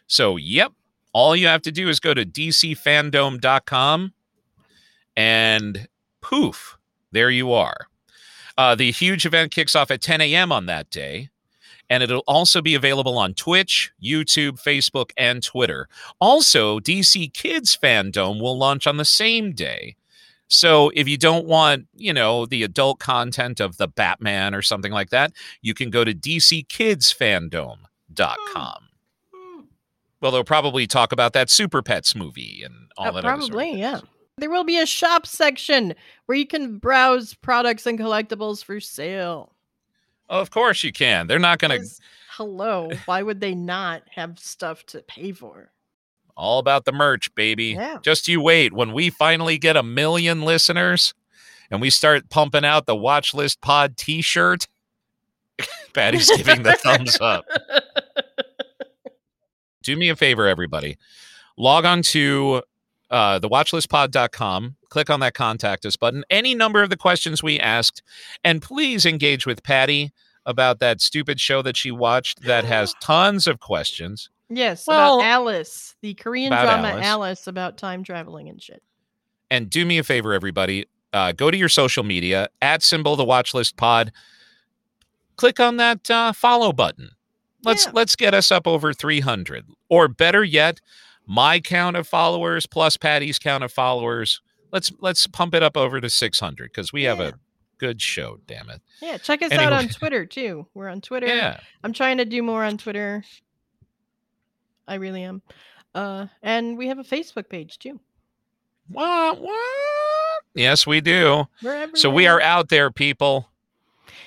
So, 0.10 0.36
yep, 0.38 0.74
all 1.14 1.36
you 1.36 1.46
have 1.48 1.62
to 1.62 1.72
do 1.72 1.88
is 1.88 2.00
go 2.00 2.16
to 2.16 2.26
dcfandom.com 2.26 4.14
and 5.16 5.88
poof, 6.22 6.78
there 7.12 7.30
you 7.30 7.54
are. 7.54 7.88
Uh, 8.58 8.74
the 8.76 8.92
huge 8.92 9.26
event 9.26 9.52
kicks 9.52 9.76
off 9.76 9.92
at 9.92 10.02
10 10.02 10.22
a.m. 10.22 10.52
on 10.52 10.66
that 10.66 10.90
day, 10.90 11.30
and 11.90 12.04
it'll 12.04 12.24
also 12.28 12.62
be 12.62 12.76
available 12.76 13.18
on 13.18 13.34
Twitch, 13.34 13.92
YouTube, 14.04 14.62
Facebook, 14.62 15.12
and 15.16 15.42
Twitter. 15.44 15.88
Also, 16.20 16.80
DC 16.80 17.34
Kids 17.34 17.78
Fandom 17.82 18.42
will 18.42 18.58
launch 18.58 18.86
on 18.88 18.98
the 18.98 19.06
same 19.06 19.54
day. 19.54 19.96
So 20.48 20.92
if 20.96 21.08
you 21.08 21.18
don't 21.18 21.46
want, 21.46 21.86
you 21.96 22.12
know, 22.12 22.48
the 22.48 22.64
adult 22.64 23.00
content 23.00 23.60
of 23.60 23.78
the 23.78 23.88
Batman 23.88 24.56
or 24.56 24.64
something 24.64 24.92
like 24.92 25.12
that, 25.12 25.34
you 25.62 25.76
can 25.76 25.92
go 25.92 26.04
to 26.04 26.16
dckidsfandom.com. 26.16 28.89
Well, 30.22 30.32
they'll 30.32 30.44
probably 30.44 30.86
talk 30.88 31.12
about 31.12 31.34
that 31.34 31.50
Super 31.50 31.82
Pets 31.82 32.16
movie 32.16 32.62
and 32.64 32.92
all 32.98 33.08
Uh, 33.08 33.12
that. 33.12 33.26
other 33.26 33.30
sort 33.42 33.44
of 33.44 33.50
probably, 33.52 33.80
yeah. 33.80 34.00
There 34.38 34.50
will 34.50 34.64
be 34.64 34.78
a 34.80 34.86
shop 34.86 35.26
section 35.26 35.94
where 36.26 36.38
you 36.38 36.48
can 36.48 36.78
browse 36.78 37.34
products 37.34 37.86
and 37.86 38.00
collectibles 38.00 38.64
for 38.64 38.80
sale. 38.80 39.54
Of 40.30 40.52
course 40.52 40.84
you 40.84 40.92
can. 40.94 41.28
They're 41.28 41.40
not 41.40 41.60
going 41.60 41.82
to. 41.82 41.88
Hello, 42.32 42.90
why 43.06 43.22
would 43.22 43.42
they 43.42 43.54
not 43.56 44.04
have 44.12 44.40
stuff 44.40 44.86
to 44.88 45.02
pay 45.02 45.32
for? 45.32 45.72
all 46.38 46.60
about 46.60 46.86
the 46.86 46.94
merch, 46.94 47.36
baby. 47.36 47.72
Yeah. 47.78 47.98
Just 48.02 48.30
you 48.30 48.40
wait. 48.40 48.72
When 48.72 48.94
we 48.94 49.10
finally 49.10 49.58
get 49.58 49.76
a 49.76 49.84
million 49.84 50.44
listeners 50.44 51.14
and 51.70 51.82
we 51.82 51.90
start 51.90 52.30
pumping 52.30 52.64
out 52.64 52.86
the 52.86 52.96
watch 52.96 53.34
list 53.34 53.60
pod 53.60 53.98
t-shirt, 53.98 54.66
Patty's 55.94 56.32
giving 56.38 56.64
the 56.64 56.76
thumbs 56.76 57.18
up. 57.20 57.44
do 59.90 59.98
me 59.98 60.10
a 60.10 60.16
favor, 60.16 60.48
everybody. 60.48 60.98
Log 61.58 61.84
on 61.84 62.04
to 62.04 62.62
uh, 63.10 63.40
thewatchlistpod.com, 63.40 64.76
click 64.90 65.10
on 65.10 65.20
that 65.22 65.34
contact 65.34 65.84
us 65.84 65.96
button, 65.96 66.24
any 66.30 66.54
number 66.54 66.84
of 66.84 66.92
the 66.92 66.96
questions 66.98 67.42
we 67.42 67.60
asked, 67.60 68.04
and 68.44 68.62
please 68.62 69.04
engage 69.04 69.48
with 69.48 69.64
Patty 69.64 70.12
about 70.46 70.78
that 70.80 71.02
stupid 71.02 71.40
show 71.40 71.64
that 71.64 71.76
she 71.76 71.90
watched 71.90 72.44
that 72.44 72.66
has 72.76 72.94
tons 73.02 73.48
of 73.48 73.60
questions. 73.60 74.30
Yes, 74.48 74.86
Well, 74.86 75.16
about 75.20 75.26
Alice, 75.28 75.96
the 76.02 76.14
Korean 76.14 76.52
drama 76.52 76.90
Alice. 76.90 77.06
Alice. 77.06 77.48
about 77.48 77.78
time 77.78 78.04
traveling 78.04 78.48
and 78.48 78.62
shit. 78.62 78.84
And 79.50 79.72
do 79.72 79.86
me 79.86 79.98
a 79.98 80.04
favor, 80.04 80.34
everybody. 80.34 80.86
Uh, 81.12 81.32
go 81.32 81.50
to 81.50 81.58
your 81.58 81.70
social 81.70 82.04
media 82.04 82.50
at 82.62 82.84
symbol 82.84 83.16
the 83.16 83.26
watch 83.26 83.56
list 83.56 83.76
pod. 83.76 84.12
Click 85.36 85.60
on 85.60 85.78
that 85.78 86.12
uh, 86.12 86.32
follow 86.34 86.72
button. 86.74 87.10
Let's 87.64 87.86
Yeah. 87.86 87.92
let's 87.94 88.16
get 88.16 88.34
us 88.34 88.52
up 88.52 88.66
over 88.68 88.94
300, 88.94 89.66
or 89.90 90.08
better 90.08 90.44
yet, 90.44 90.80
my 91.28 91.60
count 91.60 91.96
of 91.98 92.08
followers 92.08 92.66
plus 92.66 92.96
Patty's 92.98 93.38
count 93.40 93.64
of 93.64 93.72
followers. 93.72 94.42
Let's 94.72 94.92
let's 95.00 95.28
pump 95.28 95.54
it 95.54 95.64
up 95.64 95.76
over 95.76 96.00
to 96.00 96.10
600 96.10 96.72
because 96.72 96.94
we 96.94 97.04
have 97.04 97.20
Yeah. 97.20 97.28
a 97.30 97.34
good 97.78 98.02
show. 98.02 98.40
Damn 98.48 98.70
it! 98.70 98.82
Yeah, 99.02 99.18
check 99.18 99.42
us 99.42 99.52
out 99.52 99.74
on 99.74 99.90
Twitter 99.90 100.26
too. 100.26 100.68
We're 100.74 100.90
on 100.90 101.02
Twitter. 101.02 101.28
Yeah, 101.28 101.60
I'm 101.84 101.94
trying 101.94 102.18
to 102.18 102.26
do 102.26 102.42
more 102.44 102.64
on 102.64 102.78
Twitter. 102.78 103.24
I 104.88 104.96
really 104.96 105.24
am. 105.24 105.42
Uh, 105.94 106.28
and 106.42 106.78
we 106.78 106.88
have 106.88 107.00
a 107.00 107.04
Facebook 107.04 107.50
page 107.50 107.78
too. 107.80 108.00
what 108.88 109.40
what? 109.40 110.42
Yes, 110.56 110.88
we 110.88 111.00
do. 111.02 111.48
So 111.94 112.10
we 112.10 112.26
are 112.28 112.42
out 112.42 112.70
there, 112.70 112.90
people. 112.92 113.50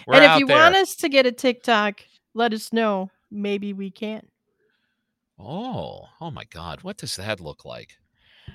We're 0.07 0.15
and 0.15 0.25
if 0.25 0.39
you 0.39 0.47
there. 0.47 0.57
want 0.57 0.77
us 0.77 0.95
to 0.97 1.09
get 1.09 1.27
a 1.27 1.33
TikTok, 1.33 2.01
let 2.35 2.53
us 2.53 2.73
know. 2.73 3.11
Maybe 3.33 3.73
we 3.73 3.91
can. 3.91 4.27
oh, 5.39 6.07
oh 6.21 6.31
my 6.31 6.45
God! 6.45 6.83
What 6.83 6.99
does 6.99 7.17
that 7.17 7.41
look 7.41 7.65
like? 7.65 7.97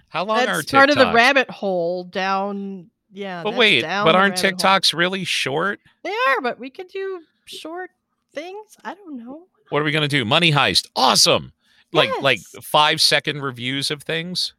How 0.09 0.23
long 0.23 0.39
are 0.39 0.57
That's 0.57 0.71
part 0.71 0.89
of 0.89 0.97
the 0.97 1.11
rabbit 1.11 1.49
hole 1.49 2.03
down. 2.03 2.89
Yeah. 3.11 3.43
But 3.43 3.51
that's 3.51 3.59
wait, 3.59 3.81
down 3.81 4.05
but 4.05 4.15
aren't 4.15 4.35
rabbit 4.35 4.61
hole. 4.61 4.71
TikToks 4.71 4.93
really 4.93 5.23
short? 5.23 5.79
They 6.03 6.13
are, 6.29 6.41
but 6.41 6.59
we 6.59 6.69
could 6.69 6.87
do 6.87 7.21
short 7.45 7.89
things. 8.33 8.77
I 8.83 8.93
don't 8.93 9.17
know. 9.17 9.47
What 9.69 9.81
are 9.81 9.85
we 9.85 9.91
gonna 9.91 10.07
do? 10.07 10.23
Money 10.25 10.51
heist. 10.51 10.87
Awesome. 10.95 11.53
Like 11.93 12.21
like 12.21 12.39
five 12.61 13.01
second 13.01 13.41
reviews 13.41 13.91
of 13.91 14.03
things. 14.03 14.53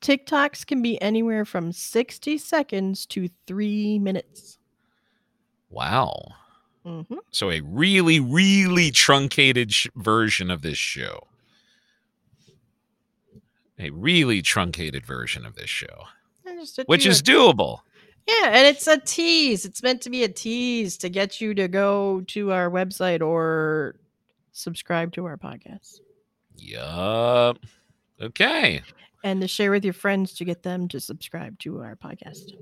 TikToks 0.00 0.66
can 0.66 0.82
be 0.82 1.00
anywhere 1.00 1.44
from 1.44 1.70
60 1.70 2.36
seconds 2.38 3.06
to 3.06 3.28
three 3.46 4.00
minutes. 4.00 4.58
Wow. 5.70 6.34
Hmm 6.84 7.02
So 7.30 7.50
a 7.50 7.60
really, 7.60 8.20
really 8.20 8.90
truncated 8.90 9.72
sh- 9.72 9.88
version 9.94 10.50
of 10.50 10.62
this 10.62 10.78
show. 10.78 11.26
A 13.78 13.90
really 13.90 14.42
truncated 14.42 15.04
version 15.06 15.44
of 15.44 15.54
this 15.54 15.70
show, 15.70 16.04
which 16.86 17.06
is 17.06 17.22
doable. 17.22 17.80
Yeah, 18.28 18.50
and 18.50 18.66
it's 18.66 18.86
a 18.86 18.98
tease. 18.98 19.64
It's 19.64 19.82
meant 19.82 20.02
to 20.02 20.10
be 20.10 20.22
a 20.22 20.28
tease 20.28 20.96
to 20.98 21.08
get 21.08 21.40
you 21.40 21.54
to 21.54 21.66
go 21.66 22.20
to 22.28 22.52
our 22.52 22.70
website 22.70 23.20
or 23.26 23.96
subscribe 24.52 25.12
to 25.14 25.24
our 25.24 25.36
podcast 25.36 25.98
Yup. 26.56 27.58
Okay. 28.20 28.82
and 29.24 29.40
to 29.40 29.48
share 29.48 29.70
with 29.72 29.84
your 29.84 29.94
friends 29.94 30.34
to 30.34 30.44
get 30.44 30.62
them 30.62 30.86
to 30.88 31.00
subscribe 31.00 31.58
to 31.60 31.80
our 31.80 31.96
podcast. 31.96 32.52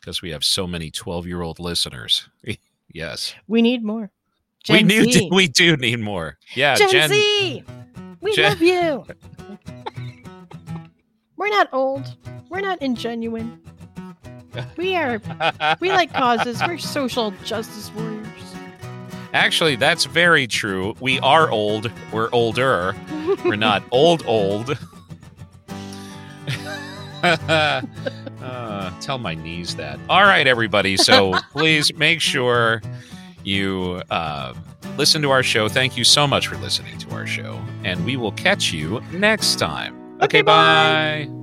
Because 0.00 0.22
we 0.22 0.30
have 0.30 0.44
so 0.44 0.66
many 0.66 0.90
12 0.90 1.26
year 1.26 1.42
old 1.42 1.58
listeners. 1.58 2.28
yes. 2.92 3.34
We 3.46 3.62
need 3.62 3.82
more. 3.84 4.10
we 4.68 4.78
Gen 4.78 4.86
need 4.86 5.12
Z. 5.12 5.28
we 5.32 5.48
do 5.48 5.76
need 5.76 6.00
more. 6.00 6.38
Yeah. 6.54 6.76
Gen, 6.76 7.08
Z. 7.08 7.64
We 8.20 8.34
Gen- 8.34 8.50
love 8.50 8.62
you. 8.62 9.06
We're 11.36 11.50
not 11.50 11.68
old. 11.72 12.16
We're 12.48 12.60
not 12.60 12.80
ingenuine. 12.80 13.58
We 14.76 14.96
are 14.96 15.20
we 15.80 15.90
like 15.90 16.12
causes. 16.12 16.60
We're 16.66 16.78
social 16.78 17.32
justice 17.44 17.92
warriors. 17.94 18.26
Actually, 19.34 19.76
that's 19.76 20.06
very 20.06 20.46
true. 20.46 20.96
We 21.00 21.20
are 21.20 21.50
old. 21.50 21.92
We're 22.12 22.30
older. 22.32 22.96
We're 23.44 23.56
not 23.56 23.82
old, 23.92 24.24
old. 24.26 24.76
Tell 29.00 29.18
my 29.18 29.34
knees 29.34 29.76
that. 29.76 29.98
All 30.08 30.22
right, 30.22 30.46
everybody. 30.46 30.96
So 30.96 31.34
please 31.52 31.92
make 31.94 32.20
sure 32.20 32.82
you 33.44 34.02
uh, 34.10 34.54
listen 34.96 35.22
to 35.22 35.30
our 35.30 35.42
show. 35.42 35.68
Thank 35.68 35.96
you 35.96 36.04
so 36.04 36.26
much 36.26 36.46
for 36.48 36.56
listening 36.56 36.98
to 36.98 37.10
our 37.14 37.26
show. 37.26 37.60
And 37.84 38.04
we 38.04 38.16
will 38.16 38.32
catch 38.32 38.72
you 38.72 39.00
next 39.12 39.56
time. 39.56 39.94
Okay, 40.20 40.38
Okay, 40.38 40.42
bye. 40.42 41.37